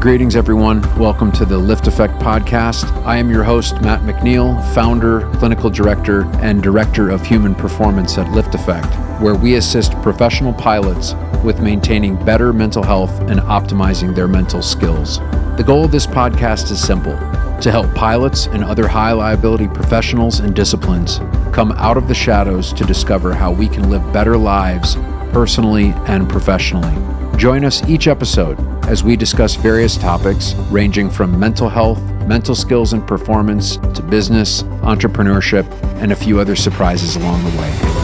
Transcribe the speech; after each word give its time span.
Greetings, 0.00 0.34
everyone. 0.34 0.80
Welcome 0.98 1.30
to 1.32 1.44
the 1.44 1.60
LiftAffect 1.60 2.20
podcast. 2.20 2.90
I 3.04 3.18
am 3.18 3.28
your 3.28 3.44
host, 3.44 3.82
Matt 3.82 4.00
McNeil, 4.00 4.58
founder, 4.74 5.30
clinical 5.32 5.68
director, 5.68 6.24
and 6.36 6.62
director 6.62 7.10
of 7.10 7.20
human 7.20 7.54
performance 7.54 8.16
at 8.16 8.26
LiftAffect, 8.28 9.20
where 9.20 9.34
we 9.34 9.56
assist 9.56 9.92
professional 10.00 10.54
pilots 10.54 11.12
with 11.44 11.60
maintaining 11.60 12.16
better 12.24 12.50
mental 12.54 12.82
health 12.82 13.10
and 13.28 13.40
optimizing 13.40 14.14
their 14.14 14.26
mental 14.26 14.62
skills. 14.62 15.18
The 15.58 15.64
goal 15.66 15.84
of 15.84 15.92
this 15.92 16.06
podcast 16.06 16.70
is 16.70 16.82
simple 16.82 17.18
to 17.60 17.70
help 17.70 17.94
pilots 17.94 18.46
and 18.46 18.64
other 18.64 18.88
high 18.88 19.12
liability 19.12 19.68
professionals 19.68 20.40
and 20.40 20.56
disciplines 20.56 21.18
come 21.52 21.72
out 21.72 21.98
of 21.98 22.08
the 22.08 22.14
shadows 22.14 22.72
to 22.72 22.84
discover 22.84 23.34
how 23.34 23.52
we 23.52 23.68
can 23.68 23.90
live 23.90 24.14
better 24.14 24.38
lives 24.38 24.96
personally 25.30 25.92
and 26.06 26.26
professionally. 26.26 26.96
Join 27.36 27.66
us 27.66 27.86
each 27.86 28.08
episode 28.08 28.69
as 28.90 29.04
we 29.04 29.14
discuss 29.14 29.54
various 29.54 29.96
topics 29.96 30.54
ranging 30.68 31.08
from 31.08 31.38
mental 31.38 31.68
health, 31.68 32.02
mental 32.26 32.56
skills 32.56 32.92
and 32.92 33.06
performance, 33.06 33.76
to 33.76 34.02
business, 34.02 34.64
entrepreneurship, 34.82 35.64
and 36.02 36.10
a 36.10 36.16
few 36.16 36.40
other 36.40 36.56
surprises 36.56 37.14
along 37.14 37.40
the 37.44 37.50
way. 37.60 37.99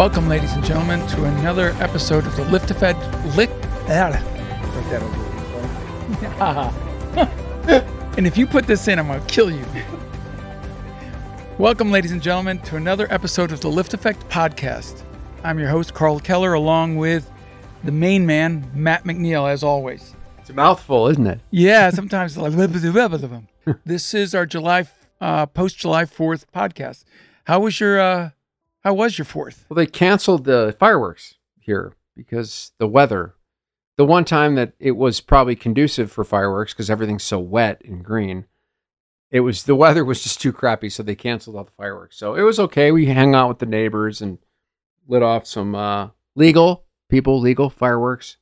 Welcome, 0.00 0.30
ladies 0.30 0.54
and 0.54 0.64
gentlemen, 0.64 1.06
to 1.08 1.24
another 1.24 1.72
episode 1.72 2.26
of 2.26 2.34
the 2.34 2.46
Lift 2.46 2.72
Fed 2.72 2.96
Lick. 3.36 3.50
and 8.16 8.26
if 8.26 8.38
you 8.38 8.46
put 8.46 8.66
this 8.66 8.88
in, 8.88 8.98
I'm 8.98 9.08
going 9.08 9.20
to 9.20 9.26
kill 9.26 9.50
you. 9.50 9.62
Welcome, 11.58 11.90
ladies 11.90 12.12
and 12.12 12.22
gentlemen, 12.22 12.60
to 12.60 12.76
another 12.76 13.12
episode 13.12 13.52
of 13.52 13.60
the 13.60 13.68
LiftAffect 13.68 14.26
podcast. 14.30 15.02
I'm 15.44 15.58
your 15.58 15.68
host, 15.68 15.92
Karl 15.92 16.18
Keller, 16.18 16.54
along 16.54 16.96
with 16.96 17.30
the 17.84 17.92
main 17.92 18.24
man, 18.24 18.70
Matt 18.74 19.04
McNeil, 19.04 19.52
as 19.52 19.62
always. 19.62 20.16
It's 20.38 20.48
a 20.48 20.54
mouthful, 20.54 21.08
isn't 21.08 21.26
it? 21.26 21.40
Yeah, 21.50 21.90
sometimes. 21.94 22.38
It's 22.38 22.40
like, 22.40 22.54
this 23.84 24.14
is 24.14 24.34
our 24.34 24.46
July, 24.46 24.88
uh, 25.20 25.44
post 25.44 25.76
July 25.76 26.06
4th 26.06 26.46
podcast. 26.56 27.04
How 27.44 27.60
was 27.60 27.78
your 27.78 28.00
uh, 28.00 28.30
how 28.82 28.94
was 28.94 29.18
your 29.18 29.24
fourth? 29.24 29.66
Well, 29.68 29.76
they 29.76 29.86
canceled 29.86 30.44
the 30.44 30.74
fireworks 30.78 31.34
here 31.58 31.94
because 32.16 32.72
the 32.78 32.86
weather. 32.86 33.34
The 33.96 34.06
one 34.06 34.24
time 34.24 34.54
that 34.54 34.72
it 34.78 34.92
was 34.92 35.20
probably 35.20 35.56
conducive 35.56 36.10
for 36.10 36.24
fireworks 36.24 36.72
because 36.72 36.88
everything's 36.88 37.22
so 37.22 37.38
wet 37.38 37.82
and 37.84 38.02
green, 38.02 38.46
it 39.30 39.40
was 39.40 39.64
the 39.64 39.74
weather 39.74 40.04
was 40.04 40.22
just 40.22 40.40
too 40.40 40.52
crappy, 40.52 40.88
so 40.88 41.02
they 41.02 41.14
canceled 41.14 41.56
all 41.56 41.64
the 41.64 41.70
fireworks. 41.72 42.16
So 42.16 42.34
it 42.34 42.42
was 42.42 42.58
okay. 42.58 42.90
We 42.92 43.12
hung 43.12 43.34
out 43.34 43.48
with 43.48 43.58
the 43.58 43.66
neighbors 43.66 44.22
and 44.22 44.38
lit 45.06 45.22
off 45.22 45.46
some 45.46 45.74
uh, 45.74 46.10
legal 46.34 46.84
people, 47.10 47.38
legal 47.40 47.68
fireworks 47.68 48.38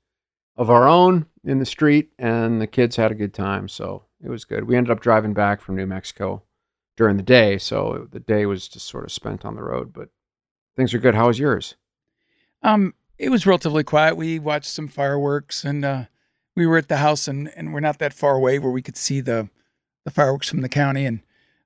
of 0.57 0.71
our 0.71 0.89
own 0.89 1.27
in 1.45 1.59
the 1.59 1.67
street, 1.67 2.13
and 2.19 2.61
the 2.61 2.67
kids 2.67 2.97
had 2.97 3.11
a 3.11 3.17
good 3.17 3.35
time. 3.35 3.69
So 3.69 4.05
it 4.23 4.29
was 4.29 4.45
good. 4.45 4.65
We 4.65 4.77
ended 4.77 4.91
up 4.91 5.01
driving 5.01 5.35
back 5.35 5.61
from 5.61 5.77
New 5.77 5.87
Mexico 5.87 6.43
during 6.97 7.17
the 7.17 7.23
day, 7.23 7.59
so 7.59 8.09
the 8.11 8.21
day 8.21 8.47
was 8.47 8.69
just 8.69 8.87
sort 8.87 9.05
of 9.05 9.13
spent 9.13 9.45
on 9.45 9.57
the 9.57 9.63
road, 9.63 9.93
but 9.93 10.09
Things 10.79 10.95
are 10.95 11.01
good. 11.01 11.17
How 11.17 11.27
was 11.27 11.41
yours? 11.41 11.75
Um, 12.63 12.95
it 13.19 13.31
was 13.31 13.49
relatively 13.49 13.83
quiet. 13.83 14.17
We 14.17 14.39
watched 14.39 14.71
some 14.71 14.87
fireworks, 14.87 15.65
and 15.65 15.85
uh, 15.85 16.05
we 16.55 16.69
were 16.69 16.77
at 16.77 16.87
the 16.87 16.99
house, 16.99 17.27
and, 17.27 17.53
and 17.57 17.75
we're 17.75 17.81
not 17.81 17.99
that 17.99 18.13
far 18.13 18.37
away 18.37 18.61
where 18.61 18.71
we 18.71 18.81
could 18.81 18.97
see 18.97 19.21
the 19.21 19.49
the 20.05 20.13
fireworks 20.13 20.49
from 20.49 20.61
the 20.61 20.69
county. 20.69 21.05
And 21.05 21.19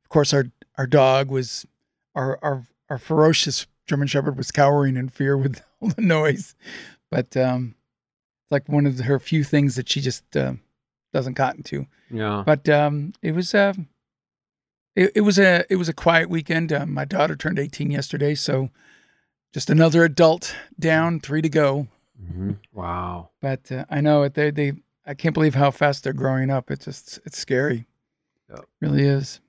of 0.02 0.08
course, 0.08 0.32
our 0.32 0.46
our 0.78 0.86
dog 0.86 1.30
was 1.30 1.66
our 2.14 2.38
our 2.40 2.62
our 2.88 2.96
ferocious 2.96 3.66
German 3.86 4.08
Shepherd 4.08 4.38
was 4.38 4.50
cowering 4.50 4.96
in 4.96 5.10
fear 5.10 5.36
with 5.36 5.60
all 5.82 5.90
the 5.90 6.00
noise. 6.00 6.54
But 7.10 7.36
um, 7.36 7.74
it's 8.44 8.50
like 8.50 8.66
one 8.66 8.86
of 8.86 8.98
her 8.98 9.18
few 9.18 9.44
things 9.44 9.74
that 9.76 9.90
she 9.90 10.00
just 10.00 10.34
uh, 10.34 10.54
doesn't 11.12 11.34
cotton 11.34 11.64
to. 11.64 11.86
Yeah. 12.10 12.44
But 12.46 12.66
um, 12.70 13.12
it 13.20 13.32
was 13.32 13.54
uh, 13.54 13.74
it, 14.96 15.12
it 15.16 15.20
was 15.20 15.38
a 15.38 15.66
it 15.68 15.76
was 15.76 15.90
a 15.90 15.92
quiet 15.92 16.30
weekend. 16.30 16.72
Uh, 16.72 16.86
my 16.86 17.04
daughter 17.04 17.36
turned 17.36 17.58
18 17.58 17.90
yesterday, 17.90 18.34
so 18.34 18.70
just 19.52 19.70
another 19.70 20.04
adult 20.04 20.54
down, 20.78 21.20
three 21.20 21.42
to 21.42 21.48
go. 21.48 21.86
Mm-hmm. 22.22 22.52
Wow. 22.72 23.30
But 23.40 23.70
uh, 23.70 23.84
I 23.90 24.00
know 24.00 24.22
it. 24.22 24.34
They 24.34 24.50
they 24.50 24.72
I 25.06 25.14
can't 25.14 25.34
believe 25.34 25.54
how 25.54 25.70
fast 25.70 26.04
they're 26.04 26.12
growing 26.12 26.50
up. 26.50 26.70
It's 26.70 26.84
just 26.84 27.20
it's 27.24 27.38
scary. 27.38 27.86
Yep. 28.50 28.64
really 28.80 29.02
is. 29.02 29.40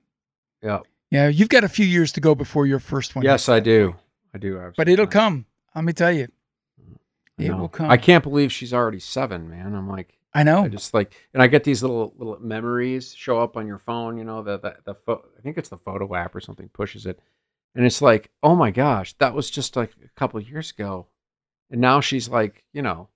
Yeah. 0.62 0.80
Yeah. 1.10 1.28
You've 1.28 1.48
got 1.50 1.64
a 1.64 1.68
few 1.68 1.86
years 1.86 2.12
to 2.12 2.20
go 2.20 2.34
before 2.34 2.66
your 2.66 2.80
first 2.80 3.14
one. 3.14 3.24
Yes, 3.24 3.48
I 3.48 3.60
do. 3.60 3.94
I 4.32 4.38
do. 4.38 4.56
Absolutely. 4.56 4.74
But 4.76 4.88
it'll 4.88 5.06
come. 5.06 5.46
Let 5.74 5.84
me 5.84 5.92
tell 5.92 6.12
you. 6.12 6.28
It 7.36 7.52
will 7.52 7.68
come. 7.68 7.90
I 7.90 7.96
can't 7.96 8.22
believe 8.22 8.52
she's 8.52 8.72
already 8.72 9.00
seven, 9.00 9.50
man. 9.50 9.74
I'm 9.74 9.88
like, 9.88 10.16
I 10.34 10.44
know. 10.44 10.64
I 10.64 10.68
just 10.68 10.94
like, 10.94 11.14
and 11.32 11.42
I 11.42 11.48
get 11.48 11.64
these 11.64 11.82
little 11.82 12.12
little 12.16 12.38
memories 12.40 13.14
show 13.14 13.40
up 13.40 13.56
on 13.56 13.66
your 13.66 13.78
phone. 13.78 14.16
You 14.16 14.24
know, 14.24 14.42
the 14.42 14.58
the, 14.58 14.76
the 14.84 14.94
fo- 14.94 15.24
I 15.36 15.40
think 15.42 15.58
it's 15.58 15.68
the 15.68 15.78
photo 15.78 16.14
app 16.14 16.34
or 16.34 16.40
something 16.40 16.68
pushes 16.68 17.06
it, 17.06 17.20
and 17.74 17.84
it's 17.84 18.00
like, 18.00 18.30
oh 18.42 18.54
my 18.54 18.70
gosh, 18.70 19.14
that 19.18 19.34
was 19.34 19.50
just 19.50 19.76
like 19.76 19.90
a 20.04 20.08
couple 20.16 20.40
years 20.40 20.70
ago. 20.70 21.06
And 21.70 21.80
now 21.80 22.00
she's 22.00 22.28
like, 22.28 22.64
you 22.72 22.82
know, 22.82 23.08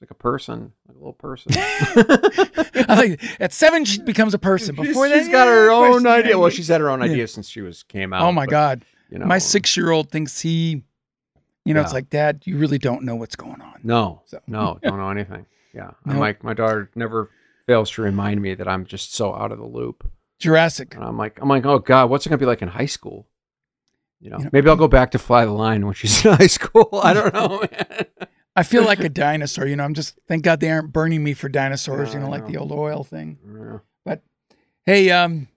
like 0.00 0.10
a 0.10 0.14
person, 0.14 0.72
like 0.86 0.96
a 0.96 0.98
little 0.98 1.12
person. 1.12 1.52
like, 2.88 3.40
at 3.40 3.52
seven, 3.52 3.84
she 3.84 4.00
becomes 4.02 4.34
a 4.34 4.38
person. 4.38 4.74
Before 4.74 5.06
she's, 5.06 5.14
that, 5.14 5.18
she's 5.18 5.28
got 5.28 5.46
yeah, 5.46 5.54
her 5.54 5.70
own 5.70 6.06
idea. 6.06 6.38
Well, 6.38 6.50
she's 6.50 6.68
had 6.68 6.80
her 6.80 6.90
own 6.90 7.02
idea 7.02 7.18
yeah. 7.18 7.26
since 7.26 7.48
she 7.48 7.60
was 7.60 7.82
came 7.82 8.12
oh 8.12 8.16
out. 8.16 8.22
Oh 8.22 8.32
my 8.32 8.46
but, 8.46 8.50
god! 8.50 8.84
You 9.10 9.18
know, 9.18 9.26
my 9.26 9.38
six-year-old 9.38 10.10
thinks 10.10 10.40
he, 10.40 10.82
you 11.64 11.74
know, 11.74 11.80
yeah. 11.80 11.84
it's 11.84 11.92
like, 11.92 12.10
Dad, 12.10 12.42
you 12.44 12.58
really 12.58 12.78
don't 12.78 13.02
know 13.02 13.16
what's 13.16 13.36
going 13.36 13.60
on. 13.60 13.80
No, 13.82 14.22
so. 14.26 14.40
no, 14.46 14.78
don't 14.82 14.98
know 14.98 15.10
anything. 15.10 15.46
Yeah, 15.74 15.84
nope. 15.84 15.94
I'm 16.06 16.18
like, 16.18 16.42
my 16.42 16.54
daughter 16.54 16.90
never 16.94 17.30
fails 17.66 17.90
to 17.92 18.02
remind 18.02 18.40
me 18.40 18.54
that 18.54 18.68
I'm 18.68 18.86
just 18.86 19.14
so 19.14 19.34
out 19.34 19.52
of 19.52 19.58
the 19.58 19.66
loop. 19.66 20.08
Jurassic. 20.38 20.94
And 20.94 21.04
I'm 21.04 21.18
like, 21.18 21.38
I'm 21.40 21.48
like, 21.48 21.66
oh 21.66 21.78
god, 21.78 22.08
what's 22.08 22.24
it 22.26 22.30
gonna 22.30 22.38
be 22.38 22.46
like 22.46 22.62
in 22.62 22.68
high 22.68 22.86
school? 22.86 23.26
You 24.20 24.30
know, 24.30 24.38
you 24.38 24.44
know, 24.44 24.50
maybe 24.52 24.68
I'll 24.68 24.76
go 24.76 24.88
back 24.88 25.12
to 25.12 25.18
fly 25.18 25.44
the 25.44 25.52
line 25.52 25.84
when 25.84 25.94
she's 25.94 26.24
in 26.24 26.32
high 26.32 26.46
school. 26.46 26.88
I 27.02 27.12
don't 27.12 27.32
know. 27.32 27.64
I 28.56 28.62
feel 28.62 28.84
like 28.84 29.00
a 29.00 29.08
dinosaur. 29.08 29.66
You 29.66 29.76
know, 29.76 29.84
I'm 29.84 29.94
just 29.94 30.18
thank 30.28 30.42
God 30.44 30.60
they 30.60 30.70
aren't 30.70 30.92
burning 30.92 31.24
me 31.24 31.34
for 31.34 31.48
dinosaurs. 31.48 32.08
Yeah, 32.08 32.14
you 32.14 32.20
know, 32.20 32.26
know, 32.26 32.32
like 32.32 32.46
the 32.46 32.58
old 32.58 32.72
oil 32.72 33.04
thing. 33.04 33.38
Yeah. 33.46 33.78
But 34.04 34.22
hey, 34.84 35.10
um, 35.10 35.48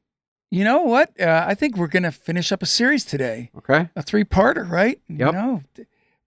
you 0.51 0.63
know 0.63 0.83
what? 0.83 1.19
Uh, 1.19 1.43
I 1.45 1.55
think 1.55 1.75
we're 1.75 1.87
gonna 1.87 2.11
finish 2.11 2.51
up 2.51 2.61
a 2.61 2.65
series 2.65 3.03
today. 3.03 3.51
Okay. 3.57 3.89
A 3.95 4.03
three-parter, 4.03 4.69
right? 4.69 5.01
Yep. 5.09 5.19
You 5.19 5.31
know, 5.33 5.63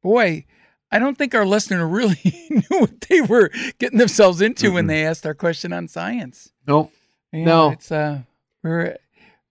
boy, 0.03 0.44
I 0.91 0.98
don't 0.98 1.16
think 1.16 1.34
our 1.34 1.47
listener 1.47 1.86
really 1.86 2.20
knew 2.50 2.80
what 2.80 3.00
they 3.03 3.20
were 3.20 3.50
getting 3.78 3.98
themselves 3.98 4.41
into 4.41 4.66
mm-hmm. 4.66 4.74
when 4.74 4.86
they 4.88 5.06
asked 5.06 5.24
our 5.24 5.34
question 5.34 5.72
on 5.72 5.88
science. 5.88 6.53
You 6.66 6.72
know, 6.74 6.91
no. 7.32 7.70
It's 7.70 7.91
uh, 7.91 8.20
we're. 8.62 8.97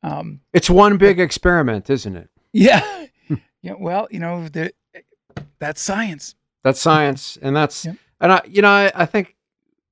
Um, 0.04 0.42
it's 0.54 0.70
one 0.70 0.98
big 0.98 1.20
experiment, 1.20 1.90
isn't 1.90 2.16
it? 2.16 2.30
Yeah. 2.56 3.06
Hmm. 3.28 3.36
yeah. 3.62 3.74
Well, 3.78 4.08
you 4.10 4.20
know, 4.20 4.48
the, 4.48 4.72
that's 5.60 5.82
science. 5.82 6.36
That's 6.64 6.80
science. 6.80 7.38
And 7.42 7.56
that's, 7.56 7.86
yep. 7.86 7.98
and 8.22 8.32
I, 8.32 8.42
you 8.48 8.62
know, 8.62 8.70
I, 8.70 8.92
I 8.96 9.06
think 9.06 9.36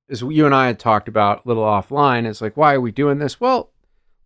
as 0.09 0.21
you 0.21 0.45
and 0.45 0.55
I 0.55 0.67
had 0.67 0.79
talked 0.79 1.09
about 1.09 1.43
a 1.43 1.47
little 1.47 1.63
offline, 1.63 2.25
it's 2.25 2.41
like, 2.41 2.55
why 2.55 2.73
are 2.73 2.81
we 2.81 2.91
doing 2.91 3.19
this? 3.19 3.41
Well, 3.41 3.71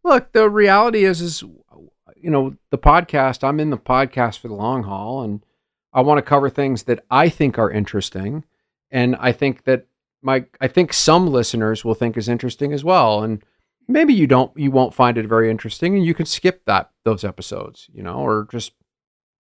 look, 0.03 0.33
the 0.33 0.49
reality 0.49 1.03
is, 1.03 1.19
is, 1.19 1.41
you 1.41 2.29
know, 2.29 2.55
the 2.69 2.77
podcast, 2.77 3.43
I'm 3.43 3.59
in 3.59 3.71
the 3.71 3.77
podcast 3.77 4.37
for 4.37 4.49
the 4.49 4.53
long 4.53 4.83
haul 4.83 5.23
and 5.23 5.43
I 5.91 6.01
want 6.01 6.19
to 6.19 6.21
cover 6.21 6.49
things 6.49 6.83
that 6.83 7.03
I 7.09 7.29
think 7.29 7.57
are 7.57 7.71
interesting. 7.71 8.45
And 8.91 9.15
I 9.19 9.31
think 9.31 9.63
that 9.63 9.87
my, 10.21 10.45
I 10.61 10.67
think 10.67 10.93
some 10.93 11.27
listeners 11.27 11.83
will 11.83 11.95
think 11.95 12.17
is 12.17 12.29
interesting 12.29 12.71
as 12.71 12.83
well. 12.83 13.23
And, 13.23 13.43
maybe 13.87 14.13
you 14.13 14.27
don't 14.27 14.51
you 14.57 14.71
won't 14.71 14.93
find 14.93 15.17
it 15.17 15.27
very 15.27 15.49
interesting 15.49 15.95
and 15.95 16.05
you 16.05 16.13
can 16.13 16.25
skip 16.25 16.63
that 16.65 16.91
those 17.03 17.23
episodes 17.23 17.87
you 17.93 18.03
know 18.03 18.15
or 18.15 18.47
just 18.51 18.73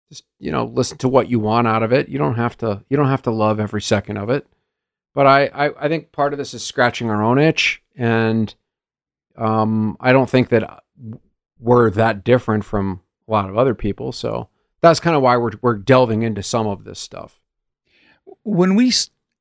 just 0.10 0.26
you 0.40 0.52
know 0.52 0.66
listen 0.66 0.98
to 1.00 1.10
what 1.10 1.30
you 1.30 1.40
want 1.40 1.68
out 1.68 1.84
of 1.84 1.92
it. 1.92 2.10
You 2.10 2.18
don't 2.18 2.36
have 2.36 2.58
to 2.60 2.84
you 2.90 2.98
don't 2.98 3.10
have 3.10 3.24
to 3.24 3.32
love 3.32 3.60
every 3.60 3.82
second 3.82 4.18
of 4.18 4.30
it. 4.30 4.48
But 5.14 5.28
i 5.28 5.46
i, 5.48 5.86
I 5.86 5.88
think 5.88 6.12
part 6.12 6.34
of 6.34 6.40
this 6.40 6.54
is 6.54 6.64
scratching 6.64 7.10
our 7.10 7.24
own 7.24 7.40
itch 7.40 7.82
and 7.96 8.54
um 9.38 9.98
i 10.00 10.14
don't 10.14 10.30
think 10.30 10.50
that 10.50 10.84
we're 11.60 11.90
that 11.92 12.24
different 12.24 12.66
from 12.66 13.02
a 13.28 13.32
lot 13.32 13.50
of 13.50 13.58
other 13.58 13.76
people. 13.76 14.12
So 14.12 14.50
that's 14.82 15.00
kind 15.00 15.16
of 15.16 15.22
why 15.22 15.38
we're 15.38 15.52
we're 15.62 15.78
delving 15.78 16.24
into 16.24 16.44
some 16.44 16.68
of 16.68 16.84
this 16.84 17.00
stuff. 17.00 17.40
When 18.44 18.76
we 18.76 18.92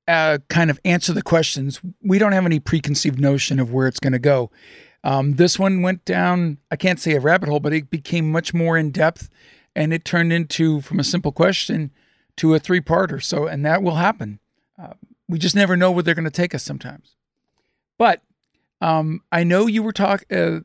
uh, 0.06 0.38
kind 0.48 0.70
of 0.70 0.78
answer 0.84 1.12
the 1.12 1.22
questions, 1.22 1.80
we 2.02 2.18
don't 2.18 2.32
have 2.32 2.46
any 2.46 2.60
preconceived 2.60 3.20
notion 3.20 3.58
of 3.58 3.72
where 3.72 3.86
it's 3.86 4.00
going 4.00 4.12
to 4.12 4.18
go. 4.18 4.50
Um, 5.02 5.36
this 5.36 5.58
one 5.58 5.82
went 5.82 6.04
down, 6.04 6.58
I 6.70 6.76
can't 6.76 6.98
say 6.98 7.12
a 7.12 7.20
rabbit 7.20 7.48
hole, 7.48 7.60
but 7.60 7.72
it 7.72 7.90
became 7.90 8.30
much 8.30 8.54
more 8.54 8.78
in 8.78 8.90
depth 8.90 9.28
and 9.76 9.92
it 9.92 10.04
turned 10.04 10.32
into 10.32 10.80
from 10.80 10.98
a 10.98 11.04
simple 11.04 11.32
question 11.32 11.90
to 12.36 12.54
a 12.54 12.58
three 12.58 12.80
parter. 12.80 13.22
So, 13.22 13.46
and 13.46 13.64
that 13.66 13.82
will 13.82 13.96
happen. 13.96 14.38
uh, 14.78 14.94
we 15.28 15.38
just 15.38 15.56
never 15.56 15.76
know 15.76 15.90
where 15.90 16.02
they're 16.02 16.14
going 16.14 16.24
to 16.24 16.30
take 16.30 16.54
us 16.54 16.62
sometimes. 16.62 17.16
But 17.98 18.22
um, 18.80 19.22
I 19.32 19.44
know 19.44 19.66
you 19.66 19.82
were 19.82 19.92
talking. 19.92 20.36
Uh, 20.36 20.60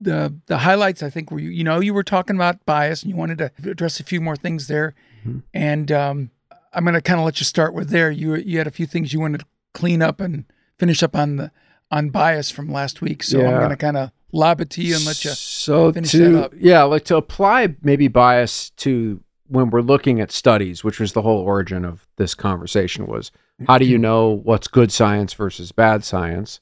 the 0.00 0.32
the 0.46 0.58
highlights 0.58 1.02
I 1.02 1.10
think 1.10 1.32
were 1.32 1.40
you 1.40 1.50
you 1.50 1.64
know 1.64 1.80
you 1.80 1.92
were 1.92 2.04
talking 2.04 2.36
about 2.36 2.64
bias 2.64 3.02
and 3.02 3.10
you 3.10 3.16
wanted 3.16 3.38
to 3.38 3.50
address 3.68 3.98
a 3.98 4.04
few 4.04 4.20
more 4.20 4.36
things 4.36 4.68
there, 4.68 4.94
mm-hmm. 5.20 5.40
and 5.52 5.90
um, 5.90 6.30
I'm 6.72 6.84
going 6.84 6.94
to 6.94 7.00
kind 7.00 7.18
of 7.20 7.26
let 7.26 7.40
you 7.40 7.44
start 7.44 7.74
with 7.74 7.90
there. 7.90 8.10
You 8.10 8.36
you 8.36 8.58
had 8.58 8.66
a 8.66 8.72
few 8.72 8.86
things 8.86 9.12
you 9.12 9.20
wanted 9.20 9.40
to 9.40 9.46
clean 9.74 10.02
up 10.02 10.20
and 10.20 10.44
finish 10.78 11.02
up 11.02 11.16
on 11.16 11.36
the 11.36 11.50
on 11.90 12.10
bias 12.10 12.50
from 12.50 12.70
last 12.70 13.00
week, 13.00 13.22
so 13.22 13.38
yeah. 13.38 13.48
I'm 13.48 13.58
going 13.58 13.70
to 13.70 13.76
kind 13.76 13.96
of 13.96 14.10
lob 14.32 14.60
it 14.60 14.70
to 14.70 14.82
you 14.82 14.94
and 14.94 15.04
let 15.06 15.24
you 15.24 15.30
so 15.30 15.92
finish 15.92 16.10
to, 16.12 16.32
that 16.32 16.44
up. 16.44 16.52
Yeah, 16.56 16.82
like 16.82 17.04
to 17.06 17.16
apply 17.16 17.76
maybe 17.82 18.08
bias 18.08 18.70
to 18.70 19.20
when 19.46 19.70
we're 19.70 19.80
looking 19.80 20.20
at 20.20 20.30
studies, 20.30 20.84
which 20.84 21.00
was 21.00 21.12
the 21.12 21.22
whole 21.22 21.40
origin 21.40 21.84
of 21.84 22.06
this 22.16 22.34
conversation, 22.34 23.06
was 23.06 23.32
how 23.66 23.78
do 23.78 23.86
you 23.86 23.98
know 23.98 24.28
what's 24.28 24.68
good 24.68 24.92
science 24.92 25.32
versus 25.32 25.72
bad 25.72 26.04
science? 26.04 26.60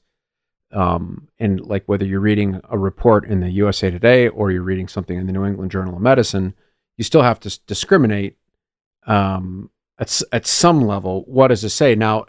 Um, 0.71 1.27
and 1.39 1.61
like 1.61 1.83
whether 1.85 2.05
you're 2.05 2.19
reading 2.19 2.61
a 2.69 2.77
report 2.77 3.25
in 3.25 3.39
the 3.39 3.49
USA 3.51 3.89
Today 3.89 4.27
or 4.27 4.51
you're 4.51 4.63
reading 4.63 4.87
something 4.87 5.17
in 5.17 5.27
the 5.27 5.33
New 5.33 5.45
England 5.45 5.71
Journal 5.71 5.95
of 5.95 6.01
Medicine, 6.01 6.53
you 6.97 7.03
still 7.03 7.21
have 7.21 7.39
to 7.41 7.59
discriminate 7.67 8.37
um, 9.05 9.69
at 9.99 10.21
at 10.31 10.45
some 10.45 10.81
level. 10.81 11.23
What 11.27 11.47
does 11.47 11.63
it 11.63 11.69
say 11.69 11.95
now? 11.95 12.25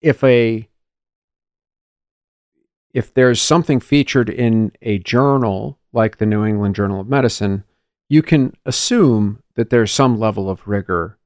If 0.00 0.22
a 0.22 0.68
if 2.92 3.12
there's 3.12 3.42
something 3.42 3.80
featured 3.80 4.30
in 4.30 4.72
a 4.82 4.98
journal 4.98 5.78
like 5.92 6.18
the 6.18 6.26
New 6.26 6.44
England 6.44 6.76
Journal 6.76 7.00
of 7.00 7.08
Medicine, 7.08 7.64
you 8.08 8.22
can 8.22 8.56
assume 8.64 9.42
that 9.56 9.70
there's 9.70 9.92
some 9.92 10.18
level 10.18 10.48
of 10.48 10.66
rigor 10.66 11.18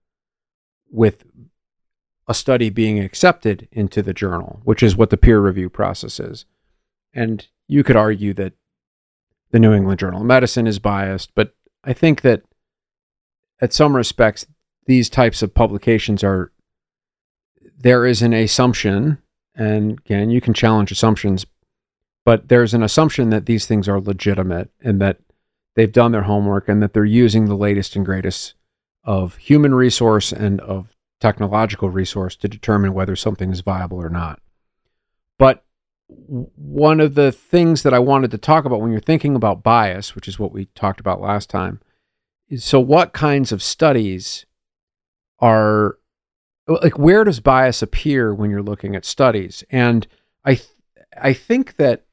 with 0.90 1.24
a 2.26 2.34
study 2.34 2.70
being 2.70 2.98
accepted 2.98 3.68
into 3.72 4.02
the 4.02 4.14
journal, 4.14 4.60
which 4.64 4.82
is 4.82 4.96
what 4.96 5.10
the 5.10 5.16
peer 5.16 5.40
review 5.40 5.68
process 5.68 6.20
is. 6.20 6.44
And 7.12 7.46
you 7.66 7.82
could 7.82 7.96
argue 7.96 8.34
that 8.34 8.52
the 9.50 9.58
New 9.58 9.72
England 9.72 9.98
Journal 9.98 10.20
of 10.20 10.26
Medicine 10.26 10.66
is 10.66 10.78
biased, 10.78 11.34
but 11.34 11.54
I 11.84 11.92
think 11.92 12.20
that 12.22 12.42
at 13.60 13.72
some 13.72 13.96
respects, 13.96 14.46
these 14.88 15.10
types 15.10 15.42
of 15.42 15.54
publications 15.54 16.24
are, 16.24 16.50
there 17.78 18.06
is 18.06 18.22
an 18.22 18.32
assumption, 18.32 19.18
and 19.54 19.92
again, 20.00 20.30
you 20.30 20.40
can 20.40 20.54
challenge 20.54 20.90
assumptions, 20.90 21.44
but 22.24 22.48
there's 22.48 22.72
an 22.72 22.82
assumption 22.82 23.28
that 23.30 23.44
these 23.44 23.66
things 23.66 23.86
are 23.86 24.00
legitimate 24.00 24.70
and 24.80 24.98
that 25.00 25.18
they've 25.76 25.92
done 25.92 26.12
their 26.12 26.22
homework 26.22 26.68
and 26.68 26.82
that 26.82 26.94
they're 26.94 27.04
using 27.04 27.44
the 27.44 27.54
latest 27.54 27.96
and 27.96 28.06
greatest 28.06 28.54
of 29.04 29.36
human 29.36 29.74
resource 29.74 30.32
and 30.32 30.58
of 30.62 30.96
technological 31.20 31.90
resource 31.90 32.34
to 32.36 32.48
determine 32.48 32.94
whether 32.94 33.14
something 33.14 33.52
is 33.52 33.60
viable 33.60 33.98
or 33.98 34.08
not. 34.08 34.40
But 35.38 35.64
one 36.08 37.00
of 37.00 37.14
the 37.14 37.30
things 37.30 37.82
that 37.82 37.92
I 37.92 37.98
wanted 37.98 38.30
to 38.30 38.38
talk 38.38 38.64
about 38.64 38.80
when 38.80 38.90
you're 38.90 39.00
thinking 39.00 39.36
about 39.36 39.62
bias, 39.62 40.14
which 40.14 40.28
is 40.28 40.38
what 40.38 40.52
we 40.52 40.64
talked 40.74 41.00
about 41.00 41.20
last 41.20 41.50
time, 41.50 41.80
is 42.48 42.64
so 42.64 42.80
what 42.80 43.12
kinds 43.12 43.52
of 43.52 43.62
studies 43.62 44.46
are 45.40 45.98
like 46.66 46.98
where 46.98 47.24
does 47.24 47.40
bias 47.40 47.82
appear 47.82 48.34
when 48.34 48.50
you're 48.50 48.62
looking 48.62 48.94
at 48.94 49.04
studies? 49.04 49.64
And 49.70 50.06
I 50.44 50.54
th- 50.54 50.68
I 51.20 51.32
think 51.32 51.76
that 51.76 52.04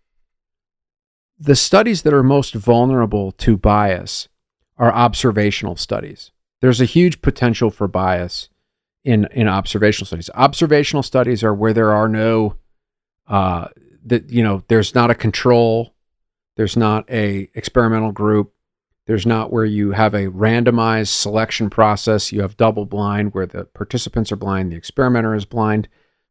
the 1.37 1.55
studies 1.55 2.03
that 2.03 2.13
are 2.13 2.23
most 2.23 2.53
vulnerable 2.53 3.31
to 3.33 3.57
bias 3.57 4.29
are 4.77 4.93
observational 4.93 5.75
studies. 5.75 6.31
There's 6.61 6.81
a 6.81 6.85
huge 6.85 7.21
potential 7.21 7.69
for 7.69 7.87
bias 7.87 8.49
in 9.03 9.27
in 9.31 9.47
observational 9.47 10.07
studies. 10.07 10.29
Observational 10.33 11.03
studies 11.03 11.43
are 11.43 11.53
where 11.53 11.73
there 11.73 11.91
are 11.91 12.09
no 12.09 12.55
uh, 13.27 13.67
that 14.05 14.29
you 14.29 14.43
know 14.43 14.63
there's 14.67 14.95
not 14.95 15.11
a 15.11 15.15
control, 15.15 15.93
there's 16.57 16.77
not 16.77 17.09
a 17.09 17.49
experimental 17.53 18.11
group, 18.11 18.53
there's 19.07 19.25
not 19.25 19.51
where 19.51 19.65
you 19.65 19.91
have 19.91 20.13
a 20.13 20.27
randomized 20.27 21.09
selection 21.09 21.69
process. 21.69 22.31
You 22.31 22.41
have 22.41 22.57
double 22.57 22.85
blind 22.85 23.33
where 23.33 23.45
the 23.45 23.65
participants 23.65 24.31
are 24.31 24.37
blind, 24.37 24.71
the 24.71 24.77
experimenter 24.77 25.35
is 25.35 25.45
blind 25.45 25.87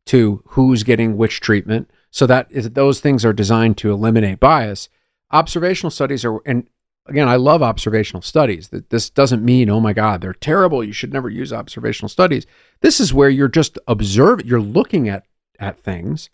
to 0.07 0.43
who's 0.49 0.83
getting 0.83 1.17
which 1.17 1.41
treatment. 1.41 1.91
So 2.11 2.27
that 2.27 2.47
is 2.51 2.71
those 2.71 3.01
things 3.01 3.25
are 3.25 3.33
designed 3.33 3.79
to 3.79 3.93
eliminate 3.93 4.41
bias. 4.41 4.89
Observational 5.31 5.91
studies 5.91 6.25
are 6.25 6.41
and 6.45 6.69
again, 7.07 7.29
I 7.29 7.37
love 7.37 7.63
observational 7.63 8.23
studies. 8.23 8.69
That 8.69 8.91
this 8.91 9.09
doesn't 9.09 9.45
mean, 9.45 9.71
oh 9.71 9.81
my 9.81 9.93
God, 9.93 10.21
they're 10.21 10.33
terrible. 10.33 10.83
You 10.83 10.93
should 10.93 11.13
never 11.13 11.29
use 11.29 11.53
observational 11.53 12.09
studies. 12.09 12.47
This 12.81 13.01
is 13.01 13.15
where 13.15 13.31
you're 13.31 13.49
just 13.49 13.79
observing, 13.87 14.47
you're 14.47 14.61
looking 14.61 15.09
at 15.09 15.27
at 15.61 15.79
things 15.79 16.31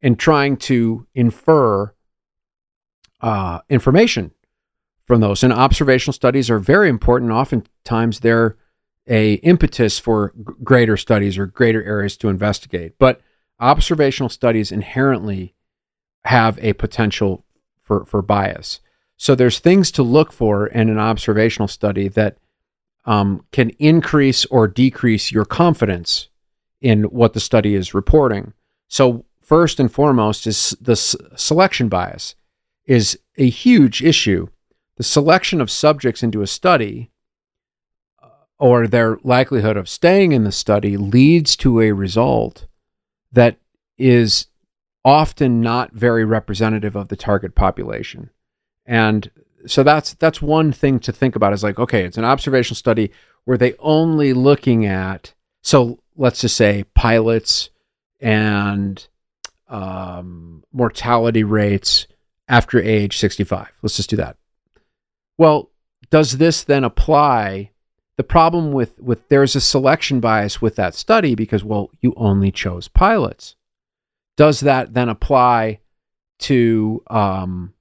and 0.00 0.18
trying 0.18 0.56
to 0.56 1.06
infer 1.14 1.94
uh, 3.20 3.60
information 3.68 4.32
from 5.06 5.20
those. 5.20 5.42
And 5.42 5.52
observational 5.52 6.12
studies 6.12 6.50
are 6.50 6.58
very 6.58 6.88
important. 6.88 7.32
Oftentimes, 7.32 8.20
they're 8.20 8.56
a 9.08 9.34
impetus 9.34 9.98
for 9.98 10.32
g- 10.36 10.54
greater 10.62 10.96
studies 10.96 11.36
or 11.36 11.46
greater 11.46 11.82
areas 11.82 12.16
to 12.18 12.28
investigate. 12.28 12.94
But 12.98 13.20
observational 13.58 14.28
studies 14.28 14.72
inherently 14.72 15.54
have 16.24 16.58
a 16.62 16.72
potential 16.74 17.44
for, 17.82 18.04
for 18.04 18.22
bias. 18.22 18.80
So 19.16 19.34
there's 19.34 19.58
things 19.58 19.90
to 19.92 20.02
look 20.02 20.32
for 20.32 20.66
in 20.66 20.88
an 20.88 20.98
observational 20.98 21.68
study 21.68 22.08
that 22.08 22.38
um, 23.04 23.44
can 23.52 23.70
increase 23.78 24.44
or 24.46 24.68
decrease 24.68 25.32
your 25.32 25.44
confidence 25.44 26.28
in 26.80 27.04
what 27.04 27.32
the 27.32 27.40
study 27.40 27.74
is 27.74 27.94
reporting. 27.94 28.52
So 28.88 29.24
first 29.40 29.80
and 29.80 29.92
foremost 29.92 30.46
is 30.46 30.76
the 30.80 30.92
s- 30.92 31.16
selection 31.36 31.88
bias 31.88 32.34
is 32.86 33.18
a 33.36 33.48
huge 33.48 34.02
issue. 34.02 34.48
The 35.02 35.08
selection 35.08 35.60
of 35.60 35.68
subjects 35.68 36.22
into 36.22 36.42
a 36.42 36.46
study 36.46 37.10
uh, 38.22 38.28
or 38.56 38.86
their 38.86 39.18
likelihood 39.24 39.76
of 39.76 39.88
staying 39.88 40.30
in 40.30 40.44
the 40.44 40.52
study 40.52 40.96
leads 40.96 41.56
to 41.56 41.80
a 41.80 41.90
result 41.90 42.68
that 43.32 43.56
is 43.98 44.46
often 45.04 45.60
not 45.60 45.90
very 45.90 46.24
representative 46.24 46.94
of 46.94 47.08
the 47.08 47.16
target 47.16 47.56
population. 47.56 48.30
And 48.86 49.28
so 49.66 49.82
that's 49.82 50.14
that's 50.14 50.40
one 50.40 50.70
thing 50.70 51.00
to 51.00 51.10
think 51.10 51.34
about 51.34 51.52
is 51.52 51.64
like 51.64 51.80
okay 51.80 52.04
it's 52.04 52.16
an 52.16 52.24
observational 52.24 52.76
study 52.76 53.10
where 53.42 53.58
they 53.58 53.74
only 53.80 54.32
looking 54.32 54.86
at 54.86 55.34
so 55.62 55.98
let's 56.16 56.42
just 56.42 56.56
say 56.56 56.84
pilots 56.94 57.70
and 58.20 59.08
um, 59.68 60.62
mortality 60.72 61.42
rates 61.42 62.06
after 62.46 62.80
age 62.80 63.18
65 63.18 63.68
let's 63.82 63.96
just 63.96 64.08
do 64.08 64.16
that 64.16 64.36
well 65.42 65.70
does 66.10 66.38
this 66.38 66.62
then 66.62 66.84
apply? 66.84 67.70
The 68.16 68.22
problem 68.22 68.70
with 68.70 68.96
with 69.00 69.28
there's 69.28 69.56
a 69.56 69.60
selection 69.60 70.20
bias 70.20 70.62
with 70.62 70.76
that 70.76 70.94
study 70.94 71.34
because 71.34 71.64
well 71.64 71.90
you 72.00 72.14
only 72.16 72.52
chose 72.52 72.86
pilots. 72.86 73.56
Does 74.36 74.60
that 74.60 74.94
then 74.94 75.08
apply 75.08 75.80
to 76.50 77.02
um, 77.08 77.74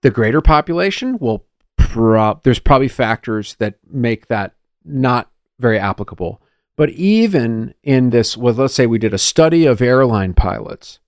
the 0.00 0.10
greater 0.10 0.40
population? 0.40 1.18
Will 1.18 1.44
pro- 1.76 2.40
there's 2.42 2.58
probably 2.58 2.88
factors 2.88 3.56
that 3.56 3.74
make 3.90 4.28
that 4.28 4.54
not 4.84 5.30
very 5.60 5.78
applicable. 5.78 6.40
But 6.76 6.90
even 6.90 7.74
in 7.82 8.10
this, 8.10 8.36
well, 8.36 8.54
let's 8.54 8.74
say 8.74 8.86
we 8.86 8.98
did 8.98 9.14
a 9.14 9.18
study 9.18 9.66
of 9.66 9.80
airline 9.80 10.34
pilots, 10.34 10.98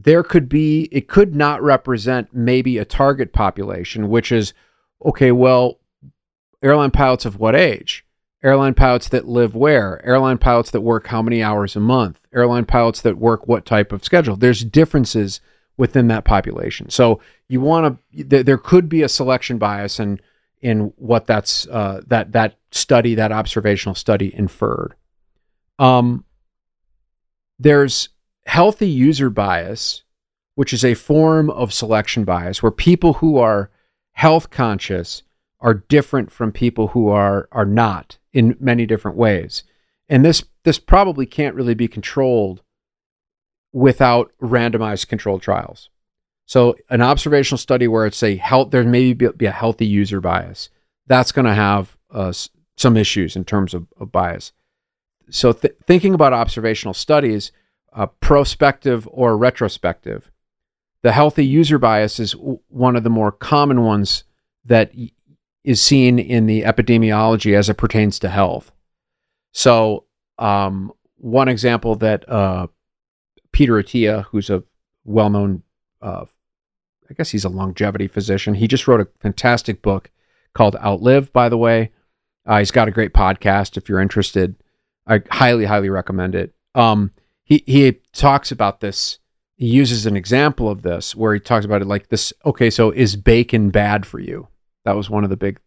there 0.00 0.22
could 0.22 0.48
be, 0.48 0.88
it 0.92 1.08
could 1.08 1.34
not 1.34 1.60
represent 1.60 2.32
maybe 2.32 2.78
a 2.78 2.84
target 2.84 3.32
population, 3.32 4.08
which 4.08 4.30
is, 4.30 4.54
okay, 5.04 5.32
well, 5.32 5.80
airline 6.62 6.92
pilots 6.92 7.24
of 7.24 7.38
what 7.38 7.56
age? 7.56 8.04
Airline 8.44 8.74
pilots 8.74 9.08
that 9.08 9.26
live 9.26 9.56
where? 9.56 10.04
Airline 10.06 10.38
pilots 10.38 10.70
that 10.70 10.82
work 10.82 11.08
how 11.08 11.20
many 11.20 11.42
hours 11.42 11.74
a 11.74 11.80
month? 11.80 12.20
Airline 12.32 12.64
pilots 12.64 13.00
that 13.00 13.18
work 13.18 13.48
what 13.48 13.66
type 13.66 13.90
of 13.90 14.04
schedule? 14.04 14.36
There's 14.36 14.64
differences 14.64 15.40
within 15.76 16.06
that 16.08 16.24
population. 16.24 16.88
So 16.90 17.20
you 17.48 17.60
want 17.60 18.00
to 18.14 18.24
th- 18.24 18.46
there 18.46 18.58
could 18.58 18.88
be 18.88 19.02
a 19.02 19.08
selection 19.08 19.58
bias 19.58 19.98
in 19.98 20.20
in 20.60 20.92
what 20.96 21.26
that's 21.26 21.66
uh, 21.68 22.02
that 22.06 22.32
that 22.32 22.56
study 22.70 23.16
that 23.16 23.32
observational 23.32 23.96
study 23.96 24.32
inferred. 24.34 24.94
Um, 25.80 26.24
there's 27.58 28.10
healthy 28.48 28.88
user 28.88 29.28
bias, 29.28 30.02
which 30.54 30.72
is 30.72 30.84
a 30.84 30.94
form 30.94 31.50
of 31.50 31.72
selection 31.72 32.24
bias 32.24 32.62
where 32.62 32.72
people 32.72 33.14
who 33.14 33.36
are 33.36 33.70
health 34.12 34.50
conscious 34.50 35.22
are 35.60 35.74
different 35.74 36.32
from 36.32 36.50
people 36.50 36.88
who 36.88 37.08
are 37.08 37.48
are 37.52 37.66
not 37.66 38.16
in 38.32 38.56
many 38.58 38.86
different 38.86 39.18
ways. 39.18 39.64
And 40.08 40.24
this 40.24 40.42
this 40.64 40.78
probably 40.78 41.26
can't 41.26 41.54
really 41.54 41.74
be 41.74 41.88
controlled 41.88 42.62
without 43.72 44.32
randomized 44.40 45.08
controlled 45.08 45.42
trials. 45.42 45.90
So 46.46 46.74
an 46.88 47.02
observational 47.02 47.58
study 47.58 47.86
where 47.86 48.06
it's 48.06 48.22
a 48.22 48.36
health, 48.36 48.70
there 48.70 48.82
may 48.82 49.12
be 49.12 49.46
a 49.46 49.50
healthy 49.50 49.84
user 49.84 50.22
bias. 50.22 50.70
That's 51.06 51.32
going 51.32 51.44
to 51.44 51.54
have 51.54 51.98
uh, 52.10 52.32
some 52.78 52.96
issues 52.96 53.36
in 53.36 53.44
terms 53.44 53.74
of, 53.74 53.86
of 54.00 54.10
bias. 54.10 54.52
so 55.28 55.52
th- 55.52 55.74
thinking 55.86 56.14
about 56.14 56.32
observational 56.32 56.94
studies, 56.94 57.52
uh, 57.92 58.06
prospective 58.20 59.08
or 59.10 59.36
retrospective, 59.36 60.30
the 61.02 61.12
healthy 61.12 61.46
user 61.46 61.78
bias 61.78 62.18
is 62.18 62.32
w- 62.32 62.60
one 62.68 62.96
of 62.96 63.04
the 63.04 63.10
more 63.10 63.32
common 63.32 63.82
ones 63.82 64.24
that 64.64 64.92
y- 64.96 65.10
is 65.64 65.80
seen 65.80 66.18
in 66.18 66.46
the 66.46 66.62
epidemiology 66.62 67.54
as 67.54 67.68
it 67.68 67.74
pertains 67.74 68.18
to 68.18 68.28
health. 68.28 68.72
So, 69.52 70.04
um, 70.38 70.92
one 71.16 71.48
example 71.48 71.96
that 71.96 72.28
uh, 72.28 72.68
Peter 73.52 73.74
Attia, 73.74 74.24
who's 74.26 74.50
a 74.50 74.62
well-known, 75.04 75.62
uh, 76.00 76.24
I 77.10 77.14
guess 77.14 77.30
he's 77.30 77.44
a 77.44 77.48
longevity 77.48 78.06
physician. 78.06 78.54
He 78.54 78.68
just 78.68 78.86
wrote 78.86 79.00
a 79.00 79.08
fantastic 79.20 79.82
book 79.82 80.10
called 80.54 80.76
Outlive. 80.76 81.32
By 81.32 81.48
the 81.48 81.56
way, 81.58 81.90
uh, 82.46 82.58
he's 82.58 82.70
got 82.70 82.88
a 82.88 82.92
great 82.92 83.12
podcast. 83.12 83.76
If 83.76 83.88
you're 83.88 84.00
interested, 84.00 84.54
I 85.06 85.22
highly, 85.30 85.64
highly 85.64 85.88
recommend 85.90 86.34
it. 86.34 86.54
Um, 86.74 87.10
he 87.48 87.64
he 87.66 87.92
talks 88.12 88.52
about 88.52 88.80
this. 88.80 89.18
He 89.56 89.66
uses 89.66 90.04
an 90.04 90.16
example 90.16 90.68
of 90.68 90.82
this 90.82 91.16
where 91.16 91.32
he 91.32 91.40
talks 91.40 91.64
about 91.64 91.80
it 91.80 91.88
like 91.88 92.08
this. 92.08 92.32
Okay, 92.44 92.68
so 92.68 92.90
is 92.90 93.16
bacon 93.16 93.70
bad 93.70 94.04
for 94.04 94.20
you? 94.20 94.48
That 94.84 94.96
was 94.96 95.08
one 95.08 95.24
of 95.24 95.30
the 95.30 95.36
big 95.36 95.58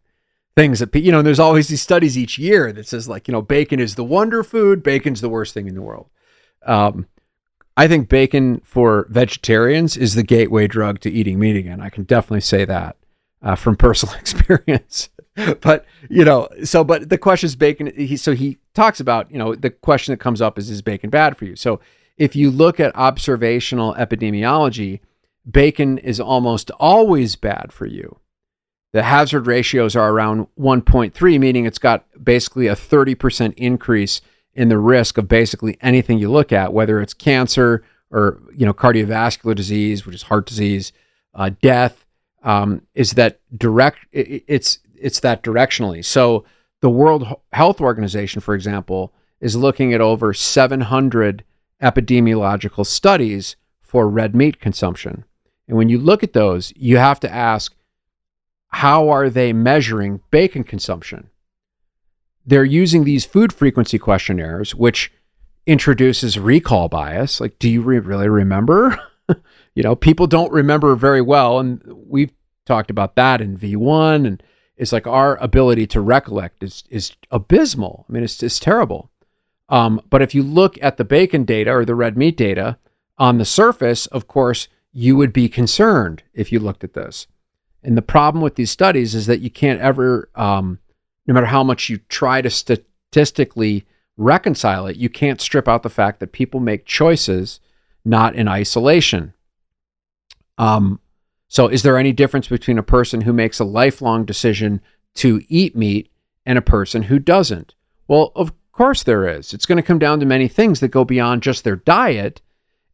things 0.56 0.78
that 0.78 0.94
you 0.94 1.10
know. 1.10 1.22
There's 1.22 1.40
always 1.40 1.66
these 1.66 1.82
studies 1.82 2.16
each 2.16 2.38
year 2.38 2.72
that 2.72 2.86
says 2.86 3.08
like 3.08 3.26
you 3.26 3.32
know 3.32 3.42
bacon 3.42 3.80
is 3.80 3.96
the 3.96 4.04
wonder 4.04 4.44
food. 4.44 4.84
Bacon's 4.84 5.20
the 5.20 5.28
worst 5.28 5.54
thing 5.54 5.66
in 5.66 5.74
the 5.74 5.82
world. 5.82 6.08
Um, 6.64 7.08
I 7.76 7.88
think 7.88 8.08
bacon 8.08 8.60
for 8.64 9.08
vegetarians 9.10 9.96
is 9.96 10.14
the 10.14 10.22
gateway 10.22 10.68
drug 10.68 11.00
to 11.00 11.10
eating 11.10 11.40
meat 11.40 11.56
again. 11.56 11.80
I 11.80 11.88
can 11.88 12.04
definitely 12.04 12.42
say 12.42 12.64
that 12.64 12.96
uh, 13.42 13.56
from 13.56 13.74
personal 13.88 14.14
experience. 14.20 15.10
but 15.60 15.84
you 16.08 16.24
know, 16.24 16.48
so 16.62 16.84
but 16.84 17.08
the 17.08 17.18
question 17.18 17.48
is 17.48 17.56
bacon. 17.56 17.92
He 17.96 18.16
so 18.16 18.34
he 18.34 18.58
talks 18.74 19.00
about 19.00 19.30
you 19.30 19.38
know 19.38 19.54
the 19.54 19.70
question 19.70 20.12
that 20.12 20.20
comes 20.20 20.40
up 20.40 20.58
is 20.58 20.70
is 20.70 20.82
bacon 20.82 21.10
bad 21.10 21.36
for 21.36 21.44
you? 21.44 21.56
So 21.56 21.80
if 22.16 22.36
you 22.36 22.50
look 22.50 22.78
at 22.78 22.94
observational 22.94 23.94
epidemiology, 23.94 25.00
bacon 25.50 25.98
is 25.98 26.20
almost 26.20 26.70
always 26.72 27.36
bad 27.36 27.72
for 27.72 27.86
you. 27.86 28.18
The 28.92 29.04
hazard 29.04 29.46
ratios 29.46 29.96
are 29.96 30.10
around 30.10 30.48
1.3, 30.58 31.40
meaning 31.40 31.64
it's 31.64 31.78
got 31.78 32.04
basically 32.22 32.66
a 32.66 32.76
30% 32.76 33.54
increase 33.56 34.20
in 34.54 34.68
the 34.68 34.76
risk 34.76 35.16
of 35.16 35.28
basically 35.28 35.78
anything 35.80 36.18
you 36.18 36.30
look 36.30 36.52
at, 36.52 36.74
whether 36.74 37.00
it's 37.00 37.14
cancer 37.14 37.82
or 38.10 38.40
you 38.54 38.66
know 38.66 38.74
cardiovascular 38.74 39.54
disease, 39.54 40.04
which 40.04 40.14
is 40.14 40.22
heart 40.24 40.46
disease, 40.46 40.92
uh, 41.34 41.50
death. 41.62 42.04
Um, 42.42 42.82
is 42.94 43.12
that 43.12 43.40
direct? 43.56 43.98
It, 44.12 44.44
it's 44.46 44.78
it's 44.94 45.20
that 45.20 45.42
directionally. 45.42 46.04
So 46.04 46.44
the 46.82 46.90
World 46.90 47.26
Health 47.52 47.80
Organization, 47.80 48.42
for 48.42 48.54
example, 48.54 49.14
is 49.40 49.56
looking 49.56 49.94
at 49.94 50.02
over 50.02 50.34
700 50.34 51.44
epidemiological 51.82 52.84
studies 52.84 53.56
for 53.80 54.08
red 54.08 54.36
meat 54.36 54.60
consumption. 54.60 55.24
And 55.66 55.78
when 55.78 55.88
you 55.88 55.98
look 55.98 56.22
at 56.22 56.34
those, 56.34 56.72
you 56.76 56.98
have 56.98 57.18
to 57.20 57.32
ask, 57.32 57.74
how 58.68 59.08
are 59.08 59.30
they 59.30 59.54
measuring 59.54 60.20
bacon 60.30 60.64
consumption? 60.64 61.30
they're 62.46 62.64
using 62.64 63.04
these 63.04 63.24
food 63.24 63.52
frequency 63.52 63.98
questionnaires, 63.98 64.74
which 64.74 65.12
introduces 65.66 66.38
recall 66.38 66.88
bias. 66.88 67.40
Like, 67.40 67.58
do 67.58 67.70
you 67.70 67.82
re- 67.82 67.98
really 67.98 68.28
remember? 68.28 68.98
you 69.74 69.82
know, 69.82 69.94
people 69.94 70.26
don't 70.26 70.52
remember 70.52 70.94
very 70.96 71.22
well. 71.22 71.60
And 71.60 71.82
we've 72.06 72.32
talked 72.66 72.90
about 72.90 73.16
that 73.16 73.40
in 73.40 73.56
V1. 73.56 74.26
And 74.26 74.42
it's 74.76 74.92
like 74.92 75.06
our 75.06 75.36
ability 75.36 75.86
to 75.88 76.00
recollect 76.00 76.62
is, 76.62 76.84
is 76.90 77.12
abysmal. 77.30 78.06
I 78.08 78.12
mean, 78.12 78.24
it's, 78.24 78.42
it's 78.42 78.58
terrible. 78.58 79.10
Um, 79.68 80.00
but 80.10 80.22
if 80.22 80.34
you 80.34 80.42
look 80.42 80.76
at 80.82 80.96
the 80.96 81.04
bacon 81.04 81.44
data 81.44 81.70
or 81.70 81.84
the 81.84 81.94
red 81.94 82.16
meat 82.16 82.36
data 82.36 82.78
on 83.18 83.38
the 83.38 83.44
surface, 83.44 84.06
of 84.06 84.26
course, 84.26 84.68
you 84.92 85.16
would 85.16 85.32
be 85.32 85.48
concerned 85.48 86.22
if 86.34 86.52
you 86.52 86.58
looked 86.58 86.84
at 86.84 86.94
this. 86.94 87.26
And 87.82 87.96
the 87.96 88.02
problem 88.02 88.42
with 88.42 88.56
these 88.56 88.70
studies 88.70 89.14
is 89.14 89.26
that 89.26 89.40
you 89.40 89.50
can't 89.50 89.80
ever 89.80 90.28
um, 90.34 90.78
no 91.26 91.34
matter 91.34 91.46
how 91.46 91.62
much 91.62 91.88
you 91.88 91.98
try 92.08 92.42
to 92.42 92.50
statistically 92.50 93.86
reconcile 94.16 94.86
it, 94.86 94.96
you 94.96 95.08
can't 95.08 95.40
strip 95.40 95.68
out 95.68 95.82
the 95.82 95.90
fact 95.90 96.20
that 96.20 96.32
people 96.32 96.60
make 96.60 96.84
choices 96.84 97.60
not 98.04 98.34
in 98.34 98.48
isolation. 98.48 99.32
Um, 100.58 101.00
so, 101.52 101.68
is 101.68 101.82
there 101.82 101.98
any 101.98 102.12
difference 102.12 102.48
between 102.48 102.78
a 102.78 102.82
person 102.82 103.20
who 103.20 103.32
makes 103.34 103.60
a 103.60 103.64
lifelong 103.64 104.24
decision 104.24 104.80
to 105.16 105.42
eat 105.48 105.76
meat 105.76 106.10
and 106.46 106.56
a 106.56 106.62
person 106.62 107.02
who 107.02 107.18
doesn't? 107.18 107.74
Well, 108.08 108.32
of 108.34 108.54
course 108.72 109.02
there 109.02 109.28
is. 109.28 109.52
It's 109.52 109.66
going 109.66 109.76
to 109.76 109.82
come 109.82 109.98
down 109.98 110.18
to 110.20 110.26
many 110.26 110.48
things 110.48 110.80
that 110.80 110.88
go 110.88 111.04
beyond 111.04 111.42
just 111.42 111.62
their 111.62 111.76
diet 111.76 112.40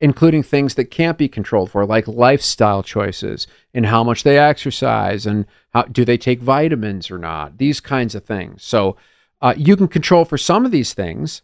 including 0.00 0.42
things 0.42 0.74
that 0.74 0.86
can't 0.86 1.18
be 1.18 1.28
controlled 1.28 1.70
for, 1.70 1.84
like 1.84 2.06
lifestyle 2.06 2.82
choices 2.82 3.46
and 3.74 3.86
how 3.86 4.04
much 4.04 4.22
they 4.22 4.38
exercise 4.38 5.26
and 5.26 5.46
how 5.70 5.82
do 5.82 6.04
they 6.04 6.16
take 6.18 6.40
vitamins 6.40 7.10
or 7.10 7.18
not, 7.18 7.58
these 7.58 7.80
kinds 7.80 8.14
of 8.14 8.24
things. 8.24 8.64
So 8.64 8.96
uh, 9.40 9.54
you 9.56 9.76
can 9.76 9.88
control 9.88 10.24
for 10.24 10.38
some 10.38 10.64
of 10.64 10.70
these 10.70 10.94
things. 10.94 11.42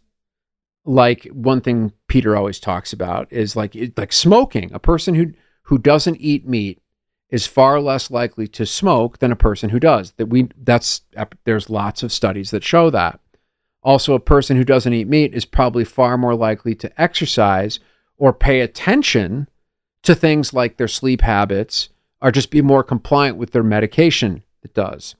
Like 0.85 1.25
one 1.33 1.61
thing 1.61 1.91
Peter 2.07 2.35
always 2.35 2.59
talks 2.59 2.93
about 2.93 3.27
is 3.31 3.55
like 3.55 3.75
like 3.97 4.13
smoking. 4.13 4.71
A 4.73 4.79
person 4.79 5.15
who 5.15 5.33
who 5.63 5.77
doesn't 5.77 6.17
eat 6.17 6.47
meat 6.47 6.81
is 7.29 7.47
far 7.47 7.79
less 7.79 8.11
likely 8.11 8.47
to 8.47 8.65
smoke 8.65 9.19
than 9.19 9.31
a 9.31 9.35
person 9.35 9.69
who 9.69 9.79
does. 9.79 10.11
That 10.13 10.27
we 10.27 10.49
that's 10.57 11.01
there's 11.43 11.69
lots 11.69 12.03
of 12.03 12.11
studies 12.11 12.51
that 12.51 12.63
show 12.63 12.89
that. 12.89 13.19
Also, 13.83 14.13
a 14.13 14.19
person 14.19 14.57
who 14.57 14.63
doesn't 14.63 14.93
eat 14.93 15.07
meat 15.07 15.33
is 15.33 15.45
probably 15.45 15.85
far 15.85 16.17
more 16.17 16.35
likely 16.35 16.73
to 16.75 17.01
exercise 17.01 17.79
or 18.17 18.33
pay 18.33 18.61
attention 18.61 19.47
to 20.01 20.15
things 20.15 20.53
like 20.53 20.77
their 20.77 20.87
sleep 20.87 21.21
habits 21.21 21.89
or 22.21 22.31
just 22.31 22.49
be 22.49 22.61
more 22.61 22.83
compliant 22.83 23.37
with 23.37 23.51
their 23.51 23.63
medication 23.63 24.43
it 24.63 24.73
does. 24.73 25.15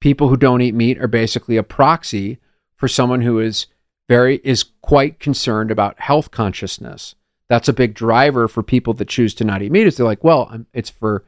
People 0.00 0.28
who 0.28 0.36
don't 0.36 0.62
eat 0.62 0.74
meat 0.74 0.98
are 0.98 1.08
basically 1.08 1.56
a 1.56 1.62
proxy 1.62 2.38
for 2.76 2.88
someone 2.88 3.22
who 3.22 3.38
is 3.38 3.66
very 4.08 4.40
is 4.44 4.64
quite 4.82 5.20
concerned 5.20 5.70
about 5.70 6.00
health 6.00 6.30
consciousness. 6.30 7.14
That's 7.48 7.68
a 7.68 7.74
big 7.74 7.94
driver 7.94 8.48
for 8.48 8.62
people 8.62 8.94
that 8.94 9.08
choose 9.08 9.34
to 9.34 9.44
not 9.44 9.62
eat 9.62 9.72
meat. 9.72 9.86
Is 9.86 9.96
they're 9.96 10.06
like, 10.06 10.24
well, 10.24 10.64
it's 10.72 10.90
for 10.90 11.24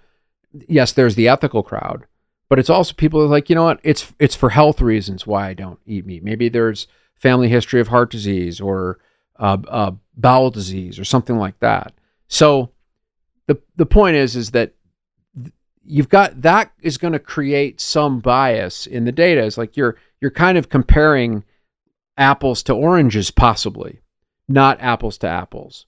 yes, 0.69 0.93
there's 0.93 1.15
the 1.15 1.29
ethical 1.29 1.63
crowd, 1.63 2.07
but 2.49 2.59
it's 2.59 2.71
also 2.71 2.95
people 2.95 3.27
like, 3.27 3.49
you 3.49 3.57
know 3.57 3.65
what, 3.65 3.81
it's 3.83 4.13
it's 4.19 4.35
for 4.35 4.51
health 4.51 4.81
reasons 4.81 5.27
why 5.27 5.49
I 5.49 5.55
don't 5.55 5.79
eat 5.87 6.07
meat. 6.07 6.25
Maybe 6.25 6.49
there's 6.49 6.87
family 7.15 7.49
history 7.49 7.81
of 7.81 7.89
heart 7.89 8.11
disease 8.11 8.61
or 8.61 8.99
uh, 9.39 9.59
uh, 9.69 9.91
bowel 10.17 10.51
disease 10.51 10.99
or 10.99 11.05
something 11.05 11.39
like 11.39 11.59
that. 11.61 11.93
So 12.29 12.71
the 13.47 13.61
the 13.77 13.87
point 13.87 14.17
is 14.17 14.37
is 14.37 14.53
that 14.53 14.75
you've 15.85 16.09
got 16.09 16.43
that 16.43 16.73
is 16.81 16.99
going 16.99 17.13
to 17.13 17.19
create 17.19 17.81
some 17.81 18.21
bias 18.21 18.87
in 18.87 19.05
the 19.05 19.13
data. 19.13 19.45
It's 19.45 19.59
like 19.59 19.77
you're 19.77 19.97
you're 20.21 20.31
kind 20.31 20.59
of 20.59 20.69
comparing 20.69 21.45
apples 22.17 22.63
to 22.65 22.75
oranges 22.75 23.31
possibly, 23.31 24.01
not 24.49 24.81
apples 24.81 25.19
to 25.19 25.29
apples. 25.29 25.87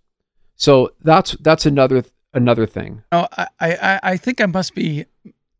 So 0.56 0.92
that's 1.02 1.32
that's 1.40 1.66
another 1.66 2.04
another 2.34 2.66
thing. 2.66 3.02
Oh, 3.12 3.26
I 3.32 3.48
I, 3.60 4.00
I 4.02 4.16
think 4.16 4.40
I 4.40 4.46
must 4.46 4.74
be 4.74 5.06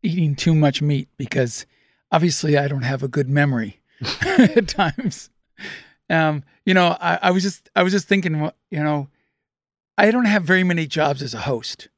eating 0.03 0.35
too 0.35 0.55
much 0.55 0.81
meat 0.81 1.07
because 1.17 1.65
obviously 2.11 2.57
I 2.57 2.67
don't 2.67 2.81
have 2.83 3.03
a 3.03 3.07
good 3.07 3.29
memory 3.29 3.79
at 4.21 4.67
times. 4.67 5.29
Um, 6.09 6.43
you 6.65 6.73
know, 6.73 6.97
I, 6.99 7.19
I 7.23 7.31
was 7.31 7.43
just 7.43 7.69
I 7.75 7.83
was 7.83 7.93
just 7.93 8.07
thinking, 8.07 8.51
you 8.69 8.83
know, 8.83 9.09
I 9.97 10.11
don't 10.11 10.25
have 10.25 10.43
very 10.43 10.63
many 10.63 10.87
jobs 10.87 11.21
as 11.21 11.33
a 11.33 11.39
host, 11.39 11.89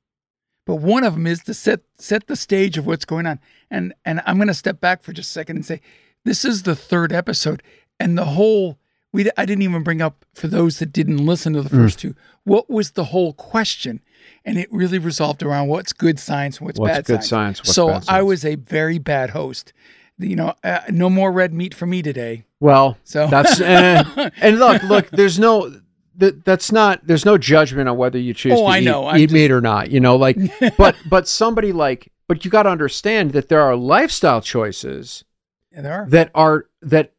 but 0.65 0.75
one 0.75 1.03
of 1.03 1.13
them 1.13 1.27
is 1.27 1.43
to 1.43 1.53
set 1.53 1.81
set 1.97 2.27
the 2.27 2.35
stage 2.35 2.77
of 2.77 2.85
what's 2.85 3.05
going 3.05 3.25
on. 3.25 3.39
And 3.71 3.93
and 4.05 4.21
I'm 4.25 4.37
going 4.37 4.47
to 4.47 4.53
step 4.53 4.79
back 4.79 5.03
for 5.03 5.13
just 5.13 5.29
a 5.29 5.33
second 5.33 5.57
and 5.57 5.65
say, 5.65 5.81
this 6.25 6.45
is 6.45 6.63
the 6.63 6.75
third 6.75 7.11
episode, 7.11 7.63
and 7.99 8.17
the 8.17 8.25
whole 8.25 8.77
we 9.11 9.29
I 9.37 9.45
didn't 9.45 9.63
even 9.63 9.83
bring 9.83 10.01
up 10.01 10.25
for 10.33 10.47
those 10.47 10.79
that 10.79 10.91
didn't 10.91 11.25
listen 11.25 11.53
to 11.53 11.61
the 11.61 11.69
first 11.69 11.97
mm. 11.99 12.01
two. 12.01 12.15
What 12.43 12.69
was 12.69 12.91
the 12.91 13.05
whole 13.05 13.33
question? 13.33 14.01
And 14.45 14.57
it 14.57 14.67
really 14.71 14.99
resolved 14.99 15.41
around 15.41 15.69
what's 15.69 15.93
good 15.93 16.19
science 16.19 16.57
and 16.57 16.65
what's, 16.65 16.79
what's 16.79 16.91
bad 16.91 17.05
good 17.05 17.23
science. 17.23 17.59
science 17.59 17.73
so 17.73 17.87
science? 17.87 18.09
I 18.09 18.21
was 18.21 18.43
a 18.43 18.55
very 18.55 18.99
bad 18.99 19.29
host 19.29 19.73
you 20.19 20.35
know, 20.35 20.53
uh, 20.63 20.79
no 20.89 21.09
more 21.09 21.31
red 21.31 21.53
meat 21.53 21.73
for 21.73 21.85
me 21.85 22.01
today. 22.01 22.45
Well, 22.59 22.97
so 23.03 23.27
that's 23.31 23.59
uh, 23.59 24.29
and 24.41 24.59
look, 24.59 24.83
look, 24.83 25.09
there's 25.09 25.39
no 25.39 25.73
that 26.15 26.45
that's 26.45 26.71
not 26.71 27.05
there's 27.05 27.25
no 27.25 27.37
judgment 27.37 27.89
on 27.89 27.97
whether 27.97 28.19
you 28.19 28.33
choose 28.33 28.53
oh, 28.53 28.57
to 28.57 28.63
I 28.65 28.79
eat, 28.79 28.85
know. 28.85 29.13
eat 29.15 29.23
just... 29.23 29.33
meat 29.33 29.51
or 29.51 29.61
not. 29.61 29.91
You 29.91 29.99
know, 29.99 30.15
like 30.15 30.37
but 30.77 30.95
but 31.09 31.27
somebody 31.27 31.71
like 31.71 32.11
but 32.27 32.45
you 32.45 32.51
got 32.51 32.63
to 32.63 32.69
understand 32.69 33.31
that 33.31 33.49
there 33.49 33.61
are 33.61 33.75
lifestyle 33.75 34.41
choices 34.41 35.23
yeah, 35.71 35.81
there 35.81 35.93
are. 35.93 36.09
that 36.09 36.31
are 36.35 36.65
that 36.81 37.13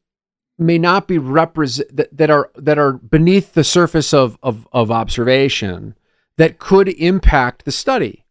may 0.56 0.78
not 0.78 1.08
be 1.08 1.18
represent 1.18 1.94
that, 1.96 2.16
that 2.16 2.30
are 2.30 2.50
that 2.54 2.78
are 2.78 2.92
beneath 2.92 3.54
the 3.54 3.64
surface 3.64 4.14
of, 4.14 4.38
of 4.42 4.68
of 4.72 4.90
observation 4.90 5.96
that 6.36 6.58
could 6.58 6.88
impact 6.88 7.64
the 7.64 7.72
study. 7.72 8.24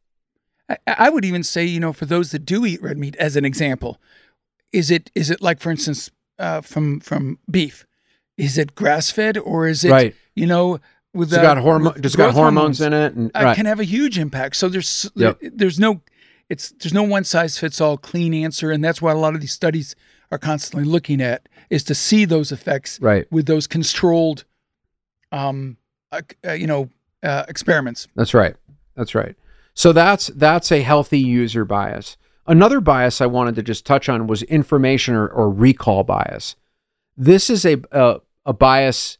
I, 0.69 0.77
I 0.87 1.09
would 1.09 1.25
even 1.25 1.43
say, 1.43 1.65
you 1.65 1.79
know, 1.79 1.93
for 1.93 2.05
those 2.05 2.31
that 2.31 2.45
do 2.45 2.65
eat 2.65 2.81
red 2.81 2.97
meat, 2.97 3.15
as 3.17 3.35
an 3.35 3.45
example, 3.45 3.99
is 4.71 4.89
it 4.91 5.11
is 5.15 5.29
it 5.29 5.41
like 5.41 5.59
for 5.59 5.69
instance 5.71 6.09
uh, 6.39 6.61
from 6.61 6.99
from 6.99 7.37
beef 7.49 7.85
is 8.37 8.57
it 8.57 8.73
grass 8.73 9.11
fed 9.11 9.37
or 9.37 9.67
is 9.67 9.85
it 9.85 9.91
right. 9.91 10.15
you 10.35 10.47
know 10.47 10.79
with 11.13 11.31
It's 11.31 11.41
got 11.41 11.57
hormone. 11.59 12.01
Just 12.01 12.17
got 12.17 12.33
hormones, 12.33 12.81
in 12.81 12.91
it, 12.91 13.13
and 13.13 13.29
uh, 13.35 13.53
can 13.53 13.67
have 13.67 13.79
a 13.79 13.83
huge 13.83 14.17
impact. 14.17 14.55
So 14.55 14.67
there's 14.67 15.11
Yep. 15.15 15.39
there- 15.39 15.51
there's 15.53 15.79
no 15.79 16.01
it's 16.49 16.71
there's 16.71 16.93
no 16.93 17.03
one 17.03 17.23
size 17.23 17.57
fits 17.59 17.79
all 17.79 17.97
clean 17.97 18.33
answer, 18.33 18.71
and 18.71 18.83
that's 18.83 19.01
what 19.01 19.15
a 19.15 19.19
lot 19.19 19.35
of 19.35 19.41
these 19.41 19.51
studies 19.53 19.95
are 20.31 20.39
constantly 20.39 20.89
looking 20.89 21.21
at 21.21 21.47
is 21.69 21.83
to 21.83 21.95
see 21.95 22.25
those 22.25 22.51
effects 22.51 22.99
right. 22.99 23.31
with 23.31 23.45
those 23.45 23.67
controlled, 23.67 24.43
um, 25.31 25.77
uh, 26.11 26.21
uh, 26.47 26.51
you 26.53 26.65
know, 26.65 26.89
uh, 27.23 27.45
experiments. 27.47 28.07
That's 28.15 28.33
right. 28.33 28.55
That's 28.95 29.15
right. 29.15 29.35
So 29.73 29.91
that's 29.91 30.27
that's 30.27 30.71
a 30.71 30.81
healthy 30.81 31.19
user 31.19 31.65
bias. 31.65 32.17
Another 32.45 32.81
bias 32.81 33.21
I 33.21 33.25
wanted 33.25 33.55
to 33.55 33.63
just 33.63 33.85
touch 33.85 34.09
on 34.09 34.27
was 34.27 34.43
information 34.43 35.15
or, 35.15 35.27
or 35.27 35.49
recall 35.49 36.03
bias. 36.03 36.55
This 37.17 37.49
is 37.49 37.65
a, 37.65 37.77
a 37.91 38.19
a 38.45 38.53
bias 38.53 39.17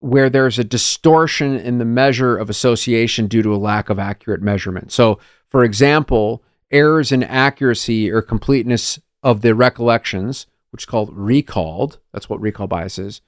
where 0.00 0.30
there's 0.30 0.58
a 0.58 0.64
distortion 0.64 1.56
in 1.56 1.78
the 1.78 1.84
measure 1.84 2.36
of 2.36 2.48
association 2.48 3.26
due 3.26 3.42
to 3.42 3.54
a 3.54 3.56
lack 3.56 3.90
of 3.90 3.98
accurate 3.98 4.42
measurement. 4.42 4.92
So, 4.92 5.18
for 5.48 5.64
example, 5.64 6.42
errors 6.70 7.12
in 7.12 7.22
accuracy 7.22 8.10
or 8.10 8.22
completeness 8.22 9.00
of 9.22 9.40
the 9.40 9.54
recollections, 9.54 10.46
which 10.70 10.82
is 10.82 10.86
called 10.86 11.10
recalled, 11.12 11.98
that's 12.12 12.28
what 12.28 12.40
recall 12.40 12.66
bias 12.66 12.98
is, 12.98 13.20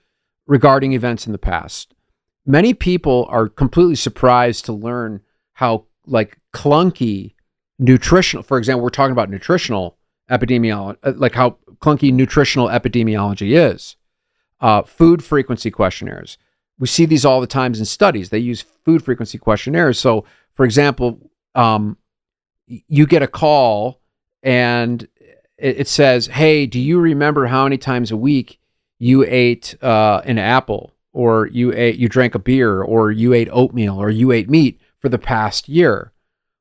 regarding 0.46 0.92
events 0.92 1.26
in 1.26 1.32
the 1.32 1.38
past. 1.38 1.94
Many 2.48 2.72
people 2.72 3.26
are 3.28 3.46
completely 3.46 3.94
surprised 3.94 4.64
to 4.64 4.72
learn 4.72 5.20
how 5.52 5.84
like 6.06 6.38
clunky 6.54 7.34
nutritional, 7.78 8.42
for 8.42 8.56
example, 8.56 8.82
we're 8.82 8.88
talking 8.88 9.12
about 9.12 9.28
nutritional 9.28 9.98
epidemiology, 10.30 10.96
like 11.18 11.34
how 11.34 11.58
clunky 11.82 12.10
nutritional 12.10 12.68
epidemiology 12.68 13.54
is. 13.54 13.96
Uh, 14.62 14.82
food 14.82 15.22
frequency 15.22 15.70
questionnaires. 15.70 16.38
We 16.78 16.86
see 16.86 17.04
these 17.04 17.26
all 17.26 17.42
the 17.42 17.46
times 17.46 17.80
in 17.80 17.84
studies. 17.84 18.30
They 18.30 18.38
use 18.38 18.62
food 18.62 19.04
frequency 19.04 19.36
questionnaires. 19.36 19.98
So, 19.98 20.24
for 20.54 20.64
example, 20.64 21.30
um, 21.54 21.98
you 22.66 23.06
get 23.06 23.22
a 23.22 23.28
call 23.28 24.00
and 24.42 25.06
it, 25.58 25.80
it 25.80 25.88
says, 25.88 26.28
"Hey, 26.28 26.64
do 26.64 26.80
you 26.80 26.98
remember 26.98 27.46
how 27.46 27.64
many 27.64 27.76
times 27.76 28.10
a 28.10 28.16
week 28.16 28.58
you 28.98 29.22
ate 29.28 29.76
uh, 29.82 30.22
an 30.24 30.38
apple, 30.38 30.94
or 31.18 31.48
you 31.48 31.72
ate 31.72 31.96
you 31.96 32.08
drank 32.08 32.36
a 32.36 32.38
beer, 32.38 32.80
or 32.80 33.10
you 33.10 33.32
ate 33.32 33.48
oatmeal, 33.50 34.00
or 34.00 34.08
you 34.08 34.30
ate 34.30 34.48
meat 34.48 34.80
for 35.00 35.08
the 35.08 35.18
past 35.18 35.68
year?" 35.68 36.12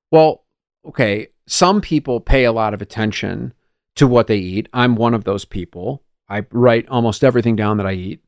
Well, 0.10 0.46
okay, 0.84 1.28
some 1.46 1.80
people 1.80 2.20
pay 2.20 2.44
a 2.46 2.52
lot 2.52 2.74
of 2.74 2.82
attention 2.82 3.54
to 3.96 4.08
what 4.08 4.26
they 4.26 4.38
eat. 4.38 4.68
I'm 4.74 4.96
one 4.96 5.14
of 5.14 5.26
those 5.26 5.46
people. 5.46 6.02
I 6.28 6.46
write 6.52 6.90
almost 6.90 7.24
everything 7.24 7.56
down 7.56 7.78
that 7.78 7.86
I 7.86 7.94
eat. 7.94 8.24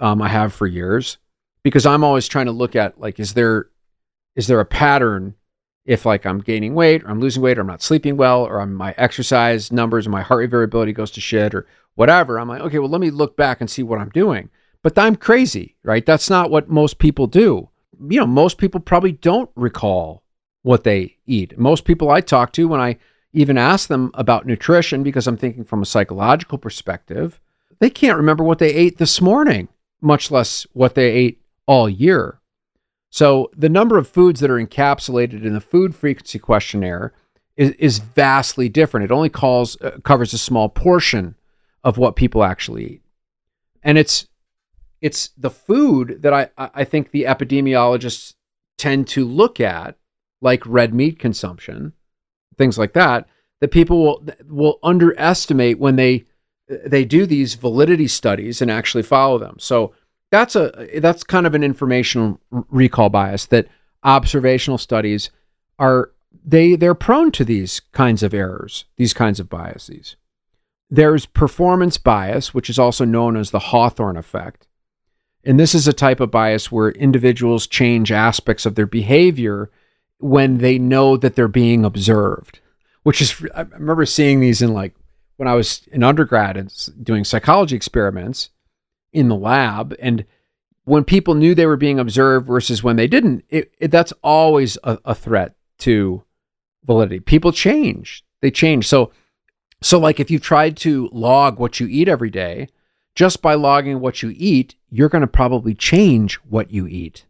Um, 0.00 0.20
I 0.20 0.28
have 0.28 0.52
for 0.52 0.66
years 0.66 1.18
because 1.62 1.86
I'm 1.86 2.04
always 2.04 2.28
trying 2.28 2.46
to 2.46 2.52
look 2.52 2.74
at 2.74 3.00
like, 3.00 3.20
is 3.20 3.34
there 3.34 3.68
is 4.36 4.46
there 4.46 4.60
a 4.60 4.64
pattern 4.64 5.34
if 5.84 6.04
like 6.04 6.26
I'm 6.26 6.40
gaining 6.40 6.74
weight 6.74 7.02
or 7.02 7.08
I'm 7.08 7.20
losing 7.20 7.42
weight 7.42 7.58
or 7.58 7.62
I'm 7.62 7.66
not 7.66 7.82
sleeping 7.82 8.16
well 8.16 8.44
or 8.44 8.60
I'm, 8.60 8.74
my 8.74 8.94
exercise 8.96 9.72
numbers 9.72 10.06
and 10.06 10.12
my 10.12 10.22
heart 10.22 10.40
rate 10.40 10.50
variability 10.50 10.92
goes 10.92 11.10
to 11.12 11.20
shit 11.20 11.54
or 11.54 11.66
whatever. 11.94 12.38
I'm 12.38 12.48
like, 12.48 12.60
okay, 12.62 12.78
well, 12.78 12.90
let 12.90 13.00
me 13.00 13.10
look 13.10 13.36
back 13.36 13.60
and 13.60 13.70
see 13.70 13.82
what 13.82 13.98
I'm 13.98 14.10
doing. 14.10 14.50
But 14.82 14.96
I'm 14.96 15.16
crazy, 15.16 15.76
right? 15.82 16.06
That's 16.06 16.30
not 16.30 16.50
what 16.50 16.68
most 16.68 16.98
people 16.98 17.26
do. 17.26 17.68
You 18.08 18.20
know, 18.20 18.26
most 18.26 18.58
people 18.58 18.80
probably 18.80 19.12
don't 19.12 19.50
recall 19.56 20.22
what 20.62 20.84
they 20.84 21.16
eat. 21.26 21.58
Most 21.58 21.84
people 21.84 22.10
I 22.10 22.20
talk 22.20 22.52
to, 22.52 22.68
when 22.68 22.80
I 22.80 22.98
even 23.32 23.58
ask 23.58 23.88
them 23.88 24.10
about 24.14 24.46
nutrition, 24.46 25.02
because 25.02 25.26
I'm 25.26 25.36
thinking 25.36 25.64
from 25.64 25.82
a 25.82 25.86
psychological 25.86 26.58
perspective, 26.58 27.40
they 27.80 27.90
can't 27.90 28.16
remember 28.16 28.44
what 28.44 28.58
they 28.58 28.72
ate 28.72 28.98
this 28.98 29.20
morning, 29.20 29.68
much 30.00 30.30
less 30.30 30.66
what 30.72 30.94
they 30.94 31.10
ate 31.10 31.42
all 31.66 31.88
year. 31.88 32.40
So 33.10 33.50
the 33.56 33.68
number 33.68 33.98
of 33.98 34.08
foods 34.08 34.40
that 34.40 34.50
are 34.50 34.64
encapsulated 34.64 35.44
in 35.44 35.54
the 35.54 35.60
food 35.60 35.94
frequency 35.94 36.38
questionnaire 36.38 37.12
is, 37.56 37.72
is 37.72 37.98
vastly 37.98 38.68
different. 38.68 39.04
It 39.04 39.12
only 39.12 39.28
calls 39.28 39.80
uh, 39.80 39.98
covers 40.04 40.32
a 40.32 40.38
small 40.38 40.68
portion 40.68 41.34
of 41.82 41.98
what 41.98 42.16
people 42.16 42.44
actually 42.44 42.84
eat, 42.84 43.02
and 43.82 43.98
it's 43.98 44.27
it's 45.00 45.28
the 45.36 45.50
food 45.50 46.22
that 46.22 46.32
I 46.32 46.48
I 46.56 46.84
think 46.84 47.10
the 47.10 47.24
epidemiologists 47.24 48.34
tend 48.76 49.08
to 49.08 49.24
look 49.24 49.60
at, 49.60 49.96
like 50.40 50.62
red 50.66 50.94
meat 50.94 51.18
consumption, 51.18 51.92
things 52.56 52.78
like 52.78 52.92
that, 52.92 53.28
that 53.60 53.70
people 53.70 54.02
will 54.02 54.26
will 54.48 54.78
underestimate 54.82 55.78
when 55.78 55.96
they 55.96 56.24
they 56.68 57.04
do 57.04 57.26
these 57.26 57.54
validity 57.54 58.08
studies 58.08 58.60
and 58.60 58.70
actually 58.70 59.02
follow 59.02 59.38
them. 59.38 59.56
So 59.58 59.94
that's 60.30 60.56
a 60.56 61.00
that's 61.00 61.24
kind 61.24 61.46
of 61.46 61.54
an 61.54 61.64
informational 61.64 62.40
recall 62.50 63.08
bias 63.08 63.46
that 63.46 63.68
observational 64.04 64.78
studies 64.78 65.30
are 65.78 66.12
they 66.44 66.76
they're 66.76 66.94
prone 66.94 67.30
to 67.32 67.44
these 67.44 67.80
kinds 67.92 68.22
of 68.22 68.34
errors, 68.34 68.84
these 68.96 69.14
kinds 69.14 69.40
of 69.40 69.48
biases. 69.48 70.16
There's 70.90 71.26
performance 71.26 71.98
bias, 71.98 72.54
which 72.54 72.70
is 72.70 72.78
also 72.78 73.04
known 73.04 73.36
as 73.36 73.50
the 73.50 73.58
Hawthorne 73.58 74.16
effect. 74.16 74.67
And 75.48 75.58
this 75.58 75.74
is 75.74 75.88
a 75.88 75.94
type 75.94 76.20
of 76.20 76.30
bias 76.30 76.70
where 76.70 76.90
individuals 76.90 77.66
change 77.66 78.12
aspects 78.12 78.66
of 78.66 78.74
their 78.74 78.86
behavior 78.86 79.70
when 80.18 80.58
they 80.58 80.78
know 80.78 81.16
that 81.16 81.36
they're 81.36 81.48
being 81.48 81.86
observed, 81.86 82.60
which 83.02 83.22
is, 83.22 83.34
I 83.54 83.62
remember 83.62 84.04
seeing 84.04 84.40
these 84.40 84.60
in 84.60 84.74
like 84.74 84.94
when 85.38 85.48
I 85.48 85.54
was 85.54 85.88
in 85.90 86.02
undergrad 86.02 86.58
and 86.58 86.70
doing 87.02 87.24
psychology 87.24 87.74
experiments 87.74 88.50
in 89.10 89.28
the 89.28 89.36
lab. 89.36 89.96
And 89.98 90.26
when 90.84 91.04
people 91.04 91.34
knew 91.34 91.54
they 91.54 91.64
were 91.64 91.78
being 91.78 91.98
observed 91.98 92.46
versus 92.46 92.82
when 92.82 92.96
they 92.96 93.06
didn't, 93.06 93.42
it, 93.48 93.72
it, 93.78 93.90
that's 93.90 94.12
always 94.22 94.76
a, 94.84 94.98
a 95.06 95.14
threat 95.14 95.54
to 95.78 96.24
validity. 96.84 97.20
People 97.20 97.52
change, 97.52 98.22
they 98.42 98.50
change. 98.50 98.86
So, 98.86 99.12
so 99.80 99.98
like 99.98 100.20
if 100.20 100.30
you've 100.30 100.42
tried 100.42 100.76
to 100.78 101.08
log 101.10 101.58
what 101.58 101.80
you 101.80 101.86
eat 101.88 102.06
every 102.06 102.28
day, 102.28 102.68
just 103.18 103.42
by 103.42 103.54
logging 103.54 103.98
what 103.98 104.22
you 104.22 104.32
eat, 104.36 104.76
you're 104.90 105.08
going 105.08 105.22
to 105.22 105.26
probably 105.26 105.74
change 105.74 106.36
what 106.48 106.70
you 106.70 106.86
eat, 106.86 107.26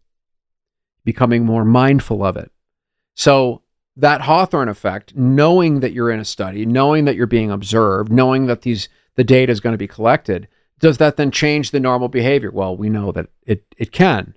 becoming 1.02 1.46
more 1.46 1.64
mindful 1.64 2.22
of 2.22 2.36
it. 2.36 2.52
So, 3.14 3.62
that 3.96 4.20
Hawthorne 4.20 4.68
effect, 4.68 5.16
knowing 5.16 5.80
that 5.80 5.92
you're 5.92 6.10
in 6.10 6.20
a 6.20 6.26
study, 6.26 6.66
knowing 6.66 7.06
that 7.06 7.16
you're 7.16 7.26
being 7.26 7.50
observed, 7.50 8.12
knowing 8.12 8.44
that 8.48 8.60
these 8.62 8.90
the 9.14 9.24
data 9.24 9.50
is 9.50 9.60
going 9.60 9.72
to 9.72 9.78
be 9.78 9.88
collected, 9.88 10.46
does 10.78 10.98
that 10.98 11.16
then 11.16 11.30
change 11.30 11.70
the 11.70 11.80
normal 11.80 12.08
behavior? 12.08 12.50
Well, 12.50 12.76
we 12.76 12.90
know 12.90 13.10
that 13.12 13.30
it 13.46 13.64
it 13.78 13.90
can. 13.90 14.36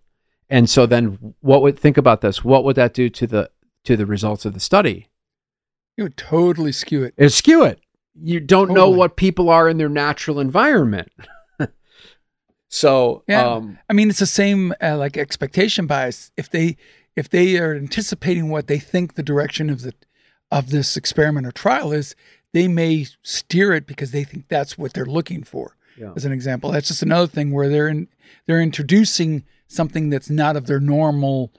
And 0.50 0.70
so 0.70 0.86
then 0.86 1.36
what 1.42 1.62
would 1.64 1.78
think 1.78 1.98
about 1.98 2.22
this? 2.22 2.46
What 2.46 2.64
would 2.64 2.78
that 2.78 2.94
do 2.94 3.10
to 3.10 3.28
the 3.28 3.52
to 3.84 3.98
the 3.98 4.06
results 4.06 4.46
of 4.46 4.54
the 4.54 4.62
study? 4.62 5.10
It 5.98 6.04
would 6.04 6.16
totally 6.16 6.72
skew 6.72 7.04
it. 7.04 7.14
It 7.18 7.32
skew 7.32 7.66
it. 7.66 7.82
You 8.16 8.40
don't 8.40 8.72
know 8.72 8.90
what 8.90 9.18
people 9.18 9.50
are 9.50 9.68
in 9.68 9.78
their 9.78 9.90
natural 9.90 10.40
environment. 10.40 11.12
so, 12.74 13.24
Yeah. 13.28 13.46
um, 13.46 13.78
I 13.90 13.94
mean, 13.94 14.10
it's 14.10 14.20
the 14.20 14.26
same 14.26 14.74
uh, 14.82 14.98
like 14.98 15.18
expectation 15.18 15.86
bias. 15.88 16.32
If 16.38 16.50
they 16.50 16.78
if 17.18 17.28
they 17.30 17.58
are 17.60 17.76
anticipating 17.76 18.48
what 18.50 18.68
they 18.68 18.80
think 18.80 19.16
the 19.16 19.24
direction 19.24 19.70
of 19.70 19.82
the 19.82 19.94
of 20.50 20.70
this 20.70 20.96
experiment 20.98 21.46
or 21.46 21.52
trial 21.52 21.92
is, 21.92 22.16
they 22.54 22.68
may 22.70 23.06
steer 23.24 23.74
it 23.74 23.86
because 23.86 24.12
they 24.12 24.24
think 24.24 24.48
that's 24.48 24.78
what 24.78 24.94
they're 24.94 25.06
looking 25.06 25.44
for. 25.44 25.76
Yeah. 25.98 26.14
As 26.16 26.24
an 26.24 26.32
example, 26.32 26.72
that's 26.72 26.88
just 26.88 27.04
another 27.04 27.28
thing 27.28 27.52
where 27.52 27.68
they're 27.70 27.90
in 27.90 28.08
they're 28.48 28.62
introducing 28.62 29.44
something 29.68 30.10
that's 30.10 30.30
not 30.30 30.56
of 30.56 30.66
their 30.68 30.80
normal 30.80 31.52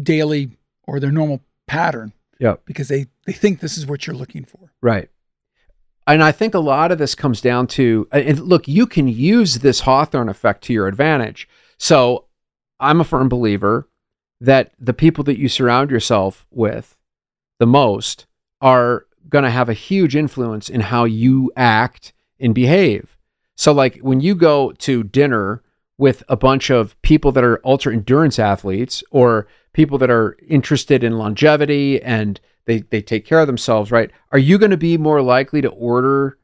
daily 0.00 0.50
or 0.86 1.00
their 1.00 1.10
normal 1.12 1.40
pattern 1.66 2.12
yeah, 2.38 2.56
because 2.66 2.88
they 2.88 3.06
they 3.26 3.32
think 3.32 3.60
this 3.60 3.78
is 3.78 3.86
what 3.86 4.06
you're 4.06 4.16
looking 4.16 4.44
for. 4.44 4.72
right. 4.82 5.08
And 6.14 6.24
I 6.24 6.32
think 6.32 6.54
a 6.54 6.60
lot 6.60 6.90
of 6.90 6.98
this 6.98 7.14
comes 7.14 7.40
down 7.40 7.66
to, 7.68 8.08
uh, 8.12 8.16
and 8.16 8.40
look, 8.40 8.66
you 8.66 8.86
can 8.86 9.06
use 9.06 9.56
this 9.60 9.80
Hawthorne 9.80 10.28
effect 10.28 10.64
to 10.64 10.72
your 10.72 10.88
advantage. 10.88 11.48
So 11.78 12.26
I'm 12.80 13.00
a 13.00 13.04
firm 13.04 13.28
believer 13.28 13.88
that 14.40 14.72
the 14.78 14.94
people 14.94 15.22
that 15.24 15.38
you 15.38 15.48
surround 15.48 15.90
yourself 15.90 16.46
with 16.50 16.96
the 17.58 17.66
most 17.66 18.26
are 18.60 19.06
going 19.28 19.44
to 19.44 19.50
have 19.50 19.68
a 19.68 19.74
huge 19.74 20.16
influence 20.16 20.68
in 20.68 20.80
how 20.80 21.04
you 21.04 21.52
act 21.56 22.12
and 22.40 22.54
behave. 22.54 23.16
So, 23.56 23.72
like 23.72 23.98
when 23.98 24.20
you 24.20 24.34
go 24.34 24.72
to 24.72 25.02
dinner 25.02 25.62
with 25.98 26.24
a 26.28 26.36
bunch 26.36 26.70
of 26.70 27.00
people 27.02 27.30
that 27.32 27.44
are 27.44 27.60
ultra 27.64 27.92
endurance 27.92 28.38
athletes 28.38 29.04
or 29.10 29.46
people 29.72 29.98
that 29.98 30.10
are 30.10 30.36
interested 30.46 31.04
in 31.04 31.18
longevity 31.18 32.02
and 32.02 32.40
they, 32.66 32.80
they 32.80 33.02
take 33.02 33.24
care 33.24 33.40
of 33.40 33.46
themselves, 33.46 33.90
right? 33.90 34.10
Are 34.32 34.38
you 34.38 34.58
going 34.58 34.70
to 34.70 34.76
be 34.76 34.98
more 34.98 35.22
likely 35.22 35.60
to 35.60 35.68
order, 35.68 36.38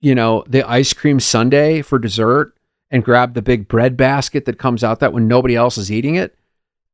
you 0.00 0.14
know, 0.14 0.44
the 0.46 0.68
ice 0.68 0.92
cream 0.92 1.20
sundae 1.20 1.82
for 1.82 1.98
dessert 1.98 2.54
and 2.90 3.04
grab 3.04 3.34
the 3.34 3.42
big 3.42 3.68
bread 3.68 3.96
basket 3.96 4.44
that 4.44 4.58
comes 4.58 4.84
out 4.84 5.00
that 5.00 5.12
when 5.12 5.28
nobody 5.28 5.56
else 5.56 5.78
is 5.78 5.92
eating 5.92 6.14
it? 6.14 6.36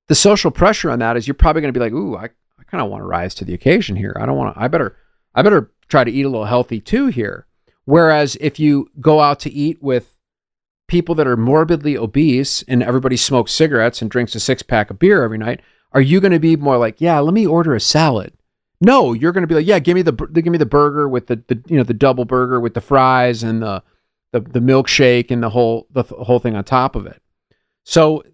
The 0.08 0.14
social 0.14 0.50
pressure 0.50 0.90
on 0.90 0.98
that 0.98 1.16
is 1.16 1.26
you're 1.26 1.34
probably 1.34 1.62
going 1.62 1.72
to 1.72 1.78
be 1.78 1.84
like, 1.84 1.92
ooh, 1.92 2.16
I, 2.16 2.24
I 2.58 2.64
kind 2.66 2.82
of 2.82 2.90
want 2.90 3.02
to 3.02 3.06
rise 3.06 3.34
to 3.36 3.44
the 3.44 3.54
occasion 3.54 3.96
here. 3.96 4.16
I 4.18 4.26
don't 4.26 4.36
want 4.36 4.54
to, 4.54 4.60
I 4.60 4.68
better, 4.68 4.96
I 5.34 5.42
better 5.42 5.70
try 5.88 6.04
to 6.04 6.10
eat 6.10 6.24
a 6.24 6.28
little 6.28 6.46
healthy 6.46 6.80
too 6.80 7.06
here. 7.06 7.46
Whereas 7.84 8.36
if 8.40 8.58
you 8.58 8.90
go 9.00 9.20
out 9.20 9.40
to 9.40 9.52
eat 9.52 9.82
with 9.82 10.13
people 10.86 11.14
that 11.14 11.26
are 11.26 11.36
morbidly 11.36 11.96
obese 11.96 12.62
and 12.68 12.82
everybody 12.82 13.16
smokes 13.16 13.52
cigarettes 13.52 14.02
and 14.02 14.10
drinks 14.10 14.34
a 14.34 14.40
six 14.40 14.62
pack 14.62 14.90
of 14.90 14.98
beer 14.98 15.22
every 15.22 15.38
night, 15.38 15.60
are 15.92 16.00
you 16.00 16.20
going 16.20 16.32
to 16.32 16.38
be 16.38 16.56
more 16.56 16.76
like, 16.76 17.00
yeah, 17.00 17.18
let 17.20 17.34
me 17.34 17.46
order 17.46 17.74
a 17.74 17.80
salad? 17.80 18.32
No, 18.80 19.12
you're 19.12 19.32
going 19.32 19.42
to 19.42 19.48
be 19.48 19.54
like, 19.54 19.66
yeah, 19.66 19.78
give 19.78 19.94
me 19.94 20.02
the 20.02 20.12
give 20.12 20.46
me 20.46 20.58
the 20.58 20.66
burger 20.66 21.08
with 21.08 21.28
the, 21.28 21.36
the 21.46 21.62
you 21.66 21.76
know 21.76 21.84
the 21.84 21.94
double 21.94 22.24
burger 22.24 22.60
with 22.60 22.74
the 22.74 22.80
fries 22.80 23.42
and 23.42 23.62
the 23.62 23.82
the, 24.32 24.40
the 24.40 24.60
milkshake 24.60 25.30
and 25.30 25.42
the 25.42 25.50
whole 25.50 25.86
the 25.90 26.02
whole 26.02 26.40
thing 26.40 26.56
on 26.56 26.64
top 26.64 26.96
of 26.96 27.06
it. 27.06 27.22
So 27.84 28.24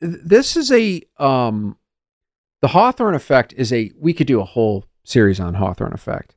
this 0.00 0.56
is 0.56 0.70
a 0.70 1.02
um 1.18 1.76
the 2.60 2.68
Hawthorne 2.68 3.14
effect 3.14 3.54
is 3.56 3.72
a 3.72 3.90
we 3.98 4.12
could 4.12 4.26
do 4.26 4.40
a 4.40 4.44
whole 4.44 4.84
series 5.04 5.40
on 5.40 5.54
Hawthorne 5.54 5.94
effect 5.94 6.36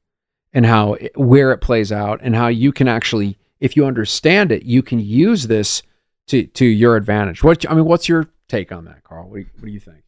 and 0.53 0.65
how 0.65 0.93
it, 0.93 1.17
where 1.17 1.51
it 1.51 1.60
plays 1.60 1.91
out 1.91 2.19
and 2.21 2.36
how 2.36 2.47
you 2.47 2.71
can 2.71 2.88
actually 2.88 3.38
if 3.60 3.76
you 3.76 3.86
understand 3.86 4.52
it 4.52 4.63
you 4.63 4.82
can 4.82 5.00
use 5.00 5.48
this 5.48 5.84
to 6.28 6.45
to 6.48 6.65
your 6.65 6.95
advantage. 6.95 7.43
What 7.43 7.69
I 7.69 7.74
mean 7.74 7.86
what's 7.86 8.08
your 8.08 8.30
take 8.48 8.72
on 8.72 8.86
that, 8.86 9.04
Karl? 9.04 9.30
What 9.30 9.36
do 9.36 9.41
you, 9.41 9.48
what 9.56 9.65
do 9.65 9.72
you 9.72 9.80
think? 9.80 10.04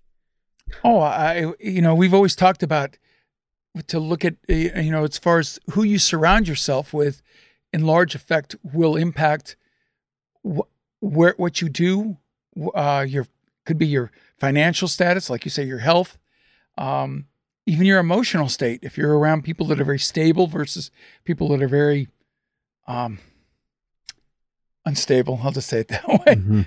Oh, 0.83 0.99
I 0.99 1.53
you 1.59 1.81
know, 1.81 1.95
we've 1.95 2.13
always 2.13 2.35
talked 2.35 2.63
about 2.63 2.97
to 3.87 3.99
look 3.99 4.23
at 4.23 4.35
you 4.47 4.91
know 4.91 5.03
as 5.03 5.17
far 5.17 5.39
as 5.39 5.59
who 5.71 5.83
you 5.83 5.97
surround 5.97 6.47
yourself 6.47 6.93
with 6.93 7.21
in 7.73 7.85
large 7.85 8.15
effect 8.15 8.55
will 8.63 8.95
impact 8.95 9.55
wh- 10.43 10.67
where 10.99 11.33
what 11.37 11.61
you 11.61 11.69
do 11.69 12.17
uh 12.75 13.05
your 13.07 13.27
could 13.65 13.77
be 13.77 13.87
your 13.87 14.11
financial 14.37 14.89
status 14.89 15.29
like 15.29 15.45
you 15.45 15.51
say 15.51 15.63
your 15.63 15.77
health 15.77 16.17
um 16.77 17.27
even 17.65 17.85
your 17.85 17.99
emotional 17.99 18.49
state 18.49 18.79
if 18.83 18.97
you're 18.97 19.17
around 19.17 19.43
people 19.43 19.65
that 19.67 19.79
are 19.79 19.85
very 19.85 19.99
stable 19.99 20.47
versus 20.47 20.91
people 21.23 21.47
that 21.47 21.61
are 21.61 21.69
very 21.69 22.09
um 22.87 23.19
unstable 24.85 25.39
i'll 25.43 25.51
just 25.51 25.69
say 25.69 25.79
it 25.79 25.87
that 25.89 26.07
way 26.07 26.35
mm-hmm. 26.35 26.61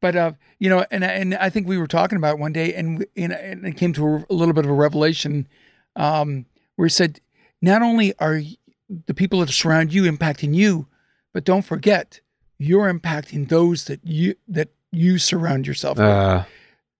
but 0.00 0.16
uh 0.16 0.32
you 0.58 0.68
know 0.68 0.84
and 0.90 1.04
and 1.04 1.34
i 1.34 1.48
think 1.48 1.66
we 1.66 1.78
were 1.78 1.86
talking 1.86 2.18
about 2.18 2.38
one 2.38 2.52
day 2.52 2.74
and 2.74 3.06
and, 3.16 3.32
and 3.32 3.66
it 3.66 3.76
came 3.76 3.92
to 3.92 4.06
a, 4.06 4.24
a 4.30 4.34
little 4.34 4.54
bit 4.54 4.64
of 4.64 4.70
a 4.70 4.74
revelation 4.74 5.46
um 5.96 6.46
where 6.76 6.86
he 6.86 6.90
said 6.90 7.20
not 7.60 7.82
only 7.82 8.12
are 8.18 8.40
the 9.06 9.14
people 9.14 9.40
that 9.40 9.50
surround 9.50 9.92
you 9.92 10.02
impacting 10.02 10.54
you, 10.54 10.86
but 11.32 11.44
don't 11.44 11.62
forget 11.62 12.20
you're 12.58 12.92
impacting 12.92 13.48
those 13.48 13.84
that 13.86 14.00
you 14.04 14.34
that 14.48 14.68
you 14.90 15.18
surround 15.18 15.66
yourself 15.66 15.98
with. 15.98 16.06
Uh, 16.06 16.44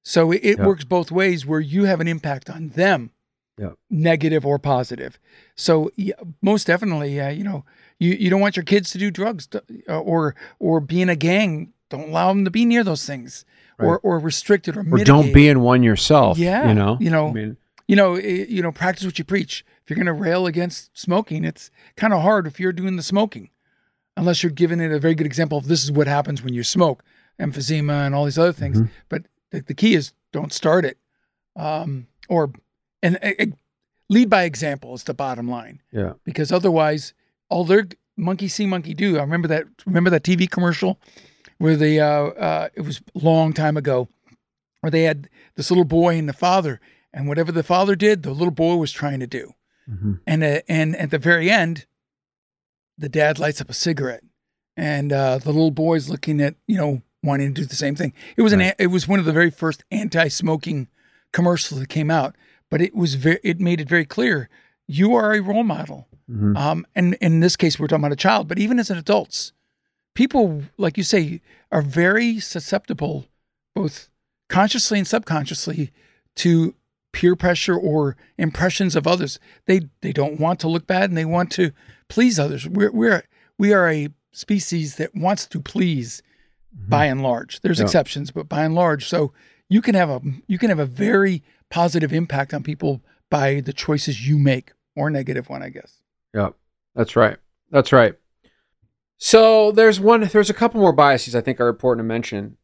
so 0.04 0.32
it, 0.32 0.58
works 0.58 0.84
both 0.84 1.12
ways 1.12 1.46
where 1.46 1.60
you 1.60 1.84
have 1.84 2.00
an 2.00 2.08
impact 2.08 2.50
on 2.50 2.70
them, 2.70 3.12
negative 3.88 4.44
or 4.44 4.58
positive. 4.58 5.18
So 5.54 5.90
yeah, 5.96 6.14
most 6.40 6.66
definitely, 6.66 7.20
uh, 7.20 7.28
you 7.28 7.44
know, 7.44 7.64
you, 8.02 8.12
you 8.14 8.30
don't 8.30 8.40
want 8.40 8.56
your 8.56 8.64
kids 8.64 8.90
to 8.90 8.98
do 8.98 9.10
drugs 9.10 9.46
to, 9.48 9.62
uh, 9.88 9.98
or 9.98 10.34
or 10.58 10.80
be 10.80 11.02
in 11.02 11.08
a 11.08 11.16
gang. 11.16 11.72
Don't 11.88 12.08
allow 12.08 12.28
them 12.28 12.44
to 12.44 12.50
be 12.50 12.64
near 12.64 12.84
those 12.84 13.04
things, 13.06 13.44
right. 13.78 13.86
or 13.86 14.00
or 14.00 14.18
restricted 14.18 14.76
or, 14.76 14.86
or 14.90 15.04
don't 15.04 15.32
be 15.32 15.48
in 15.48 15.60
one 15.60 15.82
yourself. 15.82 16.38
Yeah, 16.38 16.68
you 16.68 16.74
know, 16.74 16.98
you 17.00 17.10
know, 17.10 17.28
I 17.28 17.32
mean, 17.32 17.56
you 17.86 17.96
know, 17.96 18.16
you 18.16 18.62
know, 18.62 18.72
practice 18.72 19.04
what 19.04 19.18
you 19.18 19.24
preach 19.24 19.64
if 19.82 19.90
you're 19.90 19.96
going 19.96 20.06
to 20.06 20.12
rail 20.12 20.46
against 20.46 20.96
smoking, 20.96 21.44
it's 21.44 21.70
kind 21.96 22.12
of 22.12 22.22
hard 22.22 22.46
if 22.46 22.60
you're 22.60 22.72
doing 22.72 22.96
the 22.96 23.02
smoking, 23.02 23.50
unless 24.16 24.42
you're 24.42 24.52
giving 24.52 24.80
it 24.80 24.92
a 24.92 24.98
very 24.98 25.14
good 25.14 25.26
example 25.26 25.58
of 25.58 25.66
this 25.66 25.82
is 25.82 25.90
what 25.90 26.06
happens 26.06 26.42
when 26.42 26.54
you 26.54 26.62
smoke, 26.62 27.02
emphysema 27.40 28.06
and 28.06 28.14
all 28.14 28.24
these 28.24 28.38
other 28.38 28.52
things. 28.52 28.78
Mm-hmm. 28.78 28.92
But 29.08 29.22
the, 29.50 29.60
the, 29.60 29.74
key 29.74 29.94
is 29.94 30.12
don't 30.30 30.52
start 30.52 30.84
it, 30.84 30.98
um, 31.56 32.06
or 32.28 32.52
and 33.02 33.18
uh, 33.22 33.46
lead 34.08 34.30
by 34.30 34.44
example 34.44 34.94
is 34.94 35.04
the 35.04 35.14
bottom 35.14 35.50
line. 35.50 35.80
Yeah, 35.90 36.12
because 36.24 36.52
otherwise, 36.52 37.12
all 37.52 37.64
their 37.64 37.86
monkey 38.16 38.48
see, 38.48 38.66
monkey 38.66 38.94
do. 38.94 39.18
I 39.18 39.20
remember 39.20 39.48
that. 39.48 39.64
Remember 39.86 40.10
that 40.10 40.22
TV 40.22 40.50
commercial 40.50 40.98
where 41.58 41.76
they 41.76 42.00
uh, 42.00 42.06
uh, 42.08 42.68
it 42.74 42.80
was 42.80 43.00
a 43.14 43.18
long 43.18 43.52
time 43.52 43.76
ago, 43.76 44.08
where 44.80 44.90
they 44.90 45.04
had 45.04 45.28
this 45.54 45.70
little 45.70 45.84
boy 45.84 46.16
and 46.16 46.28
the 46.28 46.32
father, 46.32 46.80
and 47.12 47.28
whatever 47.28 47.52
the 47.52 47.62
father 47.62 47.94
did, 47.94 48.22
the 48.22 48.32
little 48.32 48.50
boy 48.50 48.76
was 48.76 48.90
trying 48.90 49.20
to 49.20 49.26
do. 49.26 49.52
Mm-hmm. 49.88 50.14
And 50.26 50.42
uh, 50.42 50.60
and 50.68 50.96
at 50.96 51.10
the 51.10 51.18
very 51.18 51.50
end, 51.50 51.86
the 52.98 53.08
dad 53.08 53.38
lights 53.38 53.60
up 53.60 53.70
a 53.70 53.74
cigarette, 53.74 54.24
and 54.76 55.12
uh, 55.12 55.38
the 55.38 55.52
little 55.52 55.70
boy's 55.70 56.08
looking 56.08 56.40
at 56.40 56.54
you 56.66 56.76
know 56.76 57.02
wanting 57.22 57.54
to 57.54 57.60
do 57.60 57.66
the 57.66 57.76
same 57.76 57.94
thing. 57.94 58.12
It 58.36 58.42
was 58.42 58.54
right. 58.54 58.68
an 58.68 58.74
it 58.78 58.88
was 58.88 59.06
one 59.06 59.18
of 59.18 59.24
the 59.24 59.32
very 59.32 59.50
first 59.50 59.84
anti-smoking 59.90 60.88
commercials 61.32 61.80
that 61.80 61.88
came 61.88 62.10
out, 62.10 62.34
but 62.70 62.80
it 62.80 62.94
was 62.94 63.14
very 63.14 63.40
it 63.44 63.60
made 63.60 63.80
it 63.80 63.88
very 63.88 64.06
clear 64.06 64.48
you 64.88 65.14
are 65.14 65.32
a 65.32 65.40
role 65.40 65.64
model. 65.64 66.08
Mm-hmm. 66.32 66.56
Um, 66.56 66.86
and 66.94 67.14
in 67.14 67.40
this 67.40 67.56
case, 67.56 67.78
we're 67.78 67.86
talking 67.86 68.04
about 68.04 68.12
a 68.12 68.16
child, 68.16 68.48
but 68.48 68.58
even 68.58 68.78
as 68.78 68.90
an 68.90 68.98
adults, 68.98 69.52
people 70.14 70.62
like 70.78 70.96
you 70.96 71.04
say 71.04 71.40
are 71.70 71.82
very 71.82 72.40
susceptible, 72.40 73.26
both 73.74 74.08
consciously 74.48 74.98
and 74.98 75.06
subconsciously, 75.06 75.92
to 76.36 76.74
peer 77.12 77.36
pressure 77.36 77.76
or 77.76 78.16
impressions 78.38 78.96
of 78.96 79.06
others. 79.06 79.38
They 79.66 79.82
they 80.00 80.12
don't 80.12 80.40
want 80.40 80.60
to 80.60 80.68
look 80.68 80.86
bad 80.86 81.10
and 81.10 81.16
they 81.16 81.24
want 81.24 81.50
to 81.52 81.72
please 82.08 82.38
others. 82.38 82.66
We're 82.66 82.92
we're 82.92 83.24
we 83.58 83.72
are 83.72 83.88
a 83.88 84.08
species 84.32 84.96
that 84.96 85.14
wants 85.14 85.46
to 85.46 85.60
please 85.60 86.22
mm-hmm. 86.74 86.88
by 86.88 87.06
and 87.06 87.22
large. 87.22 87.60
There's 87.60 87.78
yeah. 87.78 87.84
exceptions, 87.84 88.30
but 88.30 88.48
by 88.48 88.64
and 88.64 88.74
large, 88.74 89.06
so 89.06 89.32
you 89.68 89.82
can 89.82 89.94
have 89.94 90.08
a 90.08 90.20
you 90.46 90.58
can 90.58 90.70
have 90.70 90.78
a 90.78 90.86
very 90.86 91.42
positive 91.70 92.12
impact 92.12 92.54
on 92.54 92.62
people 92.62 93.02
by 93.30 93.60
the 93.60 93.72
choices 93.72 94.26
you 94.26 94.38
make 94.38 94.72
or 94.96 95.10
negative 95.10 95.48
one, 95.48 95.62
I 95.62 95.70
guess. 95.70 96.01
Yeah. 96.34 96.50
That's 96.94 97.16
right. 97.16 97.38
That's 97.70 97.92
right. 97.92 98.14
So 99.18 99.70
there's 99.70 100.00
one 100.00 100.22
there's 100.22 100.50
a 100.50 100.54
couple 100.54 100.80
more 100.80 100.92
biases 100.92 101.36
I 101.36 101.40
think 101.40 101.60
are 101.60 101.68
important 101.68 102.04
to 102.04 102.08
mention. 102.08 102.56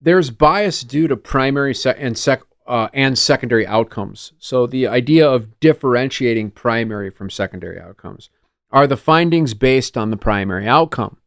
There's 0.00 0.30
bias 0.30 0.82
due 0.82 1.08
to 1.08 1.16
primary 1.16 1.74
and 1.96 2.18
sec- 2.18 2.42
uh, 2.66 2.88
and 2.92 3.16
secondary 3.16 3.66
outcomes. 3.66 4.32
So 4.38 4.66
the 4.66 4.86
idea 4.86 5.28
of 5.28 5.60
differentiating 5.60 6.50
primary 6.50 7.10
from 7.10 7.30
secondary 7.30 7.80
outcomes 7.80 8.28
are 8.70 8.86
the 8.86 8.96
findings 8.96 9.54
based 9.54 9.96
on 9.96 10.10
the 10.10 10.16
primary 10.16 10.66
outcome. 10.66 11.18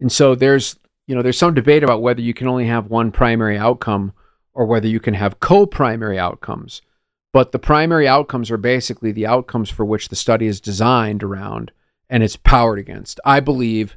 And 0.00 0.10
so 0.10 0.34
there's 0.34 0.76
you 1.06 1.14
know 1.14 1.22
there's 1.22 1.38
some 1.38 1.54
debate 1.54 1.84
about 1.84 2.02
whether 2.02 2.20
you 2.20 2.34
can 2.34 2.48
only 2.48 2.66
have 2.66 2.90
one 2.90 3.12
primary 3.12 3.56
outcome 3.56 4.12
or 4.52 4.66
whether 4.66 4.88
you 4.88 5.00
can 5.00 5.14
have 5.14 5.40
co-primary 5.40 6.18
outcomes. 6.18 6.82
But 7.32 7.52
the 7.52 7.58
primary 7.58 8.08
outcomes 8.08 8.50
are 8.50 8.56
basically 8.56 9.12
the 9.12 9.26
outcomes 9.26 9.70
for 9.70 9.84
which 9.84 10.08
the 10.08 10.16
study 10.16 10.46
is 10.46 10.60
designed 10.60 11.22
around 11.22 11.70
and 12.08 12.22
it's 12.22 12.36
powered 12.36 12.78
against. 12.78 13.20
I 13.24 13.40
believe, 13.40 13.96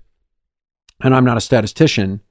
and 1.01 1.15
I'm 1.15 1.25
not 1.25 1.37
a 1.37 1.41
statistician, 1.41 2.21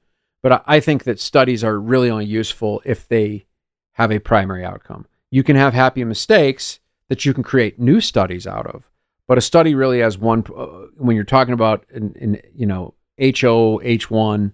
but 0.41 0.63
I 0.65 0.79
think 0.79 1.03
that 1.03 1.19
studies 1.19 1.63
are 1.63 1.79
really 1.79 2.09
only 2.09 2.25
useful 2.25 2.81
if 2.85 3.07
they 3.07 3.45
have 3.93 4.11
a 4.11 4.19
primary 4.19 4.63
outcome. 4.63 5.05
You 5.29 5.43
can 5.43 5.55
have 5.55 5.73
happy 5.73 6.03
mistakes 6.03 6.79
that 7.09 7.25
you 7.25 7.33
can 7.33 7.43
create 7.43 7.79
new 7.79 7.99
studies 8.01 8.47
out 8.47 8.67
of, 8.67 8.89
but 9.27 9.37
a 9.37 9.41
study 9.41 9.75
really 9.75 9.99
has 9.99 10.17
one. 10.17 10.43
Uh, 10.55 10.87
when 10.97 11.15
you're 11.15 11.25
talking 11.25 11.53
about 11.53 11.85
in, 11.93 12.13
in 12.15 12.41
you 12.55 12.65
know 12.65 12.93
HO 13.19 13.79
H1, 13.79 14.53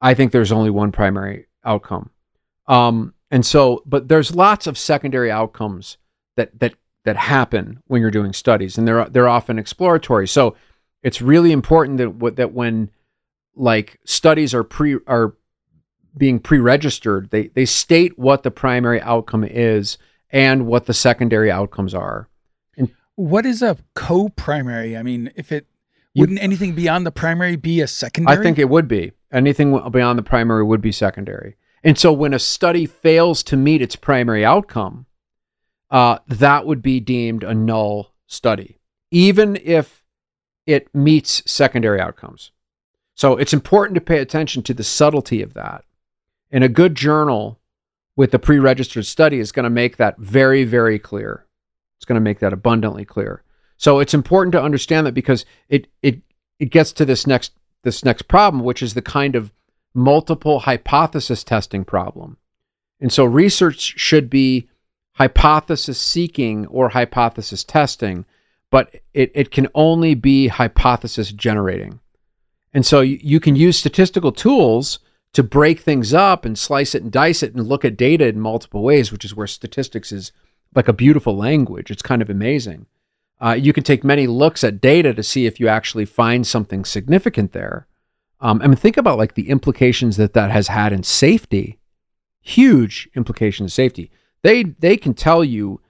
I 0.00 0.14
think 0.14 0.32
there's 0.32 0.52
only 0.52 0.70
one 0.70 0.92
primary 0.92 1.46
outcome, 1.64 2.10
um, 2.66 3.14
and 3.30 3.44
so 3.44 3.82
but 3.86 4.08
there's 4.08 4.34
lots 4.34 4.66
of 4.66 4.76
secondary 4.76 5.30
outcomes 5.30 5.98
that 6.36 6.58
that 6.60 6.74
that 7.04 7.16
happen 7.16 7.82
when 7.86 8.00
you're 8.00 8.10
doing 8.10 8.32
studies, 8.32 8.76
and 8.76 8.86
they're 8.86 9.06
they're 9.06 9.28
often 9.28 9.58
exploratory. 9.58 10.28
So 10.28 10.56
it's 11.02 11.22
really 11.22 11.52
important 11.52 11.98
that 11.98 12.36
that 12.36 12.52
when 12.52 12.90
like 13.54 13.98
studies 14.04 14.54
are 14.54 14.64
pre 14.64 14.98
are 15.06 15.34
being 16.16 16.38
pre-registered, 16.38 17.30
they 17.30 17.48
they 17.48 17.64
state 17.64 18.18
what 18.18 18.42
the 18.42 18.50
primary 18.50 19.00
outcome 19.00 19.44
is 19.44 19.98
and 20.30 20.66
what 20.66 20.86
the 20.86 20.94
secondary 20.94 21.50
outcomes 21.50 21.94
are. 21.94 22.28
And 22.76 22.90
what 23.16 23.46
is 23.46 23.62
a 23.62 23.76
co-primary? 23.94 24.96
I 24.96 25.02
mean, 25.02 25.32
if 25.36 25.52
it 25.52 25.66
wouldn't 26.14 26.42
anything 26.42 26.74
beyond 26.74 27.06
the 27.06 27.12
primary 27.12 27.56
be 27.56 27.80
a 27.80 27.86
secondary? 27.86 28.38
I 28.38 28.42
think 28.42 28.58
it 28.58 28.68
would 28.68 28.88
be. 28.88 29.12
Anything 29.32 29.78
beyond 29.90 30.18
the 30.18 30.24
primary 30.24 30.64
would 30.64 30.80
be 30.80 30.92
secondary. 30.92 31.56
And 31.82 31.98
so 31.98 32.12
when 32.12 32.34
a 32.34 32.38
study 32.38 32.86
fails 32.86 33.42
to 33.44 33.56
meet 33.56 33.82
its 33.82 33.96
primary 33.96 34.44
outcome, 34.44 35.06
uh, 35.90 36.18
that 36.28 36.66
would 36.66 36.82
be 36.82 37.00
deemed 37.00 37.42
a 37.42 37.54
null 37.54 38.14
study, 38.26 38.78
even 39.10 39.58
if 39.62 40.04
it 40.66 40.94
meets 40.94 41.42
secondary 41.50 42.00
outcomes. 42.00 42.52
So 43.14 43.36
it's 43.36 43.52
important 43.52 43.96
to 43.96 44.00
pay 44.00 44.18
attention 44.18 44.62
to 44.64 44.74
the 44.74 44.84
subtlety 44.84 45.42
of 45.42 45.54
that. 45.54 45.84
And 46.50 46.64
a 46.64 46.68
good 46.68 46.94
journal 46.94 47.60
with 48.16 48.34
a 48.34 48.38
pre 48.38 48.58
registered 48.58 49.06
study 49.06 49.38
is 49.38 49.52
going 49.52 49.64
to 49.64 49.70
make 49.70 49.96
that 49.96 50.18
very, 50.18 50.64
very 50.64 50.98
clear. 50.98 51.46
It's 51.98 52.04
going 52.04 52.16
to 52.16 52.20
make 52.20 52.38
that 52.40 52.52
abundantly 52.52 53.04
clear. 53.04 53.42
So 53.76 53.98
it's 53.98 54.14
important 54.14 54.52
to 54.52 54.62
understand 54.62 55.06
that 55.06 55.14
because 55.14 55.44
it, 55.68 55.88
it, 56.02 56.20
it 56.58 56.70
gets 56.70 56.92
to 56.92 57.04
this 57.04 57.26
next, 57.26 57.52
this 57.82 58.04
next 58.04 58.22
problem, 58.22 58.62
which 58.62 58.82
is 58.82 58.94
the 58.94 59.02
kind 59.02 59.34
of 59.34 59.52
multiple 59.94 60.60
hypothesis 60.60 61.44
testing 61.44 61.84
problem. 61.84 62.36
And 63.00 63.12
so 63.12 63.24
research 63.24 63.98
should 63.98 64.28
be 64.30 64.68
hypothesis 65.12 66.00
seeking 66.00 66.66
or 66.66 66.90
hypothesis 66.90 67.64
testing, 67.64 68.24
but 68.70 68.94
it, 69.14 69.32
it 69.34 69.50
can 69.50 69.68
only 69.74 70.14
be 70.14 70.48
hypothesis 70.48 71.32
generating. 71.32 72.00
And 72.72 72.86
so 72.86 73.00
you, 73.00 73.18
you 73.22 73.40
can 73.40 73.56
use 73.56 73.78
statistical 73.78 74.32
tools 74.32 75.00
to 75.32 75.42
break 75.42 75.80
things 75.80 76.12
up 76.12 76.44
and 76.44 76.58
slice 76.58 76.94
it 76.94 77.02
and 77.02 77.12
dice 77.12 77.42
it 77.42 77.54
and 77.54 77.66
look 77.66 77.84
at 77.84 77.96
data 77.96 78.26
in 78.26 78.40
multiple 78.40 78.82
ways, 78.82 79.12
which 79.12 79.24
is 79.24 79.34
where 79.34 79.46
statistics 79.46 80.12
is 80.12 80.32
like 80.74 80.88
a 80.88 80.92
beautiful 80.92 81.36
language. 81.36 81.90
It's 81.90 82.02
kind 82.02 82.22
of 82.22 82.30
amazing. 82.30 82.86
Uh, 83.40 83.52
you 83.52 83.72
can 83.72 83.82
take 83.82 84.04
many 84.04 84.26
looks 84.26 84.62
at 84.62 84.80
data 84.80 85.14
to 85.14 85.22
see 85.22 85.46
if 85.46 85.58
you 85.58 85.68
actually 85.68 86.04
find 86.04 86.46
something 86.46 86.84
significant 86.84 87.52
there. 87.52 87.86
Um, 88.40 88.60
I 88.62 88.66
mean, 88.66 88.76
think 88.76 88.96
about 88.96 89.18
like 89.18 89.34
the 89.34 89.50
implications 89.50 90.16
that 90.16 90.32
that 90.34 90.50
has 90.50 90.68
had 90.68 90.92
in 90.92 91.02
safety. 91.02 91.78
Huge 92.40 93.08
implications 93.14 93.70
of 93.70 93.74
safety. 93.74 94.10
They 94.42 94.62
they 94.62 94.96
can 94.96 95.14
tell 95.14 95.44
you. 95.44 95.80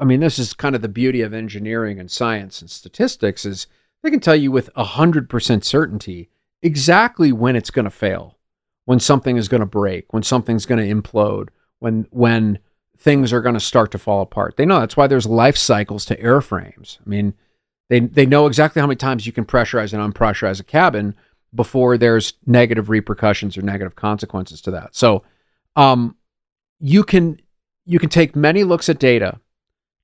I 0.00 0.04
mean, 0.04 0.20
this 0.20 0.38
is 0.38 0.54
kind 0.54 0.74
of 0.74 0.80
the 0.80 0.88
beauty 0.88 1.20
of 1.20 1.34
engineering 1.34 2.00
and 2.00 2.10
science 2.10 2.62
and 2.62 2.70
statistics 2.70 3.44
is 3.44 3.66
they 4.02 4.10
can 4.10 4.20
tell 4.20 4.34
you 4.34 4.50
with 4.50 4.70
hundred 4.74 5.28
percent 5.28 5.64
certainty 5.64 6.30
exactly 6.62 7.30
when 7.30 7.54
it's 7.54 7.70
going 7.70 7.84
to 7.84 7.90
fail, 7.90 8.38
when 8.86 8.98
something 8.98 9.36
is 9.36 9.48
going 9.48 9.60
to 9.60 9.66
break, 9.66 10.12
when 10.12 10.22
something's 10.22 10.64
going 10.66 10.80
to 10.80 10.94
implode, 10.94 11.48
when 11.78 12.06
when 12.10 12.58
things 12.96 13.32
are 13.32 13.42
going 13.42 13.54
to 13.54 13.60
start 13.60 13.90
to 13.90 13.98
fall 13.98 14.22
apart. 14.22 14.56
They 14.56 14.64
know 14.64 14.80
that's 14.80 14.96
why 14.96 15.06
there's 15.06 15.26
life 15.26 15.58
cycles 15.58 16.06
to 16.06 16.16
airframes. 16.16 16.98
I 17.04 17.08
mean, 17.08 17.34
they 17.88 18.00
they 18.00 18.26
know 18.26 18.46
exactly 18.46 18.80
how 18.80 18.86
many 18.86 18.96
times 18.96 19.26
you 19.26 19.32
can 19.32 19.44
pressurize 19.44 19.92
and 19.92 20.14
unpressurize 20.14 20.58
a 20.58 20.64
cabin 20.64 21.14
before 21.54 21.96
there's 21.96 22.34
negative 22.46 22.88
repercussions 22.88 23.56
or 23.56 23.62
negative 23.62 23.96
consequences 23.96 24.60
to 24.62 24.70
that. 24.72 24.94
So, 24.94 25.22
um, 25.76 26.16
you 26.80 27.04
can 27.04 27.40
you 27.84 27.98
can 27.98 28.08
take 28.08 28.34
many 28.34 28.64
looks 28.64 28.88
at 28.88 28.98
data 28.98 29.40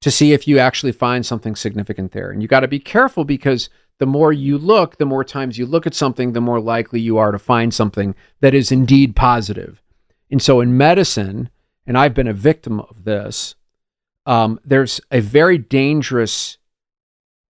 to 0.00 0.10
see 0.10 0.32
if 0.32 0.48
you 0.48 0.58
actually 0.58 0.92
find 0.92 1.24
something 1.24 1.54
significant 1.54 2.12
there. 2.12 2.30
And 2.30 2.42
you 2.42 2.48
got 2.48 2.60
to 2.60 2.68
be 2.68 2.78
careful 2.78 3.24
because 3.24 3.68
the 3.98 4.06
more 4.06 4.32
you 4.32 4.56
look, 4.56 4.96
the 4.96 5.06
more 5.06 5.24
times 5.24 5.58
you 5.58 5.66
look 5.66 5.86
at 5.86 5.94
something, 5.94 6.32
the 6.32 6.40
more 6.40 6.60
likely 6.60 7.00
you 7.00 7.18
are 7.18 7.32
to 7.32 7.38
find 7.38 7.72
something 7.72 8.14
that 8.40 8.54
is 8.54 8.72
indeed 8.72 9.14
positive. 9.14 9.82
And 10.30 10.40
so 10.40 10.60
in 10.60 10.76
medicine, 10.76 11.50
and 11.86 11.98
I've 11.98 12.14
been 12.14 12.28
a 12.28 12.32
victim 12.32 12.80
of 12.80 13.04
this, 13.04 13.56
um, 14.24 14.58
there's 14.64 15.00
a 15.10 15.20
very 15.20 15.58
dangerous 15.58 16.56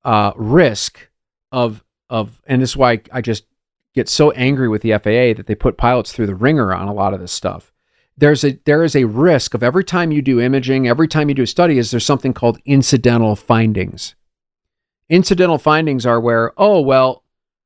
uh, 0.04 0.32
risk 0.36 1.10
of 1.52 1.84
of, 2.10 2.42
and 2.48 2.62
this 2.62 2.70
is 2.70 2.78
why 2.78 3.02
I 3.12 3.20
just 3.20 3.44
get 3.98 4.08
so 4.08 4.32
angry 4.32 4.70
with 4.70 4.82
the 4.82 4.92
FAA 4.92 5.36
that 5.36 5.46
they 5.48 5.56
put 5.56 5.78
pilots 5.78 6.14
through 6.14 6.28
the 6.28 6.36
ringer 6.36 6.74
on 6.74 6.88
a 6.88 6.94
lot 6.94 7.14
of 7.14 7.20
this 7.20 7.32
stuff. 7.32 7.74
There's 8.16 8.44
a 8.44 8.60
there 8.66 8.84
is 8.84 8.96
a 8.96 9.04
risk 9.06 9.54
of 9.54 9.64
every 9.64 9.84
time 9.84 10.12
you 10.12 10.22
do 10.22 10.40
imaging, 10.40 10.88
every 10.88 11.08
time 11.08 11.30
you 11.30 11.36
do 11.36 11.44
a 11.44 11.48
study, 11.48 11.78
is 11.78 11.92
there's 11.92 12.06
something 12.06 12.34
called 12.34 12.60
incidental 12.66 13.36
findings. 13.36 14.16
Incidental 15.10 15.58
findings 15.58 16.06
are 16.06 16.20
where, 16.20 16.54
oh 16.58 16.82
well, 16.82 17.24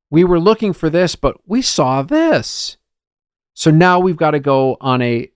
we 0.09 0.23
were 0.23 0.39
looking 0.39 0.73
for 0.73 0.89
this, 0.89 1.15
but 1.15 1.37
we 1.45 1.61
saw 1.61 2.01
this. 2.01 2.77
So 3.53 3.71
now 3.71 3.99
we've 3.99 4.17
got 4.17 4.31
to 4.31 4.39
go 4.39 4.77
on 4.81 5.01
a 5.01 5.31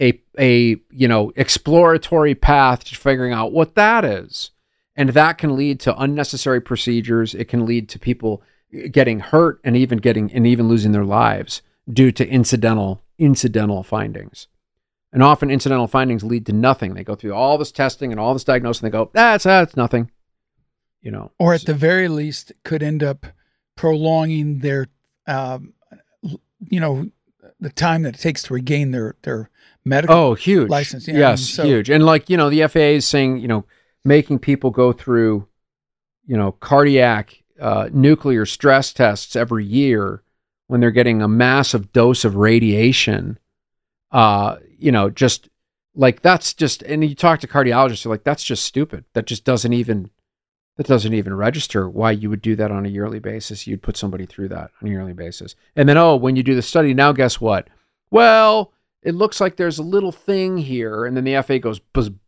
a 0.00 0.20
a 0.38 0.76
you 0.90 1.08
know 1.08 1.32
exploratory 1.36 2.34
path 2.34 2.84
to 2.84 2.96
figuring 2.96 3.32
out 3.32 3.52
what 3.52 3.74
that 3.74 4.04
is. 4.04 4.50
And 4.96 5.10
that 5.10 5.38
can 5.38 5.56
lead 5.56 5.80
to 5.80 5.98
unnecessary 5.98 6.60
procedures. 6.60 7.34
It 7.34 7.48
can 7.48 7.64
lead 7.64 7.88
to 7.90 7.98
people 7.98 8.42
getting 8.90 9.20
hurt 9.20 9.60
and 9.64 9.76
even 9.76 9.98
getting 9.98 10.32
and 10.32 10.46
even 10.46 10.68
losing 10.68 10.92
their 10.92 11.04
lives 11.04 11.62
due 11.92 12.12
to 12.12 12.28
incidental 12.28 13.02
incidental 13.18 13.82
findings. 13.82 14.48
And 15.12 15.22
often 15.22 15.50
incidental 15.50 15.88
findings 15.88 16.22
lead 16.22 16.46
to 16.46 16.52
nothing. 16.52 16.94
They 16.94 17.02
go 17.02 17.16
through 17.16 17.34
all 17.34 17.58
this 17.58 17.72
testing 17.72 18.12
and 18.12 18.20
all 18.20 18.32
this 18.32 18.44
diagnosis 18.44 18.82
and 18.82 18.92
they 18.92 18.96
go, 18.96 19.10
that's 19.12 19.44
that's 19.44 19.76
nothing. 19.76 20.10
You 21.02 21.10
know. 21.10 21.32
Or 21.38 21.54
at 21.54 21.64
the 21.64 21.74
very 21.74 22.08
least 22.08 22.52
could 22.64 22.82
end 22.82 23.02
up 23.02 23.26
prolonging 23.76 24.60
their 24.60 24.88
um, 25.26 25.74
you 26.22 26.80
know 26.80 27.10
the 27.58 27.70
time 27.70 28.02
that 28.02 28.16
it 28.16 28.20
takes 28.20 28.42
to 28.44 28.54
regain 28.54 28.90
their 28.90 29.16
their 29.22 29.50
medical 29.84 30.16
oh 30.16 30.34
huge 30.34 30.68
license. 30.68 31.08
Yeah, 31.08 31.18
yes, 31.18 31.42
so, 31.48 31.64
huge. 31.64 31.90
And 31.90 32.04
like, 32.04 32.30
you 32.30 32.36
know, 32.36 32.50
the 32.50 32.66
FAA 32.68 32.96
is 32.96 33.06
saying, 33.06 33.38
you 33.38 33.48
know, 33.48 33.64
making 34.04 34.38
people 34.38 34.70
go 34.70 34.92
through, 34.92 35.46
you 36.26 36.36
know, 36.36 36.52
cardiac 36.52 37.42
uh, 37.60 37.88
nuclear 37.92 38.46
stress 38.46 38.92
tests 38.92 39.36
every 39.36 39.64
year 39.64 40.22
when 40.66 40.80
they're 40.80 40.90
getting 40.90 41.20
a 41.20 41.28
massive 41.28 41.92
dose 41.92 42.24
of 42.24 42.36
radiation. 42.36 43.38
Uh, 44.10 44.56
you 44.78 44.92
know, 44.92 45.10
just 45.10 45.48
like 45.94 46.22
that's 46.22 46.54
just, 46.54 46.82
and 46.82 47.04
you 47.04 47.14
talk 47.14 47.40
to 47.40 47.48
cardiologists, 47.48 48.04
they're 48.04 48.10
like, 48.10 48.24
that's 48.24 48.44
just 48.44 48.64
stupid. 48.64 49.04
That 49.14 49.26
just 49.26 49.44
doesn't 49.44 49.72
even, 49.72 50.10
that 50.76 50.86
doesn't 50.86 51.12
even 51.12 51.34
register 51.34 51.88
why 51.88 52.12
you 52.12 52.30
would 52.30 52.40
do 52.40 52.56
that 52.56 52.70
on 52.70 52.86
a 52.86 52.88
yearly 52.88 53.18
basis. 53.18 53.66
You'd 53.66 53.82
put 53.82 53.96
somebody 53.96 54.26
through 54.26 54.48
that 54.48 54.70
on 54.80 54.88
a 54.88 54.90
yearly 54.90 55.12
basis. 55.12 55.54
And 55.76 55.88
then, 55.88 55.98
oh, 55.98 56.16
when 56.16 56.36
you 56.36 56.42
do 56.42 56.54
the 56.54 56.62
study, 56.62 56.94
now 56.94 57.12
guess 57.12 57.40
what? 57.40 57.68
Well, 58.10 58.72
it 59.02 59.14
looks 59.14 59.40
like 59.40 59.56
there's 59.56 59.78
a 59.78 59.82
little 59.82 60.12
thing 60.12 60.58
here. 60.58 61.04
And 61.04 61.16
then 61.16 61.24
the 61.24 61.42
FA 61.42 61.58
goes 61.58 61.80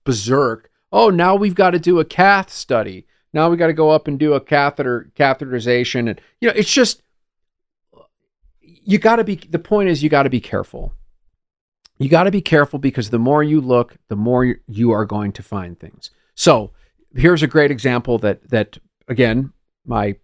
berserk. 0.04 0.70
Oh, 0.90 1.10
now 1.10 1.34
we've 1.34 1.54
got 1.54 1.70
to 1.70 1.78
do 1.78 2.00
a 2.00 2.04
cath 2.04 2.50
study. 2.50 3.06
Now 3.32 3.48
we 3.48 3.56
got 3.56 3.68
to 3.68 3.72
go 3.72 3.90
up 3.90 4.08
and 4.08 4.18
do 4.18 4.34
a 4.34 4.40
catheter 4.40 5.10
catheterization, 5.18 6.08
and 6.08 6.20
you 6.40 6.48
know, 6.48 6.54
it's 6.56 6.72
just 6.72 7.02
you 8.62 8.98
got 8.98 9.16
to 9.16 9.24
be. 9.24 9.36
The 9.36 9.58
point 9.58 9.88
is, 9.88 10.02
you 10.02 10.08
got 10.08 10.24
to 10.24 10.30
be 10.30 10.40
careful. 10.40 10.92
You 11.98 12.08
got 12.08 12.24
to 12.24 12.30
be 12.30 12.40
careful 12.40 12.78
because 12.78 13.10
the 13.10 13.18
more 13.18 13.42
you 13.42 13.60
look, 13.60 13.96
the 14.08 14.16
more 14.16 14.56
you 14.66 14.90
are 14.90 15.04
going 15.04 15.32
to 15.32 15.42
find 15.42 15.78
things. 15.78 16.10
So 16.34 16.72
here's 17.14 17.42
a 17.42 17.46
great 17.46 17.70
example 17.70 18.18
that 18.18 18.48
that 18.50 18.78
again, 19.08 19.52
my 19.86 20.16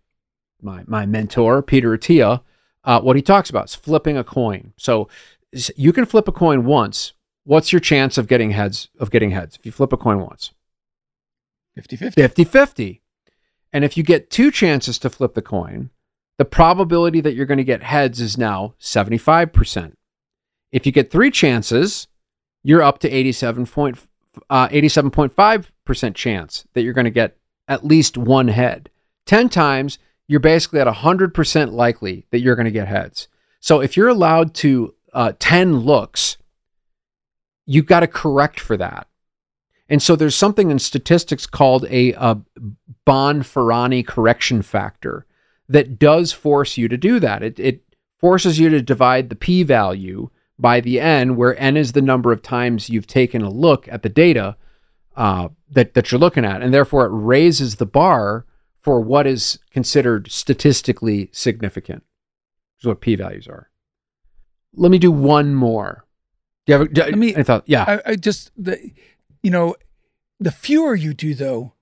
my 0.60 0.84
my 0.86 1.06
mentor 1.06 1.62
Peter 1.62 1.96
Attia, 1.96 2.42
uh, 2.84 3.00
what 3.00 3.16
he 3.16 3.22
talks 3.22 3.50
about 3.50 3.66
is 3.66 3.74
flipping 3.74 4.16
a 4.16 4.24
coin. 4.24 4.72
So 4.76 5.08
you 5.76 5.92
can 5.92 6.04
flip 6.04 6.28
a 6.28 6.32
coin 6.32 6.64
once. 6.64 7.12
What's 7.44 7.72
your 7.72 7.80
chance 7.80 8.18
of 8.18 8.28
getting 8.28 8.50
heads 8.50 8.88
of 8.98 9.10
getting 9.10 9.30
heads 9.30 9.56
if 9.56 9.64
you 9.64 9.72
flip 9.72 9.92
a 9.92 9.96
coin 9.96 10.20
once? 10.20 10.52
50 11.78 11.96
50. 11.96 12.20
50 12.20 12.44
50. 12.44 13.02
And 13.72 13.84
if 13.84 13.96
you 13.96 14.02
get 14.02 14.30
two 14.30 14.50
chances 14.50 14.98
to 14.98 15.10
flip 15.10 15.34
the 15.34 15.42
coin, 15.42 15.90
the 16.38 16.44
probability 16.44 17.20
that 17.20 17.34
you're 17.34 17.46
going 17.46 17.58
to 17.58 17.64
get 17.64 17.84
heads 17.84 18.20
is 18.20 18.36
now 18.36 18.74
75%. 18.80 19.92
If 20.72 20.86
you 20.86 20.92
get 20.92 21.12
three 21.12 21.30
chances, 21.30 22.08
you're 22.64 22.82
up 22.82 22.98
to 23.00 23.10
87 23.10 23.66
point, 23.66 23.98
uh, 24.50 24.68
87.5% 24.68 26.14
chance 26.14 26.66
that 26.74 26.82
you're 26.82 26.92
going 26.92 27.04
to 27.04 27.10
get 27.10 27.36
at 27.68 27.84
least 27.84 28.16
one 28.16 28.48
head. 28.48 28.90
10 29.26 29.48
times, 29.48 29.98
you're 30.26 30.40
basically 30.40 30.80
at 30.80 30.86
100% 30.86 31.72
likely 31.72 32.26
that 32.30 32.40
you're 32.40 32.56
going 32.56 32.64
to 32.64 32.70
get 32.70 32.88
heads. 32.88 33.28
So 33.60 33.80
if 33.80 33.96
you're 33.96 34.08
allowed 34.08 34.54
to 34.54 34.94
uh, 35.12 35.32
10 35.38 35.80
looks, 35.80 36.38
you've 37.66 37.86
got 37.86 38.00
to 38.00 38.06
correct 38.06 38.60
for 38.60 38.76
that. 38.76 39.07
And 39.88 40.02
so 40.02 40.16
there's 40.16 40.34
something 40.34 40.70
in 40.70 40.78
statistics 40.78 41.46
called 41.46 41.86
a, 41.88 42.12
a 42.12 42.40
Bonferroni 43.06 44.06
correction 44.06 44.62
factor 44.62 45.26
that 45.68 45.98
does 45.98 46.32
force 46.32 46.76
you 46.76 46.88
to 46.88 46.96
do 46.96 47.20
that. 47.20 47.42
It, 47.42 47.58
it 47.58 47.82
forces 48.18 48.58
you 48.58 48.68
to 48.70 48.82
divide 48.82 49.28
the 49.28 49.36
p 49.36 49.62
value 49.62 50.30
by 50.58 50.80
the 50.80 51.00
n, 51.00 51.36
where 51.36 51.58
n 51.60 51.76
is 51.76 51.92
the 51.92 52.02
number 52.02 52.32
of 52.32 52.42
times 52.42 52.90
you've 52.90 53.06
taken 53.06 53.42
a 53.42 53.50
look 53.50 53.88
at 53.88 54.02
the 54.02 54.08
data 54.08 54.56
uh, 55.16 55.48
that, 55.70 55.94
that 55.94 56.10
you're 56.10 56.20
looking 56.20 56.44
at. 56.44 56.62
And 56.62 56.74
therefore, 56.74 57.06
it 57.06 57.10
raises 57.12 57.76
the 57.76 57.86
bar 57.86 58.44
for 58.80 59.00
what 59.00 59.26
is 59.26 59.58
considered 59.70 60.30
statistically 60.30 61.30
significant, 61.32 62.02
which 62.76 62.84
is 62.84 62.86
what 62.86 63.00
p 63.00 63.14
values 63.14 63.46
are. 63.48 63.70
Let 64.74 64.90
me 64.90 64.98
do 64.98 65.10
one 65.10 65.54
more. 65.54 66.04
Do 66.66 66.72
you 66.72 66.78
have, 66.78 66.92
do, 66.92 67.12
me, 67.12 67.34
I 67.34 67.42
thought, 67.42 67.64
yeah. 67.66 67.84
I, 67.86 68.10
I 68.12 68.16
just, 68.16 68.50
the, 68.56 68.92
you 69.48 69.52
know, 69.52 69.76
the 70.38 70.52
fewer 70.52 70.94
you 70.94 71.14
do 71.14 71.34
though, 71.34 71.72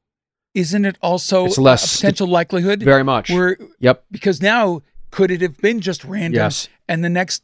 isn't 0.55 0.85
it 0.85 0.97
also 1.03 1.47
it's 1.47 1.59
less 1.59 1.85
a 1.85 1.99
potential 1.99 2.29
likelihood? 2.29 2.81
Very 2.81 3.03
much. 3.03 3.29
Where, 3.29 3.59
yep. 3.81 4.05
Because 4.09 4.41
now 4.41 4.83
could 5.11 5.33
it 5.33 5.41
have 5.41 5.59
been 5.59 5.81
just 5.81 6.05
random? 6.05 6.39
Yes. 6.39 6.69
And 6.87 7.03
the 7.03 7.09
next 7.09 7.43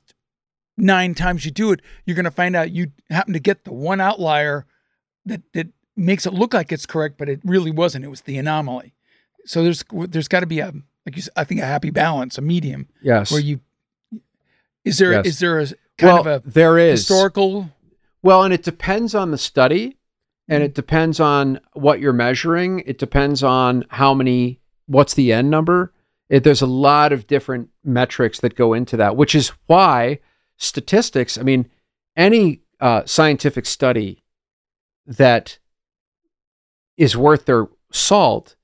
nine 0.77 1.17
times 1.17 1.45
you 1.45 1.51
do 1.51 1.73
it, 1.73 1.81
you're 2.07 2.15
going 2.15 2.25
to 2.25 2.31
find 2.31 2.55
out 2.55 2.71
you 2.71 2.93
happen 3.11 3.33
to 3.33 3.41
get 3.41 3.65
the 3.65 3.73
one 3.73 4.01
outlier 4.01 4.65
that 5.27 5.43
that 5.55 5.67
makes 5.97 6.25
it 6.25 6.35
look 6.35 6.55
like 6.55 6.71
it's 6.71 6.87
correct, 6.87 7.19
but 7.19 7.29
it 7.29 7.41
really 7.43 7.73
wasn't. 7.73 8.05
It 8.05 8.09
was 8.09 8.21
the 8.21 8.39
anomaly. 8.39 8.95
So 9.45 9.65
there's 9.65 9.83
there's 9.91 10.29
got 10.29 10.41
to 10.41 10.47
be 10.47 10.61
a 10.61 10.73
like 11.05 11.17
you, 11.17 11.25
I 11.35 11.43
think 11.43 11.61
a 11.61 11.67
happy 11.67 11.91
balance, 11.91 12.39
a 12.39 12.43
medium. 12.43 12.89
Yes. 13.03 13.33
Where 13.33 13.41
you 13.41 13.59
is 14.85 14.99
there 14.99 15.15
yes. 15.15 15.27
is 15.27 15.39
there 15.41 15.59
a 15.59 15.67
well, 16.01 16.23
kind 16.23 16.27
of 16.29 16.47
a 16.47 16.49
there 16.49 16.79
is 16.79 17.01
historical 17.01 17.71
well, 18.23 18.45
and 18.45 18.55
it 18.55 18.63
depends 18.63 19.17
on 19.17 19.33
the 19.33 19.39
study 19.39 19.97
and 20.53 20.63
it 20.63 20.75
depends 20.75 21.19
on 21.19 21.61
what 21.73 21.99
you're 21.99 22.13
measuring. 22.13 22.81
It 22.81 22.99
depends 22.99 23.43
on 23.43 23.87
how 23.89 24.13
many, 24.13 24.61
what's 24.85 25.15
the 25.15 25.33
n 25.33 25.49
number. 25.49 25.95
It, 26.29 26.45
there's 26.45 26.61
a 26.61 26.67
lot 26.67 27.11
of 27.11 27.27
different 27.27 27.71
metrics 27.83 28.41
that 28.41 28.55
go 28.55 28.75
into 28.75 28.99
that, 28.99 29.17
which 29.17 29.35
is 29.35 29.53
why 29.67 30.19
statistics, 30.59 31.39
I 31.39 31.43
mean, 31.43 31.71
any 32.19 32.61
uh, 32.81 33.03
scientific 33.07 33.65
study 33.65 34.25
that 35.07 35.59
is 36.99 37.17
worth 37.17 37.47
their 37.47 37.69
salt, 37.91 38.55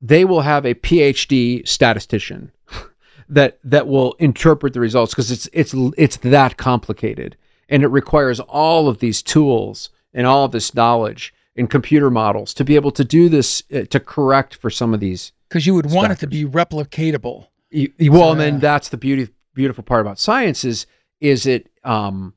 they 0.00 0.24
will 0.24 0.40
have 0.40 0.66
a 0.66 0.74
PhD 0.74 1.66
statistician 1.68 2.50
that 3.28 3.60
that 3.62 3.86
will 3.86 4.14
interpret 4.14 4.72
the 4.72 4.80
results 4.80 5.14
because 5.14 5.30
it's 5.30 5.48
it's 5.52 5.72
it's 5.96 6.16
that 6.16 6.56
complicated 6.56 7.36
and 7.68 7.84
it 7.84 7.88
requires 7.88 8.40
all 8.40 8.88
of 8.88 8.98
these 8.98 9.22
tools 9.22 9.90
and 10.18 10.26
all 10.26 10.44
of 10.44 10.50
this 10.50 10.74
knowledge 10.74 11.32
and 11.56 11.70
computer 11.70 12.10
models 12.10 12.52
to 12.52 12.64
be 12.64 12.74
able 12.74 12.90
to 12.90 13.04
do 13.04 13.28
this 13.28 13.62
uh, 13.72 13.82
to 13.82 14.00
correct 14.00 14.56
for 14.56 14.68
some 14.68 14.92
of 14.92 14.98
these 14.98 15.32
because 15.48 15.64
you 15.64 15.74
would 15.74 15.90
want 15.90 16.12
it 16.12 16.18
to 16.18 16.26
be 16.26 16.44
replicatable. 16.44 17.46
You, 17.70 17.92
you, 17.98 18.10
well, 18.12 18.32
and 18.32 18.40
then 18.40 18.58
that's 18.58 18.88
the 18.88 18.96
beauty 18.96 19.28
beautiful 19.54 19.84
part 19.84 20.00
about 20.00 20.18
science 20.18 20.64
is 20.64 20.86
is 21.20 21.46
it 21.46 21.68
um 21.84 22.34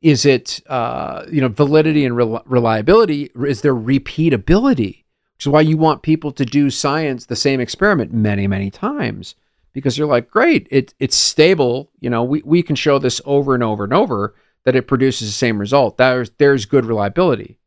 is 0.00 0.24
it 0.24 0.60
uh 0.68 1.24
you 1.30 1.40
know 1.40 1.48
validity 1.48 2.04
and 2.04 2.16
reliability 2.16 3.30
is 3.46 3.62
there 3.62 3.74
repeatability 3.74 5.04
which 5.36 5.46
is 5.46 5.48
why 5.48 5.60
you 5.60 5.76
want 5.76 6.02
people 6.02 6.32
to 6.32 6.44
do 6.44 6.68
science 6.68 7.26
the 7.26 7.36
same 7.36 7.60
experiment 7.60 8.12
many 8.12 8.48
many 8.48 8.70
times 8.70 9.36
because 9.72 9.96
you're 9.96 10.08
like 10.08 10.28
great 10.28 10.66
it 10.70 10.92
it's 10.98 11.16
stable 11.16 11.92
you 12.00 12.10
know 12.10 12.24
we, 12.24 12.42
we 12.44 12.60
can 12.60 12.74
show 12.74 12.98
this 12.98 13.20
over 13.24 13.54
and 13.54 13.62
over 13.62 13.84
and 13.84 13.92
over 13.92 14.34
that 14.64 14.76
it 14.76 14.86
produces 14.86 15.28
the 15.28 15.32
same 15.32 15.58
result. 15.58 15.96
There's 15.96 16.30
there's 16.38 16.66
good 16.66 16.84
reliability 16.84 17.58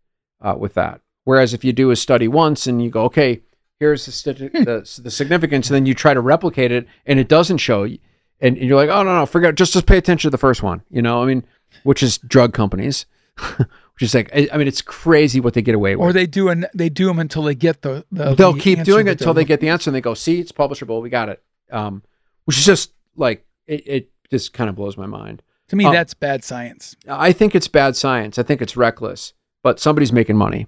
uh, 0.41 0.55
with 0.57 0.73
that. 0.75 1.01
Whereas 1.23 1.53
if 1.53 1.63
you 1.63 1.73
do 1.73 1.91
a 1.91 1.95
study 1.95 2.27
once 2.27 2.67
and 2.67 2.83
you 2.83 2.89
go 2.89 3.03
okay 3.05 3.41
here's 3.79 4.05
the, 4.23 4.33
hmm. 4.33 4.63
the, 4.63 5.01
the 5.03 5.11
significance 5.11 5.69
and 5.69 5.75
then 5.75 5.85
you 5.85 5.93
try 5.93 6.13
to 6.13 6.21
replicate 6.21 6.71
it 6.71 6.87
and 7.05 7.19
it 7.19 7.27
doesn't 7.27 7.57
show 7.57 7.83
and, 7.83 7.99
and 8.39 8.57
you're 8.57 8.77
like 8.77 8.89
oh 8.89 9.03
no 9.03 9.19
no 9.19 9.25
forget 9.25 9.55
just 9.55 9.73
just 9.73 9.85
pay 9.85 9.97
attention 9.97 10.29
to 10.29 10.31
the 10.31 10.37
first 10.37 10.63
one 10.63 10.81
you 10.89 11.01
know? 11.01 11.21
I 11.21 11.25
mean 11.25 11.43
which 11.83 12.01
is 12.01 12.17
drug 12.19 12.53
companies 12.53 13.05
which 13.57 14.01
is 14.01 14.13
like 14.13 14.29
I, 14.33 14.55
mean 14.57 14.67
it's 14.67 14.81
crazy 14.81 15.39
what 15.39 15.53
they 15.53 15.61
get 15.61 15.75
away 15.75 15.95
with. 15.95 16.05
or 16.05 16.13
they 16.13 16.27
do 16.27 16.49
and 16.49 16.67
they 16.73 16.89
do 16.89 17.07
them 17.07 17.19
until 17.19 17.43
they 17.43 17.55
get 17.55 17.81
the, 17.81 18.05
the 18.11 18.35
they'll 18.35 18.53
the 18.53 18.59
keep 18.59 18.83
doing 18.83 19.07
it 19.07 19.19
until 19.19 19.33
they 19.33 19.45
get 19.45 19.59
the 19.59 19.69
answer 19.69 19.89
and 19.89 19.95
they 19.95 20.01
go 20.01 20.13
see 20.13 20.39
it's 20.39 20.51
publishable 20.51 21.01
we 21.01 21.09
got 21.09 21.29
it. 21.29 21.43
Um, 21.71 22.03
which 22.45 22.57
is 22.57 22.65
just 22.65 22.93
like 23.15 23.45
it, 23.65 23.83
it 23.87 24.11
just 24.29 24.53
kind 24.53 24.69
of 24.69 24.75
blows 24.75 24.97
my 24.97 25.07
mind 25.07 25.41
to 25.73 25.77
me 25.77 25.85
um, 25.85 25.93
that's 25.93 26.13
bad 26.13 26.43
science. 26.43 26.95
I 27.07 27.33
think 27.33 27.55
it's 27.55 27.67
bad 27.67 27.95
science. 27.95 28.37
I 28.37 28.43
think 28.43 28.61
it's 28.61 28.77
reckless 28.77 29.33
but 29.63 29.79
somebody's 29.79 30.13
making 30.13 30.37
money. 30.37 30.67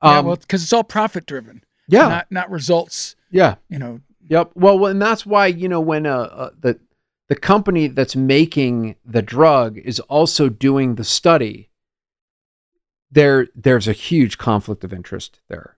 Um, 0.00 0.12
yeah 0.12 0.20
well 0.20 0.36
because 0.36 0.62
it's 0.62 0.72
all 0.72 0.84
profit 0.84 1.26
driven 1.26 1.64
yeah. 1.88 2.08
not 2.08 2.26
not 2.30 2.50
results 2.50 3.16
yeah. 3.30 3.56
you 3.68 3.78
know. 3.78 4.00
Yep. 4.28 4.52
Well 4.54 4.86
and 4.86 5.02
that's 5.02 5.26
why 5.26 5.46
you 5.46 5.68
know 5.68 5.80
when 5.80 6.06
uh, 6.06 6.18
uh 6.18 6.50
the 6.60 6.78
the 7.28 7.34
company 7.34 7.88
that's 7.88 8.14
making 8.14 8.96
the 9.04 9.22
drug 9.22 9.76
is 9.78 9.98
also 10.00 10.48
doing 10.48 10.94
the 10.94 11.04
study 11.04 11.70
there 13.10 13.48
there's 13.56 13.88
a 13.88 13.92
huge 13.92 14.38
conflict 14.38 14.84
of 14.84 14.92
interest 14.92 15.40
there. 15.48 15.76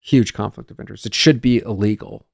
Huge 0.00 0.34
conflict 0.34 0.70
of 0.70 0.80
interest. 0.80 1.06
It 1.06 1.14
should 1.14 1.40
be 1.40 1.60
illegal 1.60 2.26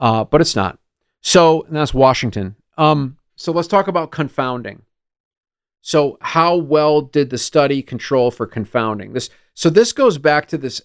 uh, 0.00 0.24
but 0.24 0.40
it's 0.40 0.56
not. 0.56 0.80
So 1.20 1.66
that's 1.70 1.94
washington. 1.94 2.56
Um, 2.76 3.18
so 3.36 3.52
let's 3.52 3.68
talk 3.68 3.88
about 3.88 4.10
confounding. 4.10 4.82
So 5.80 6.18
how 6.20 6.56
well 6.56 7.00
did 7.00 7.30
the 7.30 7.38
study 7.38 7.82
control 7.82 8.30
for 8.30 8.46
confounding? 8.46 9.12
This 9.12 9.30
so 9.54 9.68
this 9.68 9.92
goes 9.92 10.18
back 10.18 10.46
to 10.48 10.58
this 10.58 10.80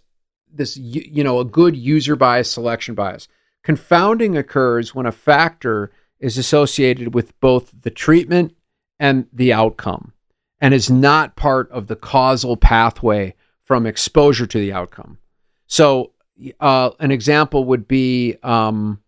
this 0.52 0.76
you 0.78 1.24
know 1.24 1.40
a 1.40 1.46
good 1.46 1.76
user 1.76 2.16
bias 2.16 2.52
selection 2.52 2.96
bias. 2.96 3.28
Confounding 3.64 4.38
occurs 4.38 4.96
when 4.96 5.06
a 5.06 5.12
factor 5.12 5.92
is 6.20 6.38
associated 6.38 7.14
with 7.14 7.40
both 7.40 7.72
the 7.82 7.92
treatment 7.92 8.56
and 9.00 9.28
the 9.32 9.54
outcome 9.54 10.14
and 10.60 10.74
is 10.74 10.90
not 10.90 11.36
part 11.36 11.70
of 11.72 11.88
the 11.88 11.96
causal 11.96 12.58
pathway 12.58 13.36
from 13.64 13.86
exposure 13.86 14.48
to 14.48 14.58
the 14.58 14.74
outcome. 14.74 15.20
So, 15.68 16.14
uh, 16.60 16.92
an 17.00 17.12
example 17.12 17.66
would 17.66 17.88
be 17.88 18.38
um, 18.42 19.02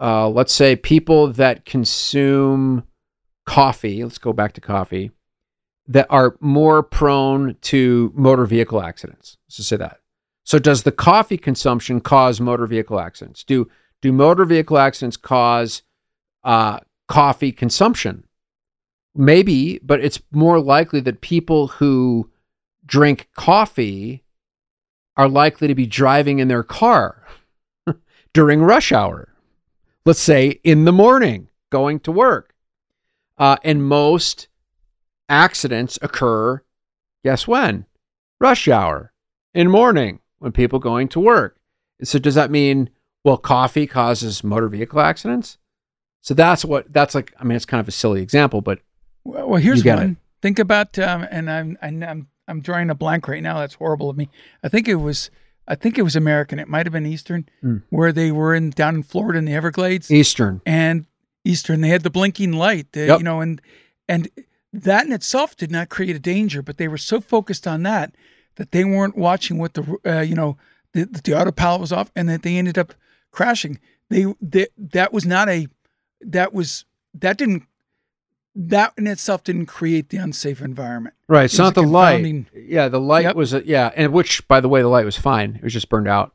uh, 0.00 0.28
let's 0.28 0.52
say 0.52 0.76
people 0.76 1.32
that 1.32 1.64
consume 1.64 2.84
coffee, 3.46 4.02
let's 4.02 4.18
go 4.18 4.32
back 4.32 4.52
to 4.54 4.60
coffee, 4.60 5.10
that 5.88 6.06
are 6.10 6.36
more 6.40 6.82
prone 6.82 7.56
to 7.62 8.12
motor 8.14 8.44
vehicle 8.44 8.82
accidents. 8.82 9.36
Let's 9.46 9.56
just 9.56 9.68
say 9.68 9.76
that. 9.76 10.00
So, 10.44 10.58
does 10.58 10.82
the 10.82 10.92
coffee 10.92 11.38
consumption 11.38 12.00
cause 12.00 12.40
motor 12.40 12.66
vehicle 12.66 13.00
accidents? 13.00 13.44
Do 13.44 13.68
do 14.02 14.12
motor 14.12 14.44
vehicle 14.44 14.78
accidents 14.78 15.16
cause 15.16 15.82
uh, 16.44 16.80
coffee 17.08 17.52
consumption. 17.52 18.24
Maybe, 19.14 19.80
but 19.82 20.00
it's 20.00 20.20
more 20.30 20.60
likely 20.60 21.00
that 21.00 21.20
people 21.20 21.68
who 21.68 22.30
drink 22.84 23.28
coffee 23.34 24.22
are 25.16 25.28
likely 25.28 25.68
to 25.68 25.74
be 25.74 25.86
driving 25.86 26.38
in 26.38 26.48
their 26.48 26.62
car 26.62 27.26
during 28.34 28.62
rush 28.62 28.92
hour. 28.92 29.28
Let's 30.06 30.20
say 30.20 30.60
in 30.62 30.84
the 30.84 30.92
morning, 30.92 31.48
going 31.70 31.98
to 32.00 32.12
work. 32.12 32.54
Uh, 33.36 33.56
and 33.64 33.84
most 33.84 34.46
accidents 35.28 35.98
occur, 36.00 36.62
guess 37.24 37.48
when? 37.48 37.86
Rush 38.40 38.68
hour, 38.68 39.12
in 39.52 39.68
morning, 39.68 40.20
when 40.38 40.52
people 40.52 40.78
going 40.78 41.08
to 41.08 41.18
work. 41.20 41.58
So 42.04 42.20
does 42.20 42.36
that 42.36 42.52
mean, 42.52 42.88
well, 43.24 43.36
coffee 43.36 43.88
causes 43.88 44.44
motor 44.44 44.68
vehicle 44.68 45.00
accidents? 45.00 45.58
So 46.22 46.34
that's 46.34 46.64
what 46.64 46.92
that's 46.92 47.14
like. 47.14 47.34
I 47.40 47.44
mean, 47.44 47.56
it's 47.56 47.64
kind 47.64 47.80
of 47.80 47.88
a 47.88 47.92
silly 47.92 48.22
example, 48.22 48.60
but 48.60 48.78
well, 49.24 49.48
well 49.48 49.60
here's 49.60 49.84
one. 49.84 50.10
It. 50.10 50.16
Think 50.40 50.58
about, 50.60 50.98
um, 51.00 51.26
and 51.30 51.50
I'm 51.50 51.78
I'm 51.82 52.28
I'm 52.46 52.60
drawing 52.60 52.90
a 52.90 52.94
blank 52.94 53.26
right 53.26 53.42
now. 53.42 53.58
That's 53.58 53.74
horrible 53.74 54.10
of 54.10 54.16
me. 54.16 54.28
I 54.62 54.68
think 54.68 54.86
it 54.86 54.96
was 54.96 55.30
I 55.68 55.74
think 55.74 55.98
it 55.98 56.02
was 56.02 56.16
American. 56.16 56.58
It 56.58 56.68
might 56.68 56.86
have 56.86 56.92
been 56.92 57.06
Eastern, 57.06 57.48
mm. 57.62 57.82
where 57.90 58.12
they 58.12 58.30
were 58.30 58.54
in 58.54 58.70
down 58.70 58.94
in 58.94 59.02
Florida 59.02 59.38
in 59.38 59.44
the 59.44 59.54
Everglades. 59.54 60.10
Eastern 60.10 60.60
and 60.64 61.06
Eastern. 61.44 61.80
They 61.80 61.88
had 61.88 62.02
the 62.02 62.10
blinking 62.10 62.52
light, 62.52 62.88
yep. 62.94 63.18
you 63.18 63.24
know, 63.24 63.40
and 63.40 63.60
and 64.08 64.28
that 64.72 65.06
in 65.06 65.12
itself 65.12 65.56
did 65.56 65.70
not 65.70 65.88
create 65.88 66.16
a 66.16 66.20
danger, 66.20 66.62
but 66.62 66.76
they 66.76 66.88
were 66.88 66.98
so 66.98 67.20
focused 67.20 67.66
on 67.66 67.82
that 67.82 68.14
that 68.56 68.72
they 68.72 68.84
weren't 68.84 69.16
watching 69.16 69.58
what 69.58 69.74
the 69.74 69.96
uh, 70.06 70.20
you 70.20 70.34
know 70.34 70.56
the, 70.92 71.04
the 71.04 71.38
autopilot 71.38 71.80
was 71.80 71.92
off, 71.92 72.10
and 72.16 72.28
that 72.28 72.42
they 72.42 72.56
ended 72.56 72.78
up 72.78 72.94
crashing. 73.30 73.78
They, 74.08 74.26
they 74.40 74.68
that 74.78 75.12
was 75.12 75.26
not 75.26 75.48
a 75.48 75.68
that 76.20 76.52
was 76.52 76.84
that 77.14 77.38
didn't 77.38 77.64
that 78.56 78.94
in 78.96 79.06
itself 79.06 79.44
didn't 79.44 79.66
create 79.66 80.08
the 80.08 80.16
unsafe 80.16 80.62
environment. 80.62 81.14
Right. 81.28 81.44
It's 81.44 81.54
it 81.54 81.62
not 81.62 81.74
the 81.74 81.82
light. 81.82 82.46
Yeah, 82.54 82.88
the 82.88 83.00
light 83.00 83.24
yep. 83.24 83.36
was 83.36 83.52
a, 83.52 83.64
yeah, 83.66 83.92
and 83.94 84.12
which 84.12 84.46
by 84.48 84.60
the 84.60 84.68
way, 84.68 84.80
the 84.80 84.88
light 84.88 85.04
was 85.04 85.16
fine. 85.16 85.56
It 85.56 85.62
was 85.62 85.72
just 85.72 85.88
burned 85.88 86.08
out. 86.08 86.34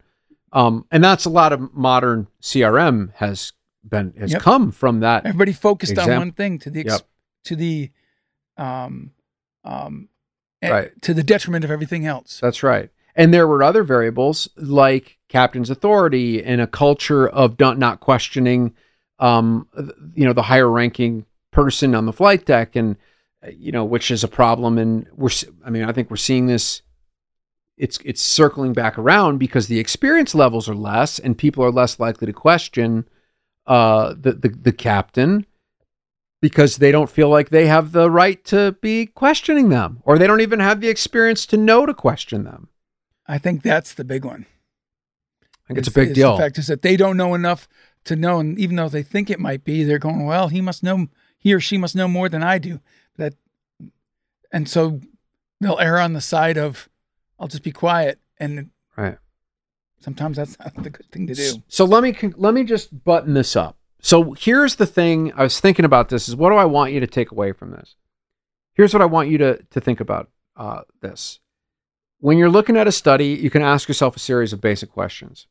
Um, 0.54 0.86
and 0.92 1.04
that's 1.04 1.26
a 1.26 1.30
lot 1.30 1.52
of 1.54 1.74
modern 1.74 2.28
CRM 2.42 3.14
has 3.16 3.54
been 3.84 4.14
has 4.20 4.34
yep. 4.34 4.42
come 4.42 4.72
from 4.72 5.00
that. 5.00 5.26
Everybody 5.26 5.54
focused 5.54 5.94
example. 5.94 6.14
on 6.14 6.20
one 6.20 6.32
thing 6.34 6.60
to 6.60 6.70
the 6.70 6.82
ex- 6.82 6.92
yep. 6.94 7.02
to 7.46 7.56
the 7.56 7.90
um 8.58 9.12
um 9.64 10.10
right. 10.62 10.92
to 11.02 11.14
the 11.14 11.24
detriment 11.24 11.66
of 11.66 11.72
everything 11.72 12.06
else. 12.06 12.40
That's 12.40 12.62
right. 12.62 12.90
And 13.16 13.34
there 13.34 13.48
were 13.48 13.64
other 13.64 13.84
variables 13.84 14.48
like 14.56 15.18
captain's 15.28 15.70
authority 15.70 16.44
and 16.44 16.62
a 16.62 16.68
culture 16.68 17.28
of 17.28 17.60
not, 17.60 17.78
not 17.78 18.00
questioning 18.00 18.74
um, 19.20 19.68
you 20.16 20.26
know, 20.26 20.34
the 20.34 20.42
higher 20.42 20.70
ranking 20.70 21.26
person 21.52 21.96
on 21.96 22.06
the 22.06 22.14
flight 22.14 22.46
deck, 22.46 22.76
and 22.76 22.96
you 23.52 23.72
know, 23.72 23.86
which 23.86 24.12
is 24.12 24.24
a 24.24 24.28
problem. 24.28 24.78
And 24.78 25.08
we're, 25.14 25.30
I 25.66 25.70
mean, 25.70 25.84
I 25.84 25.92
think 25.92 26.10
we're 26.10 26.18
seeing 26.18 26.48
this. 26.48 26.82
It's 27.78 28.00
it's 28.04 28.22
circling 28.22 28.74
back 28.74 28.98
around 28.98 29.38
because 29.38 29.68
the 29.68 29.80
experience 29.80 30.36
levels 30.36 30.70
are 30.70 30.76
less, 30.76 31.20
and 31.20 31.38
people 31.38 31.64
are 31.64 31.72
less 31.72 32.00
likely 32.00 32.28
to 32.28 32.34
question 32.34 33.08
uh, 33.66 34.14
the, 34.20 34.34
the 34.34 34.50
the 34.50 34.72
captain 34.72 35.46
because 36.42 36.78
they 36.78 36.92
don't 36.92 37.10
feel 37.10 37.30
like 37.30 37.50
they 37.50 37.68
have 37.68 37.92
the 37.92 38.10
right 38.10 38.44
to 38.46 38.76
be 38.82 39.06
questioning 39.06 39.70
them, 39.70 40.02
or 40.04 40.18
they 40.18 40.28
don't 40.28 40.42
even 40.42 40.60
have 40.60 40.82
the 40.82 40.90
experience 40.90 41.46
to 41.46 41.58
know 41.58 41.86
to 41.86 41.94
question 41.94 42.44
them. 42.44 42.70
I 43.28 43.38
think 43.38 43.62
that's 43.62 43.94
the 43.94 44.04
big 44.04 44.26
one. 44.26 44.46
I 45.44 45.68
think 45.68 45.80
it's, 45.80 45.88
it's 45.88 45.96
a 45.96 46.00
big 46.00 46.14
deal. 46.14 46.36
The 46.36 46.44
fact 46.44 46.58
is 46.58 46.68
that 46.68 46.82
they 46.82 46.98
don't 46.98 47.16
know 47.16 47.34
enough 47.34 47.68
to 48.06 48.16
know. 48.16 48.40
And 48.40 48.60
even 48.60 48.76
though 48.76 48.90
they 48.90 49.04
think 49.04 49.30
it 49.30 49.40
might 49.40 49.64
be, 49.64 49.84
they're 49.84 50.00
going, 50.00 50.26
well, 50.26 50.48
he 50.48 50.62
must 50.62 50.84
know, 50.84 51.08
he 51.42 51.54
or 51.54 51.60
she 51.60 51.78
must 51.78 51.96
know 51.96 52.08
more 52.08 52.30
than 52.30 52.44
I 52.44 52.60
do. 52.60 52.80
That, 53.18 53.34
and 54.54 54.70
so 54.70 55.02
they'll 55.60 55.80
err 55.80 56.00
on 56.00 56.14
the 56.14 56.22
side 56.22 56.58
of, 56.58 56.88
I'll 57.40 57.48
just 57.48 57.64
be 57.64 57.72
quiet. 57.72 58.20
And 58.40 58.70
right. 58.96 59.18
Sometimes 60.00 60.38
that's 60.38 60.58
not 60.58 60.74
the 60.84 60.90
good 60.90 61.12
thing 61.12 61.28
to 61.28 61.34
do. 61.34 61.62
So 61.68 61.86
let 61.86 62.02
me 62.02 62.16
let 62.38 62.54
me 62.54 62.64
just 62.64 63.04
button 63.04 63.34
this 63.34 63.56
up. 63.56 63.78
So 64.02 64.34
here's 64.34 64.76
the 64.76 64.88
thing. 64.88 65.32
I 65.36 65.44
was 65.44 65.60
thinking 65.60 65.86
about 65.86 66.10
this. 66.10 66.28
Is 66.28 66.36
what 66.36 66.50
do 66.50 66.56
I 66.56 66.66
want 66.66 66.92
you 66.92 67.00
to 67.00 67.08
take 67.08 67.32
away 67.32 67.52
from 67.52 67.72
this? 67.72 67.96
Here's 68.74 68.94
what 68.94 69.02
I 69.02 69.06
want 69.06 69.30
you 69.30 69.38
to 69.40 69.62
to 69.62 69.82
think 69.82 70.00
about 70.00 70.30
uh, 70.56 70.82
this. 71.02 71.40
When 72.20 72.38
you're 72.38 72.50
looking 72.50 72.78
at 72.78 72.88
a 72.88 72.92
study, 72.92 73.28
you 73.28 73.50
can 73.50 73.62
ask 73.62 73.88
yourself 73.88 74.16
a 74.16 74.20
series 74.20 74.54
of 74.54 74.62
basic 74.62 74.92
questions. 74.92 75.48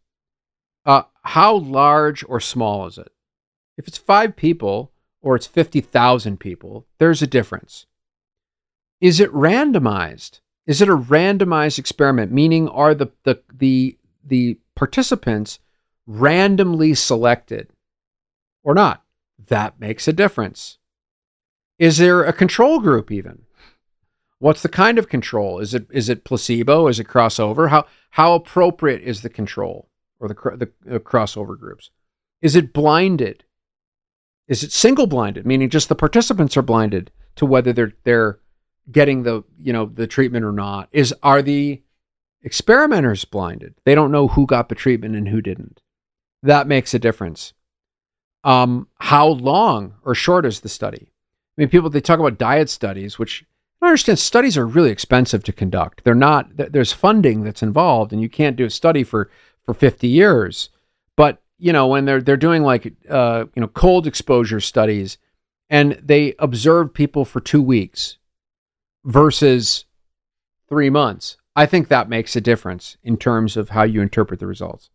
Uh, 0.85 1.03
how 1.23 1.57
large 1.57 2.25
or 2.29 2.41
small 2.41 2.87
is 2.87 2.99
it? 2.99 3.13
If 3.77 3.87
it's 3.87 3.99
five 3.99 4.35
people 4.35 4.91
or 5.23 5.37
it's 5.37 5.47
50,000 5.47 6.39
people, 6.39 6.87
there's 6.99 7.23
a 7.23 7.27
difference. 7.27 7.87
Is 9.01 9.21
it 9.21 9.33
randomized? 9.33 10.41
Is 10.67 10.81
it 10.81 10.89
a 10.89 10.97
randomized 10.97 11.79
experiment? 11.79 12.33
Meaning, 12.33 12.69
are 12.69 12.95
the, 12.95 13.09
the, 13.25 13.43
the, 13.53 13.99
the 14.25 14.59
participants 14.75 15.59
randomly 16.07 16.95
selected 16.95 17.69
or 18.63 18.75
not. 18.75 19.03
That 19.49 19.81
makes 19.81 20.09
a 20.09 20.13
difference. 20.13 20.79
Is 21.79 21.99
there 21.99 22.25
a 22.25 22.33
control 22.33 22.81
group 22.81 23.11
even? 23.11 23.43
What's 24.39 24.63
the 24.63 24.69
kind 24.69 24.99
of 24.99 25.09
control? 25.09 25.59
Is 25.59 25.75
it 25.75 25.87
is 25.91 26.09
it 26.09 26.25
placebo? 26.25 26.87
Is 26.89 26.99
it 26.99 27.09
crossover? 27.09 27.69
How 27.69 27.87
how 28.11 28.35
appropriate 28.35 29.03
is 29.03 29.23
the 29.23 29.29
control 29.29 29.89
or 30.19 30.29
the 30.29 30.35
the, 30.35 30.71
the 30.85 31.01
crossover 31.01 31.59
groups? 31.59 31.91
Is 32.41 32.57
it 32.57 32.73
blinded? 32.73 33.45
Is 34.51 34.65
it 34.65 34.73
single 34.73 35.07
blinded, 35.07 35.47
meaning 35.47 35.71
just 35.71 35.89
the 35.89 35.95
participants 35.95 36.57
are 36.57 36.63
blinded 36.63 37.13
to 37.37 37.47
whether 37.47 37.73
they're 37.73 37.93
they're 38.03 38.41
getting 38.91 39.23
the 39.23 39.45
you 39.63 39.73
know 39.73 39.87
the 39.87 40.09
treatment 40.09 40.45
or 40.45 40.51
not? 40.53 40.89
Is 40.91 41.15
are 41.23 41.41
the 41.41 41.81
experimenters 42.43 43.25
blinded? 43.25 43.77
They 43.85 43.95
don't 43.95 44.11
know 44.11 44.27
who 44.27 44.47
got 44.47 44.69
the 44.69 44.75
treatment 44.75 45.15
and 45.15 45.29
who 45.29 45.41
didn't. 45.41 45.81
That 46.43 46.67
makes 46.67 46.93
a 46.93 46.99
difference. 46.99 47.53
Um, 48.43 48.89
how 48.99 49.29
long 49.29 49.95
or 50.05 50.17
short 50.17 50.45
is 50.45 50.61
the 50.61 50.69
study? 50.69 51.13
I 51.57 51.63
mean, 51.63 51.69
people 51.69 51.89
they 51.89 52.01
talk 52.01 52.19
about 52.19 52.39
diet 52.39 52.69
studies, 52.69 53.21
which 53.21 53.45
I 53.81 53.87
understand 53.87 54.19
studies 54.19 54.59
are 54.59 54.67
really 54.67 54.91
expensive 54.91 55.45
to 55.45 55.53
conduct. 55.53 56.03
They're 56.03 56.15
not. 56.17 56.49
There's 56.57 56.93
funding 56.93 57.45
that's 57.45 57.63
involved, 57.63 58.13
and 58.13 58.21
you 58.21 58.29
can't 58.29 58.57
do 58.57 58.65
a 58.65 58.71
study 58.71 59.05
for 59.05 59.31
for 59.65 59.75
50 59.75 60.09
years. 60.09 60.71
You 61.61 61.73
know, 61.73 61.87
when 61.87 62.07
they're 62.07 62.23
they're 62.23 62.37
doing 62.37 62.63
like 62.63 62.93
uh, 63.09 63.45
you 63.55 63.61
know 63.61 63.69
cold 63.69 64.07
exposure 64.07 64.61
studies, 64.61 65.19
and 65.69 65.93
they 66.03 66.35
observe 66.39 66.95
people 66.95 67.25
for 67.25 67.41
two 67.41 67.63
weeks 67.63 68.17
versus 69.05 69.85
three 70.69 70.91
months, 70.91 71.37
I 71.55 71.67
think 71.67 71.89
that 71.89 72.09
makes 72.09 72.35
a 72.35 72.41
difference 72.41 72.97
in 73.03 73.17
terms 73.17 73.57
of 73.57 73.71
how 73.71 73.83
you 73.83 74.01
interpret 74.01 74.41
the 74.41 74.47
results. 74.47 74.91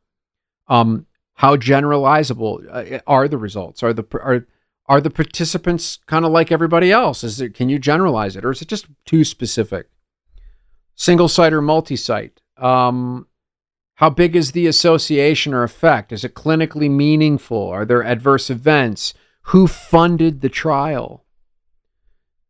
Um, 0.67 1.05
how 1.35 1.57
generalizable 1.57 2.65
uh, 2.95 2.99
are 3.05 3.27
the 3.27 3.37
results? 3.37 3.83
Are 3.83 3.93
the 3.93 4.05
are 4.13 4.47
are 4.87 5.01
the 5.01 5.09
participants 5.09 5.99
kind 6.05 6.25
of 6.25 6.31
like 6.31 6.51
everybody 6.51 6.91
else? 6.91 7.23
Is 7.23 7.41
it 7.41 7.53
can 7.53 7.69
you 7.69 7.79
generalize 7.79 8.35
it, 8.35 8.45
or 8.45 8.51
is 8.51 8.61
it 8.61 8.67
just 8.67 8.87
too 9.05 9.23
specific? 9.23 9.87
Single 10.95 11.27
site 11.27 11.53
or 11.53 11.61
multi 11.61 11.95
site? 11.95 12.41
Um, 12.57 13.27
how 13.95 14.09
big 14.09 14.35
is 14.35 14.51
the 14.51 14.67
association 14.67 15.53
or 15.53 15.63
effect? 15.63 16.11
Is 16.11 16.23
it 16.23 16.35
clinically 16.35 16.89
meaningful? 16.89 17.67
Are 17.67 17.85
there 17.85 18.03
adverse 18.03 18.49
events? 18.49 19.13
Who 19.49 19.67
funded 19.67 20.41
the 20.41 20.49
trial? 20.49 21.23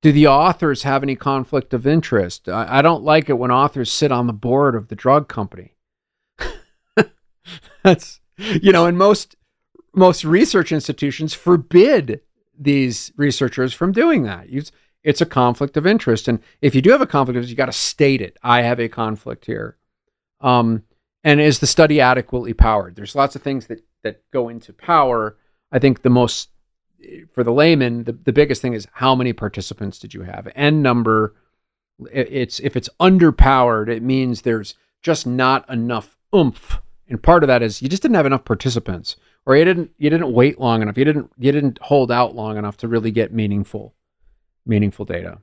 Do 0.01 0.11
the 0.11 0.27
authors 0.27 0.83
have 0.83 1.03
any 1.03 1.15
conflict 1.15 1.73
of 1.73 1.85
interest? 1.85 2.49
I, 2.49 2.79
I 2.79 2.81
don't 2.81 3.03
like 3.03 3.29
it 3.29 3.37
when 3.37 3.51
authors 3.51 3.91
sit 3.91 4.11
on 4.11 4.27
the 4.27 4.33
board 4.33 4.75
of 4.75 4.87
the 4.87 4.95
drug 4.95 5.27
company. 5.27 5.75
That's 7.83 8.19
you 8.37 8.71
know, 8.71 8.85
and 8.85 8.97
most 8.97 9.35
most 9.93 10.23
research 10.23 10.71
institutions 10.71 11.33
forbid 11.33 12.21
these 12.57 13.11
researchers 13.17 13.73
from 13.73 13.91
doing 13.91 14.23
that. 14.23 14.47
It's, 14.49 14.71
it's 15.03 15.21
a 15.21 15.25
conflict 15.25 15.77
of 15.77 15.85
interest, 15.85 16.27
and 16.27 16.39
if 16.61 16.75
you 16.75 16.81
do 16.81 16.91
have 16.91 17.01
a 17.01 17.07
conflict 17.07 17.35
of 17.35 17.37
interest, 17.37 17.51
you 17.51 17.55
got 17.55 17.67
to 17.67 17.71
state 17.71 18.21
it. 18.21 18.37
I 18.43 18.61
have 18.61 18.79
a 18.79 18.89
conflict 18.89 19.45
here. 19.45 19.77
Um, 20.41 20.83
and 21.25 21.41
is 21.41 21.59
the 21.59 21.67
study 21.67 21.99
adequately 21.99 22.53
powered? 22.53 22.95
There's 22.95 23.15
lots 23.15 23.35
of 23.35 23.41
things 23.41 23.65
that 23.67 23.83
that 24.03 24.21
go 24.31 24.47
into 24.47 24.71
power. 24.71 25.35
I 25.71 25.79
think 25.79 26.03
the 26.03 26.09
most 26.09 26.49
for 27.33 27.43
the 27.43 27.51
layman, 27.51 28.05
the, 28.05 28.13
the 28.13 28.31
biggest 28.31 28.61
thing 28.61 28.73
is 28.73 28.87
how 28.93 29.15
many 29.15 29.33
participants 29.33 29.99
did 29.99 30.13
you 30.13 30.21
have? 30.21 30.47
N 30.55 30.81
number. 30.81 31.35
It's 32.11 32.59
if 32.59 32.75
it's 32.75 32.89
underpowered, 32.99 33.89
it 33.89 34.03
means 34.03 34.41
there's 34.41 34.75
just 35.01 35.25
not 35.25 35.67
enough 35.69 36.15
oomph. 36.33 36.79
And 37.09 37.21
part 37.21 37.43
of 37.43 37.47
that 37.47 37.63
is 37.63 37.81
you 37.81 37.89
just 37.89 38.01
didn't 38.03 38.15
have 38.15 38.25
enough 38.25 38.45
participants, 38.45 39.15
or 39.47 39.57
you 39.57 39.65
didn't 39.65 39.91
you 39.97 40.11
didn't 40.11 40.31
wait 40.31 40.59
long 40.59 40.83
enough. 40.83 40.97
You 40.97 41.05
didn't 41.05 41.31
you 41.39 41.51
didn't 41.51 41.79
hold 41.81 42.11
out 42.11 42.35
long 42.35 42.57
enough 42.57 42.77
to 42.77 42.87
really 42.87 43.11
get 43.11 43.33
meaningful 43.33 43.95
meaningful 44.65 45.05
data. 45.05 45.39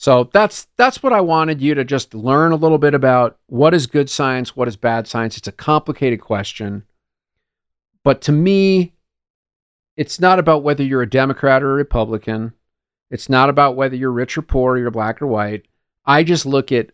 So 0.00 0.30
that's 0.32 0.66
that's 0.78 1.02
what 1.02 1.12
I 1.12 1.20
wanted 1.20 1.60
you 1.60 1.74
to 1.74 1.84
just 1.84 2.14
learn 2.14 2.52
a 2.52 2.56
little 2.56 2.78
bit 2.78 2.94
about 2.94 3.36
what 3.48 3.74
is 3.74 3.86
good 3.86 4.08
science, 4.08 4.56
what 4.56 4.66
is 4.66 4.74
bad 4.74 5.06
science. 5.06 5.36
It's 5.36 5.46
a 5.46 5.52
complicated 5.52 6.22
question. 6.22 6.84
But 8.02 8.22
to 8.22 8.32
me, 8.32 8.94
it's 9.98 10.18
not 10.18 10.38
about 10.38 10.62
whether 10.62 10.82
you're 10.82 11.02
a 11.02 11.10
Democrat 11.10 11.62
or 11.62 11.72
a 11.72 11.74
Republican. 11.74 12.54
It's 13.10 13.28
not 13.28 13.50
about 13.50 13.76
whether 13.76 13.94
you're 13.94 14.10
rich 14.10 14.38
or 14.38 14.42
poor, 14.42 14.78
you're 14.78 14.90
black 14.90 15.20
or 15.20 15.26
white. 15.26 15.66
I 16.06 16.24
just 16.24 16.46
look 16.46 16.72
at 16.72 16.92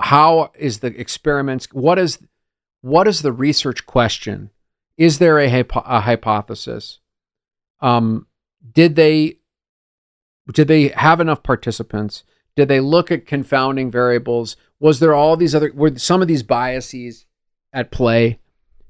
how 0.00 0.50
is 0.58 0.78
the 0.78 0.98
experiments, 0.98 1.68
what 1.74 1.98
is 1.98 2.20
what 2.80 3.06
is 3.06 3.20
the 3.20 3.32
research 3.32 3.84
question? 3.84 4.48
Is 4.96 5.18
there 5.18 5.38
a, 5.38 5.66
a 5.74 6.00
hypothesis? 6.00 7.00
Um, 7.80 8.26
did 8.72 8.96
they 8.96 9.40
did 10.54 10.68
they 10.68 10.88
have 10.88 11.20
enough 11.20 11.42
participants? 11.42 12.24
Did 12.56 12.68
they 12.68 12.80
look 12.80 13.12
at 13.12 13.26
confounding 13.26 13.90
variables? 13.90 14.56
Was 14.80 14.98
there 14.98 15.14
all 15.14 15.36
these 15.36 15.54
other, 15.54 15.70
were 15.74 15.96
some 15.98 16.22
of 16.22 16.28
these 16.28 16.42
biases 16.42 17.26
at 17.72 17.90
play? 17.90 18.38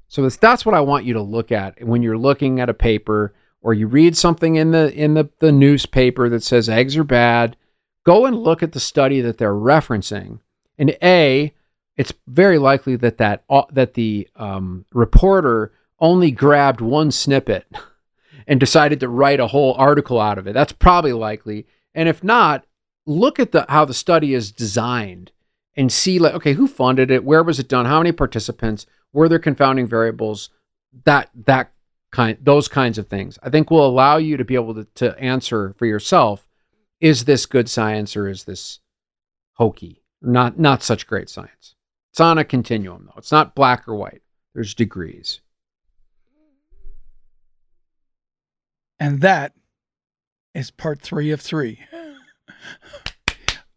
So 0.07 0.21
that's, 0.21 0.37
that's 0.37 0.65
what 0.65 0.75
I 0.75 0.81
want 0.81 1.05
you 1.05 1.13
to 1.13 1.21
look 1.21 1.51
at 1.51 1.85
when 1.85 2.01
you're 2.01 2.17
looking 2.17 2.59
at 2.59 2.69
a 2.69 2.73
paper 2.73 3.33
or 3.61 3.73
you 3.73 3.87
read 3.87 4.15
something 4.15 4.55
in 4.55 4.71
the 4.71 4.93
in 4.93 5.15
the, 5.15 5.29
the 5.39 5.51
newspaper 5.51 6.29
that 6.29 6.43
says 6.43 6.69
eggs 6.69 6.95
are 6.95 7.03
bad. 7.03 7.57
Go 8.05 8.25
and 8.25 8.37
look 8.37 8.63
at 8.63 8.71
the 8.71 8.79
study 8.79 9.19
that 9.21 9.37
they're 9.37 9.53
referencing. 9.53 10.39
And 10.77 10.95
A, 11.03 11.53
it's 11.97 12.13
very 12.27 12.57
likely 12.57 12.95
that 12.95 13.17
that 13.17 13.43
uh, 13.49 13.63
that 13.71 13.95
the 13.95 14.29
um, 14.35 14.85
reporter 14.93 15.73
only 15.99 16.31
grabbed 16.31 16.79
one 16.79 17.11
snippet 17.11 17.65
and 18.47 18.59
decided 18.59 18.99
to 19.01 19.09
write 19.09 19.39
a 19.39 19.47
whole 19.47 19.73
article 19.73 20.21
out 20.21 20.37
of 20.37 20.47
it. 20.47 20.53
That's 20.53 20.73
probably 20.73 21.13
likely. 21.13 21.65
And 21.93 22.07
if 22.07 22.23
not, 22.23 22.65
look 23.07 23.39
at 23.39 23.53
the 23.53 23.65
how 23.69 23.85
the 23.85 23.93
study 23.93 24.33
is 24.35 24.51
designed 24.51 25.31
and 25.75 25.91
see 25.91 26.19
like 26.19 26.33
okay 26.35 26.53
who 26.53 26.67
funded 26.67 27.09
it? 27.09 27.23
Where 27.23 27.41
was 27.41 27.57
it 27.57 27.69
done? 27.69 27.85
How 27.85 27.99
many 27.99 28.11
participants? 28.11 28.85
Were 29.13 29.29
there 29.29 29.39
confounding 29.39 29.87
variables? 29.87 30.49
That 31.05 31.29
that 31.45 31.71
kind 32.11 32.37
those 32.41 32.67
kinds 32.67 32.97
of 32.97 33.07
things. 33.07 33.39
I 33.41 33.49
think 33.49 33.71
will 33.71 33.87
allow 33.87 34.17
you 34.17 34.37
to 34.37 34.45
be 34.45 34.55
able 34.55 34.75
to, 34.75 34.85
to 34.95 35.17
answer 35.19 35.73
for 35.77 35.85
yourself 35.85 36.47
is 36.99 37.25
this 37.25 37.45
good 37.45 37.69
science 37.69 38.15
or 38.15 38.27
is 38.27 38.43
this 38.43 38.79
hokey? 39.53 40.03
Not 40.21 40.59
not 40.59 40.83
such 40.83 41.07
great 41.07 41.29
science. 41.29 41.75
It's 42.11 42.19
on 42.19 42.37
a 42.37 42.43
continuum 42.43 43.05
though. 43.05 43.17
It's 43.17 43.31
not 43.31 43.55
black 43.55 43.87
or 43.87 43.95
white. 43.95 44.21
There's 44.53 44.73
degrees. 44.73 45.41
And 48.99 49.21
that 49.21 49.53
is 50.55 50.71
part 50.71 50.99
three 50.99 51.29
of 51.29 51.39
three 51.39 51.79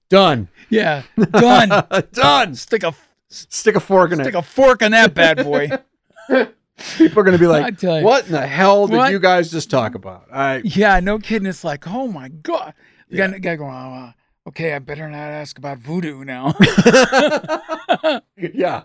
Done. 0.09 0.49
Yeah. 0.69 1.03
Done. 1.33 1.85
Done. 2.13 2.55
Stick 2.55 2.83
a 2.83 2.95
stick 3.29 3.77
a 3.77 3.81
fork 3.81 4.11
in 4.13 4.17
stick 4.17 4.27
it. 4.27 4.31
Stick 4.31 4.35
a 4.39 4.43
fork 4.43 4.83
in 4.83 4.93
that 4.93 5.15
bad 5.15 5.45
boy. 5.45 5.71
People 6.97 7.21
are 7.21 7.25
going 7.25 7.37
to 7.37 7.39
be 7.39 7.47
like, 7.47 7.83
you. 7.83 8.03
"What 8.03 8.27
in 8.27 8.33
the 8.33 8.47
hell 8.47 8.87
did 8.87 8.97
What? 8.97 9.13
you 9.13 9.19
guys 9.19 9.51
just 9.51 9.71
talk 9.71 9.95
about?" 9.95 10.27
I 10.33 10.63
yeah, 10.65 10.99
no 11.01 11.19
kidding. 11.19 11.47
It's 11.47 11.63
like, 11.65 11.87
oh 11.87 12.09
my 12.09 12.29
god. 12.29 12.75
The 13.11 13.17
Yeah. 13.19 13.39
guy 13.39 13.57
going, 13.57 13.75
oh, 13.75 13.93
uh, 14.07 14.13
okay, 14.49 14.73
I 14.73 14.79
better 14.79 15.09
not 15.11 15.17
ask 15.19 15.59
about 15.59 15.79
voodoo 15.79 16.25
now. 16.25 16.55
yeah, 18.37 18.85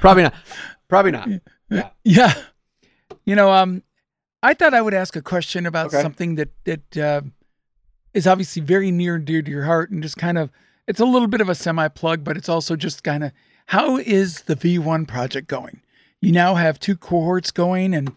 probably 0.00 0.24
not. 0.24 0.34
Probably 0.88 1.12
not. 1.12 1.28
Yeah. 1.70 1.90
yeah. 2.04 2.34
You 3.24 3.36
know, 3.36 3.52
um, 3.52 3.82
I 4.42 4.54
thought 4.54 4.74
I 4.74 4.80
would 4.82 4.94
ask 4.94 5.14
a 5.16 5.22
question 5.22 5.66
about 5.66 5.86
Okay. 5.88 6.00
something 6.02 6.36
that 6.36 6.48
that 6.64 6.96
uh, 6.96 7.20
is 8.16 8.26
obviously 8.26 8.62
very 8.62 8.90
near 8.90 9.16
and 9.16 9.26
dear 9.26 9.42
to 9.42 9.50
your 9.50 9.64
heart, 9.64 9.90
and 9.90 10.02
just 10.02 10.16
kind 10.16 10.38
of 10.38 10.50
it's 10.88 11.00
a 11.00 11.04
little 11.04 11.28
bit 11.28 11.42
of 11.42 11.50
a 11.50 11.54
semi 11.54 11.86
plug, 11.88 12.24
but 12.24 12.36
it's 12.36 12.48
also 12.48 12.74
just 12.74 13.04
kind 13.04 13.22
of 13.22 13.32
how 13.66 13.98
is 13.98 14.42
the 14.42 14.56
V1 14.56 15.06
project 15.06 15.48
going? 15.48 15.82
You 16.20 16.32
now 16.32 16.54
have 16.54 16.80
two 16.80 16.96
cohorts 16.96 17.50
going, 17.50 17.94
and 17.94 18.12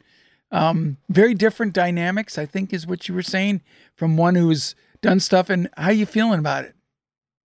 um, 0.52 0.98
very 1.10 1.34
different 1.34 1.74
dynamics. 1.74 2.38
I 2.38 2.46
think 2.46 2.72
is 2.72 2.88
what 2.88 3.10
you 3.10 3.14
were 3.14 3.22
saying 3.22 3.62
from 3.94 4.16
one 4.16 4.36
who's 4.36 4.74
done 5.02 5.20
stuff, 5.20 5.50
and 5.50 5.70
how 5.76 5.88
are 5.88 5.92
you 5.92 6.06
feeling 6.06 6.40
about 6.40 6.64
it? 6.64 6.76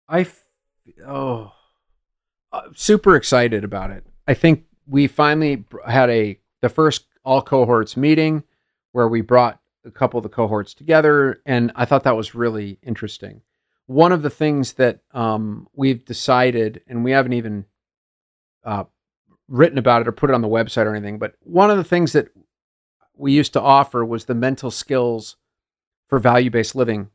I 0.08 0.20
f- 0.20 0.44
oh, 1.06 1.52
uh, 2.50 2.62
super 2.74 3.14
excited 3.14 3.62
about 3.62 3.90
it. 3.90 4.06
I 4.26 4.32
think 4.32 4.64
we 4.86 5.06
finally 5.06 5.64
had 5.86 6.08
a 6.08 6.38
the 6.62 6.70
first 6.70 7.04
all 7.24 7.42
cohorts 7.42 7.94
meeting 7.94 8.42
where 8.92 9.06
we 9.06 9.20
brought 9.20 9.60
a 9.88 9.92
couple 9.92 10.18
of 10.18 10.22
the 10.22 10.28
cohorts 10.28 10.74
together, 10.74 11.40
and 11.44 11.72
I 11.74 11.84
thought 11.84 12.04
that 12.04 12.16
was 12.16 12.34
really 12.34 12.78
interesting. 12.82 13.42
One 13.86 14.12
of 14.12 14.22
the 14.22 14.30
things 14.30 14.74
that 14.74 15.00
um, 15.12 15.66
we've 15.74 16.04
decided, 16.04 16.82
and 16.86 17.04
we 17.04 17.12
haven't 17.12 17.32
even 17.32 17.64
uh, 18.64 18.84
written 19.48 19.78
about 19.78 20.02
it 20.02 20.08
or 20.08 20.12
put 20.12 20.30
it 20.30 20.34
on 20.34 20.42
the 20.42 20.48
website 20.48 20.86
or 20.86 20.94
anything, 20.94 21.18
but 21.18 21.34
one 21.42 21.70
of 21.70 21.76
the 21.76 21.84
things 21.84 22.12
that 22.12 22.28
we 23.16 23.32
used 23.32 23.52
to 23.54 23.60
offer 23.60 24.04
was 24.04 24.26
the 24.26 24.34
mental 24.34 24.70
skills 24.70 25.36
for 26.08 26.18
value 26.18 26.50
based 26.50 26.76
living 26.76 27.10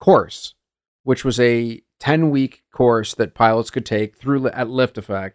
course, 0.00 0.54
which 1.02 1.24
was 1.24 1.38
a 1.38 1.82
10 2.00 2.30
week 2.30 2.62
course 2.72 3.14
that 3.14 3.34
pilots 3.34 3.70
could 3.70 3.86
take 3.86 4.16
through 4.16 4.46
at 4.48 4.66
LiftAffect, 4.66 5.32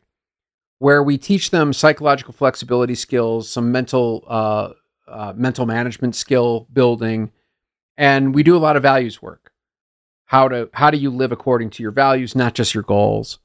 where 0.80 1.04
we 1.04 1.18
teach 1.18 1.52
them 1.52 1.74
psychological 1.74 2.34
flexibility 2.34 2.96
skills, 2.96 3.50
some 3.50 3.72
mental 3.72 4.24
uh, 4.28 4.70
uh, 5.10 5.34
mental 5.36 5.66
management 5.66 6.16
skill 6.16 6.68
building, 6.72 7.32
and 7.98 8.34
we 8.34 8.44
do 8.44 8.56
a 8.56 8.60
lot 8.60 8.76
of 8.76 8.84
values 8.84 9.22
work. 9.22 9.52
How 10.26 10.48
to 10.48 10.70
how 10.74 10.92
do 10.92 10.98
you 10.98 11.10
live 11.10 11.32
according 11.32 11.72
to 11.72 11.84
your 11.84 11.92
values, 11.92 12.36
not 12.36 12.54
just 12.54 12.74
your 12.74 12.84
goals, 12.84 13.40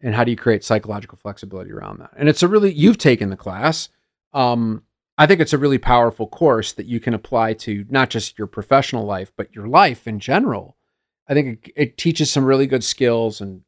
and 0.00 0.14
how 0.14 0.24
do 0.24 0.30
you 0.30 0.36
create 0.36 0.64
psychological 0.64 1.18
flexibility 1.18 1.70
around 1.70 2.00
that? 2.00 2.10
And 2.16 2.28
it's 2.28 2.42
a 2.42 2.48
really 2.48 2.72
you've 2.72 2.98
taken 2.98 3.30
the 3.30 3.36
class. 3.36 3.88
Um, 4.32 4.82
I 5.16 5.26
think 5.26 5.40
it's 5.40 5.52
a 5.52 5.58
really 5.58 5.78
powerful 5.78 6.26
course 6.26 6.72
that 6.72 6.86
you 6.86 6.98
can 6.98 7.14
apply 7.14 7.54
to 7.54 7.84
not 7.88 8.10
just 8.10 8.36
your 8.36 8.48
professional 8.48 9.04
life, 9.04 9.32
but 9.36 9.54
your 9.54 9.68
life 9.68 10.08
in 10.08 10.18
general. 10.18 10.76
I 11.28 11.34
think 11.34 11.68
it, 11.68 11.72
it 11.76 11.96
teaches 11.96 12.30
some 12.30 12.44
really 12.44 12.66
good 12.66 12.82
skills 12.82 13.40
and 13.40 13.62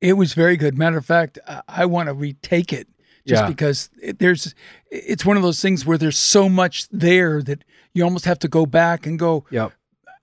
it 0.00 0.14
was 0.14 0.34
very 0.34 0.56
good. 0.56 0.76
Matter 0.76 0.98
of 0.98 1.06
fact, 1.06 1.38
I, 1.46 1.62
I 1.68 1.86
want 1.86 2.08
to 2.08 2.14
retake 2.14 2.72
it 2.72 2.88
just 3.28 3.42
Yeah. 3.42 3.48
because 3.48 3.90
it, 4.02 4.18
there's 4.18 4.54
it's 4.90 5.24
one 5.24 5.36
of 5.36 5.42
those 5.42 5.60
things 5.60 5.84
where 5.86 5.98
there's 5.98 6.18
so 6.18 6.48
much 6.48 6.88
there 6.90 7.42
that 7.42 7.62
you 7.94 8.02
almost 8.04 8.24
have 8.24 8.38
to 8.40 8.48
go 8.48 8.66
back 8.66 9.06
and 9.06 9.18
go. 9.18 9.44
Yep. 9.50 9.72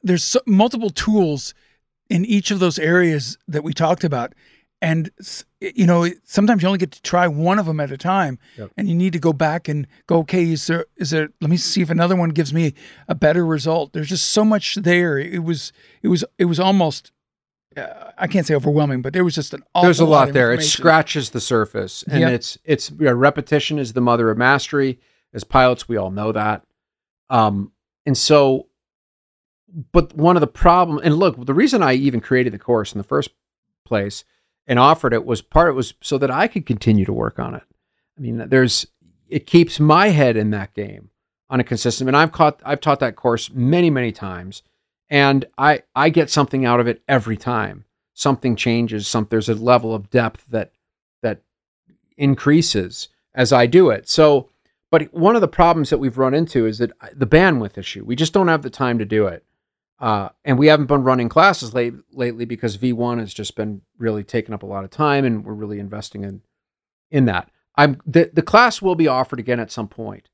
There's 0.04 0.24
so, 0.24 0.40
multiple 0.46 0.90
tools 0.90 1.54
in 2.10 2.26
each 2.26 2.52
of 2.52 2.60
those 2.60 2.78
areas 2.80 3.38
that 3.48 3.64
we 3.64 3.74
talked 3.74 4.04
about, 4.04 4.34
and 4.82 5.10
you 5.60 5.86
know 5.88 6.08
sometimes 6.24 6.62
you 6.62 6.68
only 6.68 6.78
get 6.78 6.92
to 6.92 7.02
try 7.02 7.28
one 7.28 7.58
of 7.60 7.66
them 7.66 7.80
at 7.80 7.92
a 7.92 7.98
time, 7.98 8.38
Yep. 8.58 8.72
and 8.78 8.88
you 8.90 8.96
need 8.96 9.14
to 9.14 9.20
go 9.20 9.34
back 9.34 9.68
and 9.68 9.88
go. 10.08 10.18
Okay, 10.20 10.52
is 10.52 10.68
there 10.68 10.86
is 10.98 11.10
there? 11.12 11.30
Let 11.42 11.50
me 11.50 11.58
see 11.58 11.82
if 11.82 11.90
another 11.90 12.16
one 12.16 12.30
gives 12.30 12.54
me 12.54 12.74
a 13.08 13.16
better 13.16 13.46
result. 13.46 13.94
There's 13.94 14.10
just 14.10 14.28
so 14.28 14.44
much 14.46 14.76
there. 14.76 15.18
It 15.18 15.44
was 15.44 15.72
it 16.04 16.08
was 16.10 16.24
it 16.38 16.46
was 16.46 16.60
almost. 16.60 17.12
Uh, 17.76 18.12
I 18.18 18.28
can't 18.28 18.46
say 18.46 18.56
overwhelming, 18.56 19.02
but 19.02 19.14
there 19.14 19.24
was 19.24 19.36
just 19.36 19.54
an 19.54 19.64
awful 19.74 19.84
there's 19.86 20.00
a 20.00 20.06
lot 20.06 20.30
of 20.30 20.34
there. 20.34 20.54
It 20.54 20.64
scratches 20.64 21.32
the 21.32 21.42
surface, 21.42 22.04
and 22.04 22.22
Yep. 22.22 22.32
it's 22.32 22.58
it's 22.64 22.92
you 22.92 23.06
know, 23.06 23.14
repetition 23.14 23.80
is 23.80 23.94
the 23.94 24.02
mother 24.02 24.30
of 24.30 24.38
mastery. 24.38 25.00
As 25.34 25.44
pilots, 25.44 25.90
we 25.90 25.98
all 25.98 26.12
know 26.12 26.32
that. 26.32 26.64
Um, 27.30 27.74
and 28.06 28.18
so, 28.18 28.68
but 29.92 30.16
one 30.16 30.38
of 30.38 30.42
the 30.42 30.48
problem, 30.48 31.00
and 31.04 31.16
look, 31.18 31.46
the 31.46 31.54
reason 31.54 31.84
I 31.84 31.94
even 31.94 32.22
created 32.22 32.54
the 32.54 32.60
course 32.60 32.94
in 32.94 32.98
the 32.98 33.04
first 33.04 33.32
place 33.86 34.24
and 34.68 34.80
offered 34.80 35.14
it 35.14 35.26
was 35.26 35.42
part 35.42 35.70
it 35.70 35.74
was 35.74 35.94
so 36.02 36.18
that 36.18 36.32
I 36.32 36.48
could 36.48 36.66
continue 36.66 37.04
to 37.06 37.14
work 37.14 37.40
on 37.40 37.56
it. 37.56 37.64
I 38.18 38.22
mean, 38.22 38.46
there's 38.50 38.88
it 39.28 39.46
keeps 39.46 39.80
my 39.80 40.10
head 40.10 40.38
in 40.38 40.52
that 40.52 40.74
game 40.74 41.10
on 41.50 41.60
a 41.60 41.64
consistent. 41.64 42.08
And 42.08 42.16
I've 42.16 42.32
caught 42.32 42.62
I've 42.66 42.80
taught 42.82 43.00
that 43.02 43.16
course 43.16 43.52
many 43.52 43.90
many 43.90 44.12
times, 44.12 44.64
and 45.16 45.46
I 45.58 45.82
I 45.96 46.10
get 46.10 46.30
something 46.30 46.66
out 46.66 46.82
of 46.82 46.88
it 46.88 47.02
every 47.08 47.38
time. 47.38 47.86
Something 48.14 48.58
changes. 48.58 49.08
Some 49.08 49.28
there's 49.30 49.48
a 49.48 49.54
level 49.54 49.96
of 49.96 50.10
depth 50.10 50.44
that 50.50 50.74
that 51.22 51.42
increases 52.18 53.08
as 53.34 53.54
I 53.54 53.66
do 53.66 53.92
it. 53.92 54.10
So, 54.10 54.50
but 54.92 55.14
one 55.14 55.36
of 55.36 55.40
the 55.40 55.48
problems 55.48 55.90
that 55.90 56.00
we've 56.00 56.18
run 56.18 56.34
into 56.34 56.66
is 56.66 56.80
that 56.80 56.92
the 57.14 57.26
bandwidth 57.26 57.78
issue. 57.78 58.04
We 58.04 58.18
just 58.18 58.34
don't 58.34 58.50
have 58.50 58.62
the 58.62 58.70
time 58.70 59.00
to 59.00 59.06
do 59.06 59.28
it. 59.28 59.46
Uh, 60.02 60.28
and 60.44 60.60
we 60.60 60.68
haven't 60.68 60.88
been 60.88 61.04
running 61.04 61.30
classes 61.30 61.74
late, 61.74 61.94
lately 62.12 62.44
because 62.44 62.78
V1 62.78 63.20
has 63.20 63.34
just 63.34 63.56
been 63.56 63.82
really 63.98 64.26
taking 64.26 64.54
up 64.54 64.64
a 64.64 64.66
lot 64.66 64.84
of 64.84 64.90
time, 64.90 65.24
and 65.24 65.46
we're 65.46 65.54
really 65.54 65.80
investing 65.80 66.26
in 66.26 66.42
in 67.10 67.24
that. 67.24 67.50
I'm 67.78 68.02
the 68.06 68.30
the 68.34 68.42
class 68.42 68.82
will 68.82 68.96
be 68.96 69.08
offered 69.08 69.40
again 69.40 69.62
at 69.62 69.72
some 69.72 69.88
point, 69.88 70.28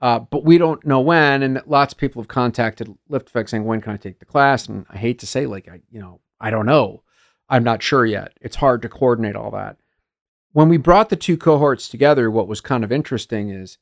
uh, 0.00 0.20
but 0.20 0.44
we 0.44 0.58
don't 0.58 0.84
know 0.86 1.00
when. 1.00 1.42
And 1.42 1.62
lots 1.66 1.92
of 1.92 1.98
people 1.98 2.22
have 2.22 2.28
contacted 2.28 2.94
LiftAffect 3.10 3.48
saying, 3.48 3.64
"When 3.64 3.80
can 3.80 3.92
I 3.92 3.96
take 3.96 4.18
the 4.18 4.24
class?" 4.24 4.68
And 4.68 4.86
I 4.90 4.98
hate 4.98 5.18
to 5.20 5.26
say, 5.26 5.46
like, 5.46 5.68
I 5.68 5.80
you 5.90 6.00
know, 6.00 6.20
I 6.40 6.50
don't 6.50 6.66
know. 6.66 7.02
I'm 7.48 7.64
not 7.64 7.82
sure 7.82 8.04
yet. 8.04 8.36
It's 8.40 8.56
hard 8.56 8.82
to 8.82 8.88
coordinate 8.88 9.36
all 9.36 9.50
that. 9.52 9.76
When 10.52 10.68
we 10.68 10.78
brought 10.78 11.10
the 11.10 11.16
two 11.16 11.36
cohorts 11.36 11.88
together, 11.88 12.30
what 12.30 12.48
was 12.48 12.60
kind 12.60 12.82
of 12.82 12.90
interesting 12.90 13.50
is 13.50 13.78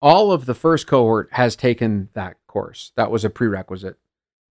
all 0.00 0.32
of 0.32 0.46
the 0.46 0.54
first 0.54 0.86
cohort 0.86 1.28
has 1.32 1.56
taken 1.56 2.08
that 2.14 2.36
course. 2.46 2.92
That 2.96 3.10
was 3.10 3.24
a 3.24 3.30
prerequisite 3.30 3.96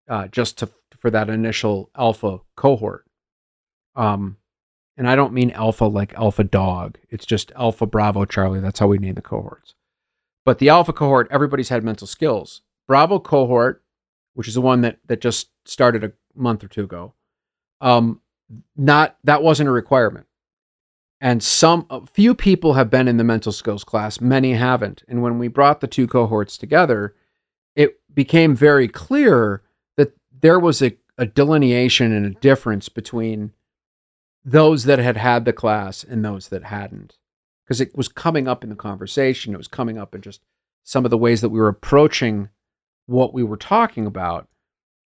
uh, 0.08 0.28
just 0.28 0.58
to 0.60 0.70
for 1.00 1.10
that 1.10 1.30
initial 1.30 1.90
alpha 1.96 2.40
cohort. 2.56 3.06
Um, 3.96 4.38
and 4.98 5.10
I 5.10 5.16
don't 5.16 5.34
mean 5.34 5.52
alpha 5.52 5.86
like 5.86 6.14
alpha 6.14 6.44
dog. 6.44 6.98
It's 7.10 7.26
just 7.26 7.52
alpha 7.56 7.86
bravo 7.86 8.26
charlie. 8.26 8.60
That's 8.60 8.80
how 8.80 8.88
we 8.88 8.98
name 8.98 9.16
the 9.16 9.22
cohorts. 9.22 9.74
But 10.46 10.60
the 10.60 10.70
alpha 10.70 10.94
cohort, 10.94 11.28
everybody's 11.30 11.70
had 11.70 11.84
mental 11.84 12.08
skills. 12.08 12.62
Bravo 12.88 13.20
cohort, 13.20 13.84
which 14.34 14.48
is 14.48 14.56
the 14.56 14.62
one 14.62 14.82
that 14.82 14.98
that 15.06 15.22
just 15.22 15.50
started 15.66 16.04
a 16.04 16.14
month 16.36 16.64
or 16.64 16.68
two 16.68 16.84
ago, 16.84 17.14
um, 17.80 18.22
not 18.76 19.18
that 19.24 19.44
wasn't 19.44 19.70
a 19.70 19.72
requirement. 19.72 20.26
And 21.20 21.44
some 21.44 21.86
a 21.90 22.06
few 22.08 22.34
people 22.34 22.74
have 22.74 22.90
been 22.90 23.08
in 23.08 23.18
the 23.18 23.24
mental 23.24 23.52
skills 23.52 23.84
class, 23.84 24.20
many 24.20 24.54
haven't. 24.54 25.04
And 25.08 25.22
when 25.22 25.38
we 25.38 25.48
brought 25.48 25.80
the 25.80 25.88
two 25.88 26.08
cohorts 26.08 26.58
together, 26.58 27.16
it 27.76 28.00
became 28.14 28.56
very 28.56 28.88
clear 28.88 29.62
that 29.98 30.14
there 30.42 30.60
was 30.60 30.82
a, 30.82 30.98
a 31.20 31.28
delineation 31.28 32.12
and 32.12 32.26
a 32.26 32.40
difference 32.40 32.90
between 32.90 33.54
those 34.44 34.86
that 34.86 34.98
had 34.98 35.18
had 35.18 35.46
the 35.46 35.54
class 35.54 36.04
and 36.04 36.26
those 36.26 36.50
that 36.50 36.64
hadn't 36.64 37.18
because 37.72 37.80
it 37.82 37.96
was 37.96 38.10
coming 38.10 38.50
up 38.50 38.64
in 38.64 38.70
the 38.70 38.76
conversation 38.76 39.54
it 39.54 39.58
was 39.58 39.68
coming 39.68 39.98
up 39.98 40.14
in 40.14 40.22
just 40.22 40.42
some 40.84 41.06
of 41.06 41.12
the 41.12 41.18
ways 41.18 41.40
that 41.40 41.50
we 41.50 41.60
were 41.60 41.70
approaching 41.70 42.50
what 43.06 43.34
we 43.34 43.44
were 43.44 43.58
talking 43.58 44.06
about. 44.06 44.48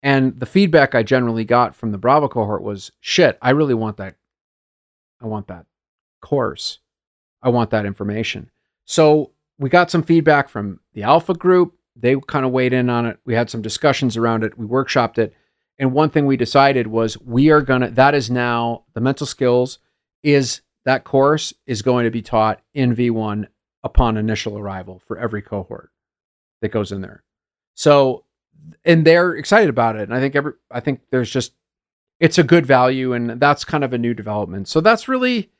And 0.02 0.40
the 0.40 0.46
feedback 0.46 0.94
i 0.94 1.02
generally 1.02 1.44
got 1.44 1.76
from 1.76 1.92
the 1.92 1.98
bravo 1.98 2.26
cohort 2.26 2.62
was 2.62 2.90
shit 3.00 3.38
i 3.40 3.50
really 3.50 3.74
want 3.74 3.96
that 3.98 4.16
i 5.20 5.26
want 5.26 5.46
that 5.46 5.66
course. 6.20 6.78
I 7.42 7.48
want 7.50 7.70
that 7.70 7.86
information. 7.86 8.50
So 8.84 9.32
we 9.58 9.68
got 9.68 9.90
some 9.90 10.02
feedback 10.02 10.48
from 10.48 10.80
the 10.94 11.02
alpha 11.02 11.34
group. 11.34 11.74
They 11.96 12.16
kind 12.26 12.44
of 12.44 12.52
weighed 12.52 12.72
in 12.72 12.90
on 12.90 13.06
it. 13.06 13.18
We 13.24 13.34
had 13.34 13.50
some 13.50 13.62
discussions 13.62 14.16
around 14.16 14.44
it. 14.44 14.58
We 14.58 14.66
workshopped 14.66 15.18
it. 15.18 15.34
And 15.78 15.92
one 15.92 16.10
thing 16.10 16.26
we 16.26 16.36
decided 16.36 16.88
was 16.88 17.20
we 17.20 17.50
are 17.50 17.60
going 17.60 17.82
to, 17.82 17.90
that 17.90 18.14
is 18.14 18.30
now 18.30 18.84
the 18.94 19.00
mental 19.00 19.26
skills 19.26 19.78
is 20.22 20.62
that 20.88 21.04
course 21.04 21.52
is 21.66 21.82
going 21.82 22.04
to 22.04 22.10
be 22.10 22.22
taught 22.22 22.60
in 22.74 22.94
V1 22.94 23.46
upon 23.82 24.16
initial 24.16 24.58
arrival 24.58 25.00
for 25.06 25.18
every 25.18 25.42
cohort 25.42 25.90
that 26.60 26.70
goes 26.70 26.92
in 26.92 27.00
there. 27.00 27.22
So, 27.74 28.24
and 28.84 29.06
they're 29.06 29.34
excited 29.34 29.68
about 29.68 29.96
it. 29.96 30.02
And 30.02 30.14
I 30.14 30.20
think 30.20 30.34
every, 30.34 30.52
I 30.70 30.80
think 30.80 31.00
there's 31.10 31.30
just, 31.30 31.52
it's 32.18 32.38
a 32.38 32.42
good 32.42 32.66
value 32.66 33.12
and 33.12 33.40
that's 33.40 33.64
kind 33.64 33.84
of 33.84 33.92
a 33.92 33.98
new 33.98 34.14
development. 34.14 34.66
So 34.66 34.80
that's 34.80 35.06
really, 35.06 35.50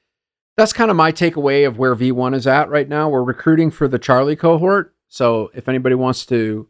that's 0.56 0.72
kind 0.72 0.90
of 0.90 0.96
my 0.96 1.12
takeaway 1.12 1.66
of 1.66 1.78
where 1.78 1.94
V1 1.94 2.34
is 2.34 2.46
at 2.46 2.68
right 2.68 2.88
now. 2.88 3.08
We're 3.08 3.22
recruiting 3.22 3.70
for 3.70 3.86
the 3.86 3.98
Charlie 3.98 4.34
cohort. 4.34 4.94
So 5.08 5.50
if 5.54 5.68
anybody 5.68 5.94
wants 5.94 6.26
to, 6.26 6.68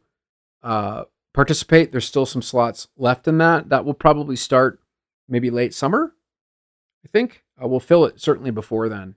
uh, 0.63 1.05
participate. 1.39 1.93
There's 1.93 2.05
still 2.05 2.27
some 2.27 2.43
slots 2.43 2.89
left 2.97 3.29
in 3.29 3.39
that. 3.39 3.69
That 3.69 3.85
will 3.85 3.95
probably 3.95 4.35
start 4.35 4.81
maybe 5.29 5.51
late 5.51 5.73
summer. 5.73 6.15
I 7.05 7.09
think 7.09 7.45
uh, 7.63 7.69
we'll 7.69 7.81
fill 7.81 8.05
it 8.05 8.21
certainly 8.21 8.51
before 8.51 8.89
then. 8.89 9.15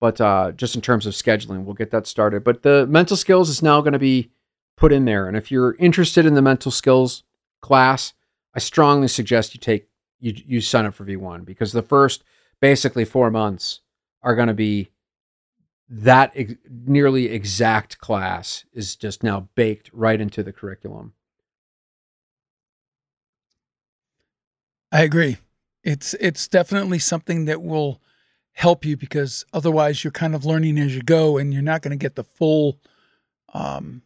But 0.00 0.20
uh, 0.20 0.52
just 0.52 0.74
in 0.74 0.82
terms 0.82 1.06
of 1.06 1.14
scheduling, 1.14 1.64
we'll 1.64 1.74
get 1.74 1.90
that 1.92 2.06
started. 2.06 2.44
But 2.44 2.62
the 2.62 2.86
mental 2.86 3.16
skills 3.16 3.48
is 3.48 3.62
now 3.62 3.80
going 3.80 3.92
to 3.94 3.98
be 3.98 4.30
put 4.76 4.92
in 4.92 5.04
there. 5.04 5.26
And 5.26 5.36
if 5.36 5.50
you're 5.50 5.76
interested 5.76 6.26
in 6.26 6.34
the 6.34 6.42
mental 6.42 6.70
skills 6.70 7.22
class, 7.60 8.12
I 8.54 8.58
strongly 8.58 9.08
suggest 9.08 9.54
you 9.54 9.60
take 9.60 9.88
you 10.20 10.34
you 10.46 10.60
sign 10.60 10.86
up 10.86 10.94
for 10.94 11.04
V1 11.04 11.44
because 11.44 11.72
the 11.72 11.82
first 11.82 12.24
basically 12.60 13.04
four 13.04 13.30
months 13.30 13.80
are 14.22 14.34
going 14.34 14.48
to 14.48 14.54
be 14.54 14.90
that 15.88 16.32
ex- 16.34 16.54
nearly 16.68 17.26
exact 17.26 17.98
class 17.98 18.64
is 18.72 18.96
just 18.96 19.22
now 19.22 19.48
baked 19.54 19.90
right 19.92 20.20
into 20.20 20.42
the 20.42 20.52
curriculum. 20.52 21.12
I 24.90 25.02
agree. 25.02 25.38
It's 25.84 26.14
it's 26.14 26.48
definitely 26.48 26.98
something 26.98 27.44
that 27.44 27.62
will 27.62 28.00
help 28.52 28.84
you 28.84 28.96
because 28.96 29.44
otherwise 29.52 30.02
you're 30.02 30.10
kind 30.10 30.34
of 30.34 30.44
learning 30.44 30.78
as 30.78 30.94
you 30.94 31.02
go 31.02 31.36
and 31.36 31.52
you're 31.52 31.62
not 31.62 31.82
going 31.82 31.96
to 31.96 32.02
get 32.02 32.14
the 32.14 32.24
full 32.24 32.78
um, 33.52 34.02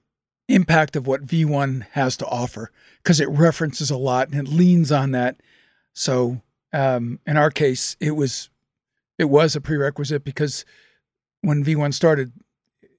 impact 0.48 0.96
of 0.96 1.06
what 1.06 1.26
V1 1.26 1.86
has 1.92 2.16
to 2.16 2.26
offer 2.26 2.72
because 3.02 3.20
it 3.20 3.28
references 3.28 3.90
a 3.90 3.96
lot 3.96 4.28
and 4.28 4.48
it 4.48 4.52
leans 4.52 4.90
on 4.90 5.12
that. 5.12 5.40
So 5.92 6.40
um, 6.72 7.20
in 7.26 7.36
our 7.36 7.50
case, 7.50 7.96
it 8.00 8.12
was 8.12 8.50
it 9.18 9.26
was 9.26 9.54
a 9.54 9.60
prerequisite 9.60 10.24
because 10.24 10.64
when 11.42 11.64
V1 11.64 11.94
started, 11.94 12.32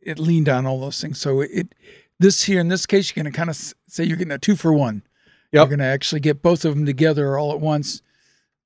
it 0.01 0.19
leaned 0.19 0.49
on 0.49 0.65
all 0.65 0.79
those 0.79 1.01
things. 1.01 1.19
So 1.19 1.41
it 1.41 1.75
this 2.19 2.43
here 2.43 2.59
in 2.59 2.67
this 2.67 2.85
case, 2.85 3.09
you're 3.09 3.23
going 3.23 3.31
to 3.31 3.37
kind 3.37 3.49
of 3.49 3.55
say 3.55 4.03
you're 4.03 4.17
getting 4.17 4.31
a 4.31 4.37
two 4.37 4.55
for 4.55 4.73
one. 4.73 5.03
Yep. 5.51 5.61
You're 5.61 5.67
going 5.67 5.79
to 5.79 5.85
actually 5.85 6.21
get 6.21 6.41
both 6.41 6.63
of 6.63 6.75
them 6.75 6.85
together 6.85 7.37
all 7.37 7.51
at 7.51 7.59
once. 7.59 8.01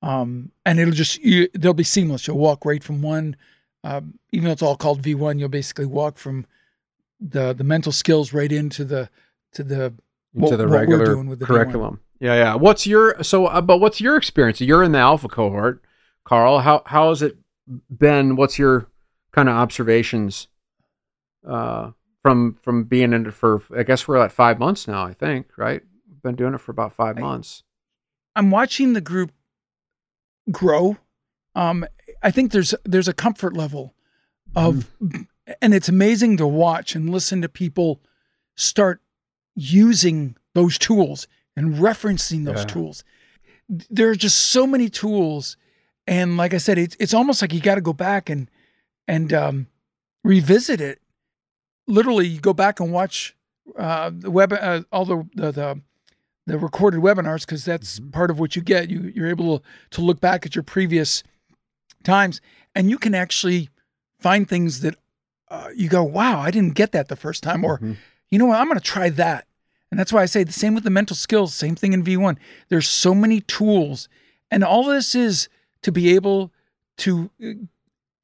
Um, 0.04 0.52
and 0.66 0.80
it'll 0.80 0.94
just, 0.94 1.22
you, 1.24 1.48
they'll 1.54 1.74
be 1.74 1.84
seamless. 1.84 2.28
You'll 2.28 2.38
walk 2.38 2.66
right 2.66 2.84
from 2.84 3.02
one, 3.02 3.36
um, 3.84 4.20
even 4.32 4.46
though 4.46 4.52
it's 4.52 4.62
all 4.62 4.76
called 4.76 5.02
V1, 5.02 5.40
you'll 5.40 5.50
basically 5.50 5.86
walk 5.86 6.18
from 6.18 6.46
the, 7.22 7.54
the 7.54 7.64
mental 7.64 7.92
skills 7.92 8.34
right 8.34 8.52
into 8.52 8.84
the, 8.84 9.10
to 9.54 9.64
the, 9.64 9.84
into 9.86 9.98
What- 10.34 10.58
the 10.58 10.58
what 10.58 10.70
we're 10.70 10.80
regular 10.80 11.06
the 11.36 11.46
V1. 11.46 11.48
curriculum. 11.48 12.00
Yeah, 12.20 12.36
yeah. 12.36 12.56
What's 12.56 12.86
your 12.88 13.22
so? 13.24 13.48
Uh, 13.48 13.60
but 13.60 13.80
what's 13.80 14.00
your 14.00 14.16
experience? 14.16 14.62
You're 14.62 14.84
in 14.84 14.94
the 14.94 15.00
alpha 15.00 15.28
cohort, 15.28 15.84
Karl. 16.24 16.60
How 16.60 16.82
how 16.86 17.10
has 17.10 17.22
it 17.22 17.36
been? 17.90 18.38
What's 18.38 18.58
your 18.58 18.88
kind 19.34 19.50
of 19.50 19.56
observations 19.56 20.48
uh, 21.46 21.92
from 22.22 22.58
from 22.64 22.86
being 22.86 23.12
in 23.12 23.26
it 23.26 23.34
for 23.34 23.62
I 23.76 23.84
guess 23.84 24.08
we're 24.08 24.18
at 24.24 24.32
five 24.32 24.58
months 24.58 24.88
now. 24.88 25.04
I 25.06 25.14
think 25.14 25.48
right. 25.58 25.82
Been 26.24 26.36
doing 26.36 26.54
it 26.54 26.62
for 26.62 26.72
about 26.72 26.94
five 26.94 27.18
months. 27.18 27.64
I'm 28.38 28.52
watching 28.52 28.94
the 28.94 29.02
group 29.02 29.34
grow. 30.52 30.98
Um, 31.56 31.86
I 32.22 32.32
think 32.32 32.52
there's 32.52 32.74
there's 32.84 33.08
a 33.08 33.14
comfort 33.14 33.56
level 33.56 33.94
of, 34.56 34.90
mm. 35.02 35.28
and 35.62 35.74
it's 35.74 35.90
amazing 35.90 36.38
to 36.38 36.48
watch 36.48 36.96
and 36.96 37.10
listen 37.10 37.42
to 37.42 37.50
people 37.50 38.02
start 38.56 39.02
using 39.56 40.36
those 40.54 40.78
tools 40.78 41.28
and 41.56 41.76
referencing 41.76 42.46
those 42.46 42.60
yeah. 42.60 42.66
tools. 42.66 43.04
There 43.70 44.10
are 44.10 44.16
just 44.16 44.48
so 44.48 44.68
many 44.68 44.90
tools, 44.90 45.58
and 46.08 46.38
like 46.38 46.54
I 46.54 46.58
said, 46.58 46.78
it's 46.78 46.96
it's 47.00 47.14
almost 47.14 47.42
like 47.42 47.54
you 47.54 47.62
got 47.62 47.76
to 47.76 47.82
go 47.82 47.94
back 47.94 48.30
and 48.30 48.50
and 49.08 49.32
um, 49.34 49.68
revisit 50.24 50.82
it. 50.82 51.00
Literally, 51.88 52.28
you 52.28 52.40
go 52.40 52.54
back 52.54 52.80
and 52.80 52.92
watch 52.92 53.36
uh, 53.78 54.12
the 54.14 54.32
web, 54.32 54.54
uh, 54.54 54.82
all 54.92 55.06
the, 55.06 55.28
the, 55.36 55.52
the 55.52 55.82
the 56.46 56.58
recorded 56.58 57.02
webinars 57.02 57.42
because 57.42 57.66
that's 57.66 58.00
mm-hmm. 58.00 58.10
part 58.10 58.30
of 58.30 58.40
what 58.40 58.56
you 58.56 58.62
get. 58.62 58.90
You 58.90 59.12
you're 59.16 59.30
able 59.30 59.60
to, 59.60 59.66
to 59.92 60.02
look 60.02 60.20
back 60.20 60.46
at 60.46 60.56
your 60.56 60.64
previous 60.64 61.24
times, 62.04 62.42
and 62.76 62.90
you 62.90 62.98
can 62.98 63.16
actually 63.16 63.70
find 64.20 64.48
things 64.48 64.82
that 64.82 64.96
uh, 65.50 65.70
you 65.76 65.90
go, 65.90 66.04
"Wow, 66.04 66.40
I 66.40 66.52
didn't 66.52 66.76
get 66.76 66.92
that 66.92 67.08
the 67.08 67.16
first 67.16 67.44
time," 67.44 67.64
or 67.64 67.78
mm-hmm. 67.78 67.94
you 68.30 68.40
know 68.40 68.46
what, 68.46 68.60
I'm 68.60 68.68
going 68.68 68.80
to 68.80 68.84
try 68.84 69.10
that. 69.12 69.48
And 69.92 70.00
that's 70.00 70.12
why 70.12 70.24
I 70.24 70.26
say 70.26 70.44
the 70.44 70.52
same 70.52 70.74
with 70.74 70.84
the 70.84 70.90
mental 70.90 71.16
skills. 71.16 71.54
Same 71.54 71.76
thing 71.76 71.94
in 71.94 72.04
V1. 72.04 72.38
There's 72.70 72.90
so 72.90 73.14
many 73.14 73.42
tools, 73.42 74.10
and 74.50 74.64
all 74.64 74.86
this 74.86 75.14
is 75.14 75.50
to 75.84 75.92
be 75.92 76.16
able 76.16 76.52
to 76.98 77.30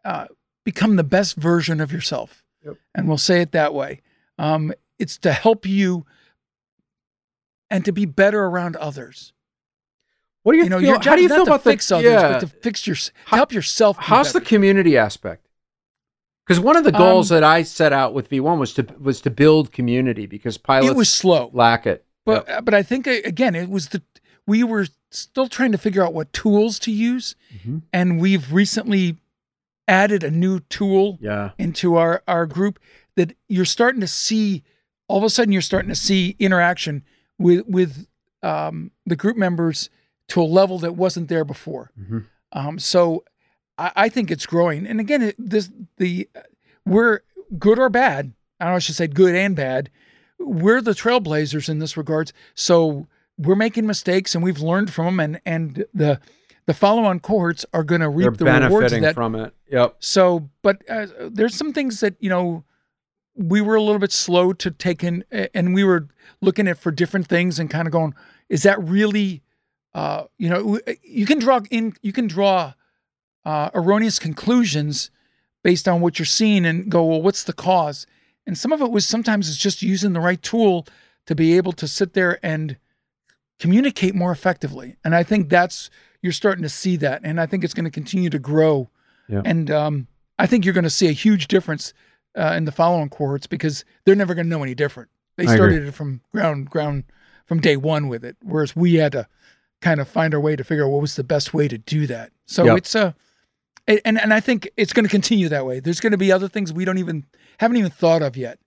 uh, 0.04 0.26
become 0.64 0.96
the 0.96 1.04
best 1.04 1.36
version 1.36 1.80
of 1.80 1.92
yourself. 1.92 2.44
Yep. 2.66 2.78
And 2.96 3.08
we'll 3.08 3.18
say 3.18 3.42
it 3.42 3.52
that 3.52 3.74
way. 3.74 4.02
Um, 4.38 4.74
it's 4.98 5.18
to 5.20 5.32
help 5.32 5.66
you 5.66 6.06
and 7.70 7.86
to 7.86 7.92
be 7.92 8.06
better 8.06 8.44
around 8.46 8.76
others. 8.76 9.34
What 10.44 10.54
do 10.54 10.58
you, 10.58 10.64
you 10.64 10.70
know? 10.70 10.80
Feel, 10.80 10.88
your 10.90 10.98
job 10.98 11.12
how 11.12 11.16
do 11.16 11.22
you 11.22 11.30
feel 11.30 11.44
about 11.44 11.64
fix 11.64 11.88
the, 11.88 11.98
others, 11.98 12.12
yeah. 12.12 12.32
but 12.32 12.40
to 12.40 12.48
fix 12.48 12.88
your 12.88 12.96
to 12.96 13.12
help 13.26 13.52
yourself. 13.52 13.98
How's 14.00 14.34
better. 14.34 14.40
the 14.40 14.46
community 14.46 14.98
aspect? 14.98 15.48
Because 16.46 16.60
one 16.60 16.76
of 16.76 16.84
the 16.84 16.92
goals 16.92 17.32
um, 17.32 17.36
that 17.36 17.44
I 17.44 17.62
set 17.62 17.94
out 17.94 18.14
with 18.14 18.30
V1 18.30 18.58
was 18.58 18.74
to 18.74 18.88
was 19.00 19.22
to 19.22 19.30
build 19.30 19.72
community 19.72 20.26
because 20.26 20.58
pilots 20.58 20.90
it 20.90 20.96
was 20.96 21.10
slow, 21.14 21.52
lack 21.54 21.86
it. 21.86 22.06
But 22.26 22.48
yep. 22.48 22.66
but 22.66 22.74
I 22.74 22.82
think 22.82 23.06
again 23.06 23.54
it 23.54 23.70
was 23.70 23.90
the 23.90 24.02
we 24.48 24.64
were 24.64 24.88
still 25.12 25.48
trying 25.48 25.72
to 25.74 25.78
figure 25.78 26.04
out 26.04 26.14
what 26.14 26.34
tools 26.34 26.80
to 26.80 26.92
use, 26.92 27.36
mm-hmm. 27.54 27.80
and 27.94 28.20
we've 28.20 28.52
recently 28.52 29.18
added 29.88 30.24
a 30.24 30.32
new 30.32 30.60
tool 30.62 31.20
yeah. 31.22 31.52
into 31.60 31.96
our 31.96 32.24
our 32.28 32.46
group 32.46 32.80
that 33.16 33.36
you're 33.48 33.66
starting 33.66 34.02
to 34.02 34.08
see. 34.08 34.64
All 35.08 35.18
of 35.18 35.24
a 35.24 35.30
sudden, 35.30 35.52
you're 35.52 35.62
starting 35.62 35.90
to 35.90 35.96
see 35.96 36.36
interaction 36.40 37.04
with 37.40 37.66
with 37.68 38.08
um, 38.44 38.92
the 39.06 39.16
group 39.16 39.38
members 39.38 39.90
to 40.28 40.42
a 40.42 40.44
level 40.44 40.78
that 40.80 40.96
wasn't 40.96 41.28
there 41.28 41.44
before. 41.44 41.92
Mm-hmm. 42.00 42.20
Um, 42.52 42.78
so 42.80 43.24
I, 43.78 43.92
I, 43.96 44.10
think 44.10 44.32
it's 44.32 44.46
growing. 44.46 44.86
And 44.88 45.00
again, 45.00 45.22
it, 45.22 45.36
this 45.38 45.72
the 45.98 46.30
we're 46.86 47.22
good 47.58 47.80
or 47.80 47.90
bad. 47.90 48.34
I 48.60 48.66
don't 48.66 48.74
know. 48.74 48.76
I 48.76 48.80
should 48.80 48.96
say 48.96 49.08
good 49.08 49.36
and 49.36 49.56
bad. 49.56 49.90
We're 50.38 50.82
the 50.82 50.92
trailblazers 50.92 51.70
in 51.70 51.80
this 51.80 51.98
regards. 51.98 52.34
So 52.54 53.08
we're 53.38 53.56
making 53.56 53.88
mistakes 53.88 54.36
and 54.36 54.44
we've 54.44 54.60
learned 54.60 54.92
from 54.92 55.06
them. 55.06 55.20
And 55.20 55.42
and 55.46 55.86
the 55.94 56.20
the 56.66 56.74
follow-on 56.76 57.20
cohorts 57.20 57.66
are 57.74 57.84
going 57.84 58.02
to 58.02 58.10
reap 58.10 58.38
They're 58.38 58.60
the 58.60 58.66
rewards 58.68 58.94
of 58.94 59.02
that. 59.02 59.16
from 59.16 59.34
it. 59.34 59.56
Yep. 59.72 59.96
So, 60.02 60.50
but 60.62 60.88
uh, 60.88 61.08
there's 61.32 61.56
some 61.56 61.74
things 61.74 62.00
that 62.02 62.16
you 62.20 62.30
know 62.30 62.64
we 63.40 63.62
were 63.62 63.76
a 63.76 63.82
little 63.82 64.00
bit 64.00 64.12
slow 64.12 64.52
to 64.54 64.70
take 64.70 65.04
in, 65.04 65.24
and 65.32 65.74
we 65.74 65.84
were 65.84 66.10
looking 66.42 66.68
at 66.68 66.78
for 66.78 66.92
different 66.92 67.28
things 67.28 67.58
and 67.58 67.70
kind 67.70 67.88
of 67.88 67.92
going, 67.92 68.14
is 68.50 68.64
that 68.64 68.84
really, 68.84 69.42
uh, 69.94 70.26
you 70.38 70.50
know, 70.50 70.80
you 71.04 71.26
can 71.26 71.40
draw 71.40 71.62
in, 71.72 71.94
you 72.02 72.12
can 72.12 72.28
draw 72.28 72.74
uh, 73.46 73.70
erroneous 73.74 74.20
conclusions 74.20 75.10
based 75.64 75.88
on 75.88 76.02
what 76.02 76.20
you're 76.20 76.26
seeing 76.26 76.66
and 76.66 76.92
go, 76.92 77.04
well, 77.06 77.22
what's 77.22 77.46
the 77.46 77.54
cause? 77.54 78.06
And 78.46 78.58
some 78.58 78.74
of 78.74 78.82
it 78.82 78.92
was 78.92 79.08
sometimes 79.08 79.48
it's 79.48 79.58
just 79.58 79.82
using 79.82 80.14
the 80.14 80.20
right 80.20 80.42
tool 80.42 80.86
to 81.26 81.34
be 81.34 81.56
able 81.56 81.72
to 81.74 81.88
sit 81.88 82.14
there 82.14 82.40
and 82.44 82.78
communicate 83.58 84.16
more 84.16 84.32
effectively. 84.32 84.98
And 85.04 85.16
I 85.16 85.24
think 85.24 85.50
that's 85.50 85.90
you're 86.22 86.34
starting 86.34 86.64
to 86.64 86.70
see 86.70 86.98
that, 86.98 87.22
and 87.24 87.40
I 87.40 87.46
think 87.46 87.64
it's 87.64 87.74
going 87.74 87.86
to 87.86 87.92
continue 87.92 88.30
to 88.32 88.40
grow. 88.40 88.90
Yeah. 89.30 89.44
And 89.46 89.72
um, 89.72 90.08
I 90.38 90.46
think 90.46 90.66
you're 90.66 90.74
going 90.74 90.84
to 90.84 90.90
see 90.90 91.08
a 91.08 91.14
huge 91.14 91.48
difference 91.48 91.94
uh, 92.38 92.54
in 92.56 92.66
the 92.66 92.72
following 92.72 93.10
cohorts 93.10 93.48
because 93.48 93.86
they're 94.06 94.16
never 94.16 94.34
going 94.34 94.46
to 94.46 94.50
know 94.50 94.64
any 94.64 94.76
different. 94.76 95.10
They 95.36 95.48
started 95.48 95.84
it 95.84 95.94
from 95.94 96.22
ground 96.34 96.70
ground 96.70 97.06
from 97.46 97.62
day 97.62 97.78
one 97.78 98.10
with 98.10 98.26
it, 98.26 98.36
whereas 98.44 98.76
we 98.76 98.96
had 98.96 99.14
to 99.14 99.28
kind 99.82 100.02
of 100.02 100.08
find 100.08 100.34
our 100.34 100.40
way 100.40 100.58
to 100.58 100.64
figure 100.66 100.86
out 100.86 100.90
what 100.90 101.02
was 101.02 101.16
the 101.16 101.24
best 101.24 101.54
way 101.54 101.70
to 101.70 101.78
do 101.78 102.06
that. 102.08 102.32
So 102.46 102.66
yep. 102.66 102.78
it's 102.80 102.94
a 102.96 103.16
uh, 103.88 103.98
and 104.06 104.20
and 104.20 104.34
I 104.34 104.40
think 104.40 104.70
it's 104.78 104.94
going 104.94 105.06
to 105.06 105.10
continue 105.10 105.50
that 105.50 105.66
way. 105.66 105.80
There's 105.80 106.00
going 106.00 106.12
to 106.12 106.18
be 106.18 106.32
other 106.32 106.48
things 106.48 106.72
we 106.72 106.86
don't 106.86 106.98
even 106.98 107.26
haven't 107.58 107.78
even 107.78 107.92
thought 107.92 108.22
of 108.22 108.38
yet. 108.38 108.60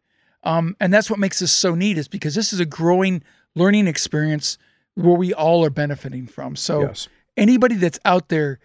Um, 0.44 0.76
and 0.80 0.92
that's 0.92 1.08
what 1.08 1.18
makes 1.18 1.38
this 1.38 1.52
so 1.52 1.74
neat 1.74 1.98
is 1.98 2.08
because 2.08 2.34
this 2.34 2.52
is 2.52 2.58
a 2.58 2.66
growing 2.66 3.22
learning 3.54 3.86
experience 3.86 4.58
where 4.94 5.14
we 5.14 5.32
all 5.32 5.64
are 5.64 5.70
benefiting 5.70 6.26
from. 6.26 6.56
So 6.56 6.82
yes. 6.82 7.08
anybody 7.36 7.76
that's 7.76 8.00
out 8.04 8.28
there 8.28 8.58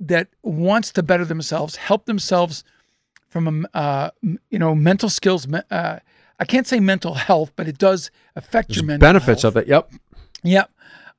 that 0.00 0.28
wants 0.42 0.90
to 0.92 1.02
better 1.02 1.24
themselves, 1.24 1.76
help 1.76 2.06
themselves 2.06 2.64
from 3.32 3.66
a 3.72 3.76
uh, 3.76 4.10
you 4.22 4.58
know 4.58 4.74
mental 4.74 5.08
skills. 5.08 5.46
Uh, 5.52 5.98
I 6.38 6.44
can't 6.44 6.66
say 6.66 6.80
mental 6.80 7.14
health, 7.14 7.52
but 7.56 7.66
it 7.66 7.78
does 7.78 8.10
affect 8.36 8.68
There's 8.68 8.78
your 8.78 8.86
mental 8.86 9.06
benefits 9.08 9.42
health. 9.42 9.56
of 9.56 9.62
it. 9.62 9.68
Yep. 9.68 9.90
Yep. 10.44 10.70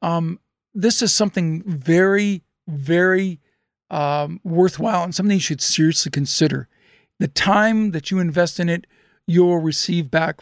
Um, 0.01 0.39
this 0.73 1.01
is 1.01 1.13
something 1.13 1.63
very, 1.63 2.43
very 2.67 3.39
um, 3.89 4.39
worthwhile 4.43 5.03
and 5.03 5.15
something 5.15 5.35
you 5.35 5.41
should 5.41 5.61
seriously 5.61 6.11
consider. 6.11 6.67
The 7.19 7.27
time 7.27 7.91
that 7.91 8.11
you 8.11 8.19
invest 8.19 8.59
in 8.59 8.69
it, 8.69 8.85
you'll 9.27 9.59
receive 9.59 10.11
back. 10.11 10.41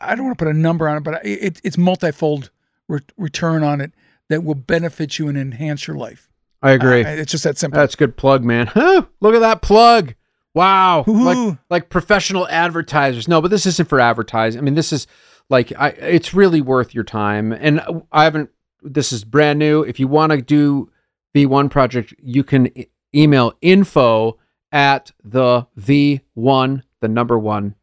I 0.00 0.14
don't 0.14 0.24
want 0.24 0.38
to 0.38 0.44
put 0.44 0.50
a 0.54 0.56
number 0.58 0.88
on 0.88 0.96
it, 0.96 1.04
but 1.04 1.24
it, 1.24 1.60
it's 1.62 1.76
multifold 1.76 2.50
re- 2.88 3.00
return 3.16 3.62
on 3.62 3.80
it 3.80 3.92
that 4.30 4.42
will 4.42 4.54
benefit 4.54 5.18
you 5.18 5.28
and 5.28 5.36
enhance 5.36 5.86
your 5.86 5.96
life. 5.96 6.30
I 6.62 6.70
agree. 6.70 7.04
Uh, 7.04 7.10
it's 7.10 7.30
just 7.30 7.44
that 7.44 7.58
simple. 7.58 7.78
That's 7.78 7.92
a 7.94 7.98
good 7.98 8.16
plug, 8.16 8.42
man. 8.42 8.68
Huh, 8.68 9.02
Look 9.20 9.34
at 9.34 9.40
that 9.40 9.60
plug. 9.60 10.14
Wow. 10.54 11.04
Like, 11.06 11.58
like 11.68 11.88
professional 11.90 12.46
advertisers. 12.48 13.26
No, 13.28 13.42
but 13.42 13.50
this 13.50 13.66
isn't 13.66 13.88
for 13.88 14.00
advertising. 14.00 14.60
I 14.60 14.62
mean, 14.62 14.74
this 14.74 14.92
is 14.92 15.06
like 15.50 15.72
I 15.78 15.88
it's 15.88 16.32
really 16.32 16.60
worth 16.60 16.94
your 16.94 17.04
time. 17.04 17.52
And 17.52 17.82
I 18.12 18.24
haven't 18.24 18.50
this 18.82 19.12
is 19.12 19.24
brand 19.24 19.58
new. 19.58 19.82
If 19.82 19.98
you 19.98 20.06
want 20.08 20.30
to 20.30 20.40
do 20.40 20.90
V1 21.34 21.70
project, 21.70 22.14
you 22.22 22.44
can 22.44 22.76
e- 22.78 22.86
email 23.14 23.54
info 23.60 24.38
at 24.70 25.12
the 25.22 25.66
V1, 25.78 26.82
the 27.00 27.08
number 27.08 27.38
one, 27.38 27.74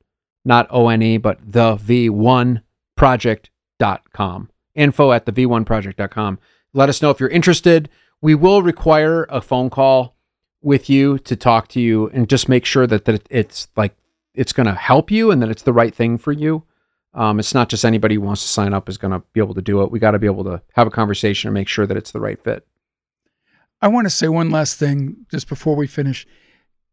not 0.46 0.68
O 0.70 0.90
N 0.90 1.02
E, 1.02 1.18
but 1.18 1.40
the 1.44 1.76
V1 1.76 2.62
project.com. 2.96 4.50
Info 4.76 5.12
at 5.12 5.26
the 5.26 5.32
V1 5.32 5.66
project.com. 5.66 6.40
Let 6.74 6.90
us 6.90 7.02
know 7.02 7.10
if 7.10 7.20
you're 7.20 7.30
interested. 7.30 7.90
We 8.22 8.36
will 8.36 8.62
require 8.62 9.26
a 9.30 9.42
phone 9.42 9.70
call 9.70 10.16
with 10.62 10.90
you 10.90 11.18
to 11.20 11.36
talk 11.36 11.68
to 11.70 11.80
you 11.80 12.08
and 12.10 12.30
just 12.30 12.48
make 12.48 12.66
sure 12.66 12.88
that, 12.88 13.06
that 13.06 13.28
it's 13.30 13.68
like 13.76 13.96
it's 14.34 14.54
going 14.54 14.68
to 14.68 14.76
help 14.76 15.12
you 15.12 15.32
and 15.32 15.42
that 15.42 15.50
it's 15.50 15.64
the 15.64 15.74
right 15.74 15.94
thing 15.94 16.18
for 16.18 16.32
you. 16.32 16.64
Um, 17.14 17.40
it's 17.40 17.54
not 17.54 17.68
just 17.68 17.84
anybody 17.84 18.16
who 18.16 18.22
wants 18.22 18.42
to 18.44 18.48
sign 18.48 18.74
up 18.74 18.88
is 18.88 18.98
going 18.98 19.12
to 19.12 19.22
be 19.34 19.42
able 19.42 19.56
to 19.56 19.62
do 19.62 19.82
it. 19.82 19.92
We 19.92 20.00
got 20.00 20.12
to 20.12 20.20
be 20.20 20.28
able 20.28 20.46
to 20.46 20.62
have 20.74 20.88
a 20.88 20.92
conversation 20.92 21.50
and 21.50 21.54
make 21.54 21.68
sure 21.68 21.86
that 21.86 21.98
it's 21.98 22.12
the 22.12 22.22
right 22.22 22.42
fit. 22.42 22.66
I 23.82 23.88
want 23.88 24.06
to 24.06 24.12
say 24.12 24.28
one 24.28 24.52
last 24.52 24.78
thing 24.78 25.26
just 25.30 25.50
before 25.50 25.76
we 25.76 25.88
finish 25.88 26.26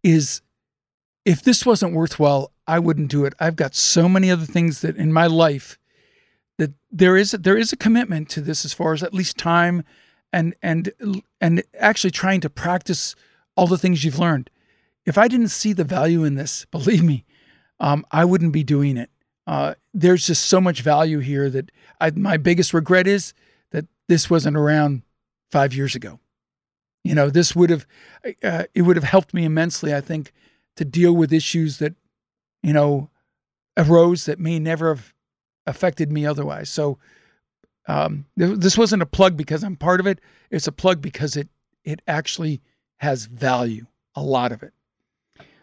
is 0.02 0.40
if 1.24 1.42
this 1.42 1.66
wasn't 1.66 1.94
worthwhile, 1.94 2.52
I 2.66 2.78
wouldn't 2.78 3.10
do 3.10 3.26
it. 3.26 3.34
I've 3.38 3.56
got 3.56 3.74
so 3.74 4.08
many 4.08 4.30
other 4.30 4.46
things 4.46 4.80
that 4.80 4.96
in 4.96 5.12
my 5.12 5.26
life 5.26 5.78
that 6.56 6.72
there 6.90 7.16
is 7.16 7.32
there 7.32 7.56
is 7.56 7.72
a 7.72 7.76
commitment 7.76 8.28
to 8.30 8.40
this 8.40 8.64
as 8.64 8.72
far 8.72 8.92
as 8.92 9.02
at 9.02 9.14
least 9.14 9.36
time 9.36 9.84
and 10.32 10.54
and 10.62 10.92
and 11.40 11.62
actually 11.78 12.10
trying 12.10 12.40
to 12.40 12.50
practice 12.50 13.14
all 13.58 13.66
the 13.66 13.76
things 13.76 14.04
you've 14.04 14.20
learned. 14.20 14.50
If 15.04 15.18
I 15.18 15.26
didn't 15.26 15.48
see 15.48 15.72
the 15.72 15.82
value 15.82 16.22
in 16.22 16.36
this, 16.36 16.64
believe 16.70 17.02
me, 17.02 17.24
um, 17.80 18.06
I 18.12 18.24
wouldn't 18.24 18.52
be 18.52 18.62
doing 18.62 18.96
it. 18.96 19.10
Uh, 19.46 19.74
there's 19.92 20.26
just 20.26 20.46
so 20.46 20.60
much 20.60 20.82
value 20.82 21.18
here 21.18 21.50
that 21.50 21.72
I, 22.00 22.10
my 22.10 22.36
biggest 22.36 22.72
regret 22.72 23.06
is 23.06 23.34
that 23.72 23.86
this 24.06 24.30
wasn't 24.30 24.56
around 24.56 25.02
five 25.50 25.74
years 25.74 25.96
ago. 25.96 26.20
You 27.02 27.14
know, 27.14 27.30
this 27.30 27.56
would 27.56 27.70
have 27.70 27.86
uh, 28.42 28.64
it 28.74 28.82
would 28.82 28.96
have 28.96 29.04
helped 29.04 29.32
me 29.32 29.44
immensely. 29.44 29.94
I 29.94 30.00
think 30.02 30.32
to 30.76 30.84
deal 30.84 31.14
with 31.14 31.32
issues 31.32 31.78
that 31.78 31.94
you 32.62 32.74
know 32.74 33.08
arose 33.76 34.26
that 34.26 34.38
may 34.38 34.58
never 34.58 34.94
have 34.94 35.14
affected 35.66 36.12
me 36.12 36.26
otherwise. 36.26 36.68
So 36.68 36.98
um, 37.86 38.26
this 38.36 38.76
wasn't 38.76 39.02
a 39.02 39.06
plug 39.06 39.36
because 39.36 39.64
I'm 39.64 39.76
part 39.76 40.00
of 40.00 40.06
it. 40.06 40.20
It's 40.50 40.66
a 40.66 40.72
plug 40.72 41.00
because 41.00 41.36
it 41.36 41.48
it 41.84 42.02
actually 42.06 42.60
has 42.98 43.26
value, 43.26 43.86
a 44.14 44.22
lot 44.22 44.52
of 44.52 44.62
it. 44.62 44.72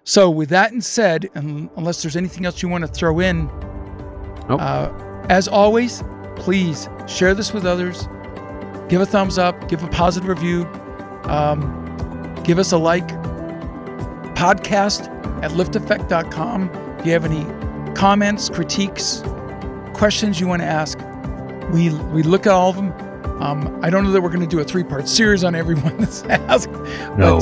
So, 0.04 0.30
with 0.30 0.50
that 0.50 0.72
said, 0.84 1.30
and 1.34 1.70
unless 1.78 2.02
there's 2.04 2.16
anything 2.16 2.46
else 2.46 2.62
you 2.62 2.70
want 2.70 2.84
to 2.84 2.88
throw 2.88 3.20
in, 3.20 3.46
Nope. 4.48 4.62
uh, 4.62 4.92
as 5.30 5.48
always, 5.48 6.04
please 6.36 6.88
share 7.08 7.34
this 7.34 7.54
with 7.54 7.66
others. 7.66 8.08
Give 8.88 9.02
a 9.02 9.06
thumbs 9.06 9.40
up, 9.40 9.68
give 9.68 9.84
a 9.84 9.88
positive 9.88 10.30
review, 10.30 10.66
um, 11.24 12.36
give 12.44 12.60
us 12.60 12.72
a 12.72 12.78
like. 12.78 13.08
Podcast 14.36 15.08
at 15.44 15.52
liftaffect.com. 15.52 16.70
If 17.00 17.06
you 17.06 17.12
have 17.14 17.26
any 17.26 17.46
comments, 17.96 18.50
critiques, 18.50 19.24
questions 19.94 20.40
you 20.40 20.48
want 20.48 20.62
to 20.62 20.68
ask, 20.68 21.00
we 21.74 21.90
we 22.12 22.22
look 22.22 22.46
at 22.46 22.52
all 22.54 22.70
of 22.70 22.76
them. 22.76 22.94
Um, 23.40 23.80
I 23.84 23.90
don't 23.90 24.04
know 24.04 24.12
that 24.12 24.22
we're 24.22 24.30
going 24.30 24.42
to 24.42 24.48
do 24.48 24.60
a 24.60 24.64
three 24.64 24.84
part 24.84 25.08
series 25.08 25.44
on 25.44 25.56
everyone 25.56 25.98
that's 26.00 26.24
asked. 26.24 26.70
No. 27.18 27.40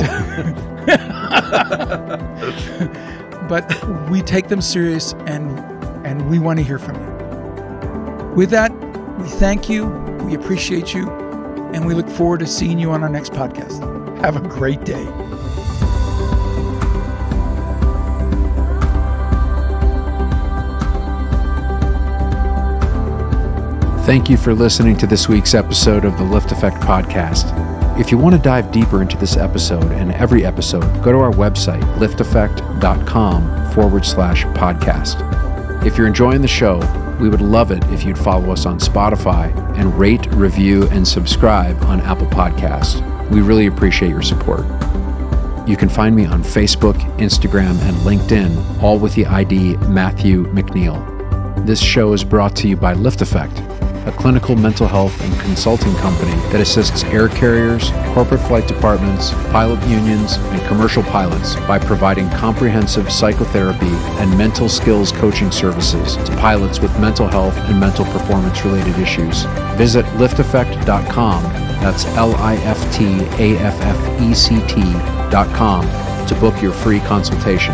But, 3.47 3.47
but 3.49 4.09
we 4.09 4.21
take 4.21 4.47
them 4.47 4.61
serious 4.61 5.13
and 5.27 5.59
and 6.05 6.29
we 6.29 6.37
want 6.37 6.59
to 6.59 6.63
hear 6.63 6.79
from 6.79 6.95
you. 6.95 8.33
With 8.35 8.49
that, 8.49 8.71
we 9.19 9.29
thank 9.29 9.69
you, 9.69 9.85
we 10.25 10.35
appreciate 10.35 10.93
you, 10.93 11.09
and 11.73 11.85
we 11.85 11.93
look 11.93 12.09
forward 12.09 12.39
to 12.41 12.47
seeing 12.47 12.77
you 12.79 12.91
on 12.91 13.03
our 13.03 13.09
next 13.09 13.31
podcast. 13.31 13.79
Have 14.19 14.35
a 14.35 14.41
great 14.41 14.83
day. 14.83 15.05
Thank 24.13 24.29
you 24.29 24.37
for 24.37 24.53
listening 24.53 24.95
to 24.97 25.07
this 25.07 25.27
week's 25.27 25.55
episode 25.55 26.05
of 26.05 26.19
the 26.19 26.23
LiftAffect 26.23 26.81
Podcast. 26.81 27.49
If 27.99 28.11
you 28.11 28.19
want 28.19 28.35
to 28.35 28.39
dive 28.39 28.71
deeper 28.71 29.01
into 29.01 29.17
this 29.17 29.37
episode 29.37 29.91
and 29.91 30.11
every 30.11 30.45
episode, 30.45 30.83
go 31.03 31.11
to 31.11 31.17
our 31.17 31.31
website, 31.31 31.81
liftaffect.com 31.95 33.71
forward 33.71 34.05
slash 34.05 34.43
podcast. 34.43 35.83
If 35.83 35.97
you're 35.97 36.05
enjoying 36.05 36.43
the 36.43 36.47
show, 36.47 36.77
we 37.19 37.27
would 37.27 37.41
love 37.41 37.71
it 37.71 37.83
if 37.85 38.03
you'd 38.03 38.19
follow 38.19 38.51
us 38.51 38.67
on 38.67 38.77
Spotify 38.77 39.51
and 39.79 39.97
rate, 39.97 40.27
review, 40.27 40.87
and 40.89 41.07
subscribe 41.07 41.81
on 41.85 41.99
Apple 42.01 42.27
Podcasts. 42.27 43.01
We 43.31 43.41
really 43.41 43.65
appreciate 43.65 44.09
your 44.09 44.21
support. 44.21 44.63
You 45.67 45.75
can 45.75 45.89
find 45.89 46.15
me 46.15 46.25
on 46.25 46.43
Facebook, 46.43 46.97
Instagram, 47.17 47.81
and 47.81 47.97
LinkedIn, 48.05 48.79
all 48.79 48.99
with 48.99 49.15
the 49.15 49.25
ID 49.25 49.77
Matthew 49.87 50.45
McNeil. 50.53 51.65
This 51.65 51.81
show 51.81 52.13
is 52.13 52.23
brought 52.23 52.55
to 52.57 52.67
you 52.67 52.77
by 52.77 52.93
LiftAffect, 52.93 53.72
a 54.05 54.11
clinical 54.11 54.55
mental 54.55 54.87
health 54.87 55.19
and 55.21 55.39
consulting 55.39 55.93
company 55.95 56.31
that 56.51 56.61
assists 56.61 57.03
air 57.05 57.29
carriers, 57.29 57.89
corporate 58.13 58.41
flight 58.41 58.67
departments, 58.67 59.31
pilot 59.51 59.81
unions, 59.87 60.35
and 60.37 60.61
commercial 60.67 61.03
pilots 61.03 61.55
by 61.67 61.79
providing 61.79 62.29
comprehensive 62.31 63.11
psychotherapy 63.11 63.93
and 64.19 64.37
mental 64.37 64.67
skills 64.67 65.11
coaching 65.11 65.51
services 65.51 66.17
to 66.17 66.35
pilots 66.37 66.79
with 66.79 66.97
mental 66.99 67.27
health 67.27 67.55
and 67.69 67.79
mental 67.79 68.05
performance 68.05 68.63
related 68.65 68.97
issues. 68.99 69.43
Visit 69.75 70.05
liftaffect.com, 70.17 71.43
that's 71.81 72.05
L 72.17 72.35
I 72.35 72.55
F 72.57 72.79
T 72.93 73.05
A 73.43 73.57
F 73.59 73.79
F 73.81 74.21
E 74.21 74.33
C 74.33 74.55
T.com, 74.67 76.27
to 76.27 76.35
book 76.35 76.61
your 76.61 76.73
free 76.73 76.99
consultation. 76.99 77.73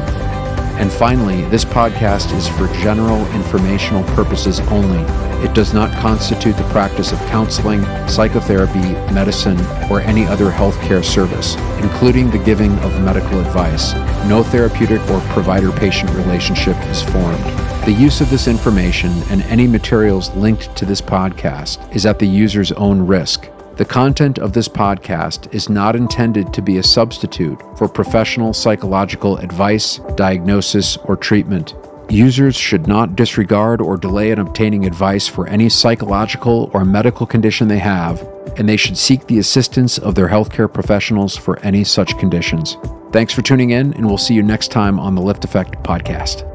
And 0.79 0.89
finally, 0.89 1.41
this 1.49 1.65
podcast 1.65 2.33
is 2.37 2.47
for 2.47 2.67
general 2.81 3.25
informational 3.33 4.03
purposes 4.15 4.61
only. 4.61 5.28
It 5.41 5.53
does 5.53 5.73
not 5.73 5.91
constitute 5.99 6.57
the 6.57 6.69
practice 6.69 7.11
of 7.13 7.19
counseling, 7.27 7.81
psychotherapy, 8.09 8.91
medicine, 9.13 9.59
or 9.89 10.01
any 10.01 10.25
other 10.25 10.51
healthcare 10.51 11.03
service, 11.03 11.55
including 11.81 12.29
the 12.29 12.43
giving 12.43 12.77
of 12.79 13.01
medical 13.01 13.39
advice. 13.39 13.93
No 14.27 14.43
therapeutic 14.43 15.01
or 15.09 15.21
provider 15.31 15.71
patient 15.71 16.11
relationship 16.11 16.75
is 16.87 17.01
formed. 17.01 17.43
The 17.85 17.95
use 17.97 18.19
of 18.19 18.29
this 18.29 18.47
information 18.47 19.11
and 19.29 19.41
any 19.43 19.65
materials 19.65 20.29
linked 20.35 20.75
to 20.75 20.85
this 20.85 21.01
podcast 21.01 21.95
is 21.95 22.05
at 22.05 22.19
the 22.19 22.27
user's 22.27 22.73
own 22.73 23.07
risk. 23.07 23.49
The 23.77 23.85
content 23.85 24.39
of 24.39 24.51
this 24.51 24.67
podcast 24.67 25.53
is 25.53 25.69
not 25.69 25.95
intended 25.95 26.53
to 26.53 26.61
be 26.61 26.79
a 26.79 26.83
substitute 26.83 27.61
for 27.77 27.87
professional 27.87 28.53
psychological 28.53 29.37
advice, 29.37 30.01
diagnosis, 30.15 30.97
or 30.97 31.15
treatment. 31.15 31.75
Users 32.09 32.55
should 32.55 32.87
not 32.87 33.15
disregard 33.15 33.81
or 33.81 33.95
delay 33.95 34.31
in 34.31 34.39
obtaining 34.39 34.87
advice 34.87 35.27
for 35.27 35.47
any 35.47 35.69
psychological 35.69 36.71
or 36.73 36.83
medical 36.83 37.27
condition 37.27 37.67
they 37.67 37.77
have, 37.77 38.27
and 38.57 38.67
they 38.67 38.77
should 38.77 38.97
seek 38.97 39.27
the 39.27 39.37
assistance 39.37 39.99
of 39.99 40.15
their 40.15 40.27
healthcare 40.27 40.71
professionals 40.73 41.37
for 41.37 41.59
any 41.59 41.83
such 41.83 42.17
conditions. 42.17 42.77
Thanks 43.11 43.31
for 43.31 43.43
tuning 43.43 43.69
in, 43.69 43.93
and 43.93 44.07
we'll 44.07 44.17
see 44.17 44.33
you 44.33 44.41
next 44.41 44.71
time 44.71 44.99
on 44.99 45.13
the 45.13 45.21
LiftAffect 45.21 45.83
podcast. 45.83 46.48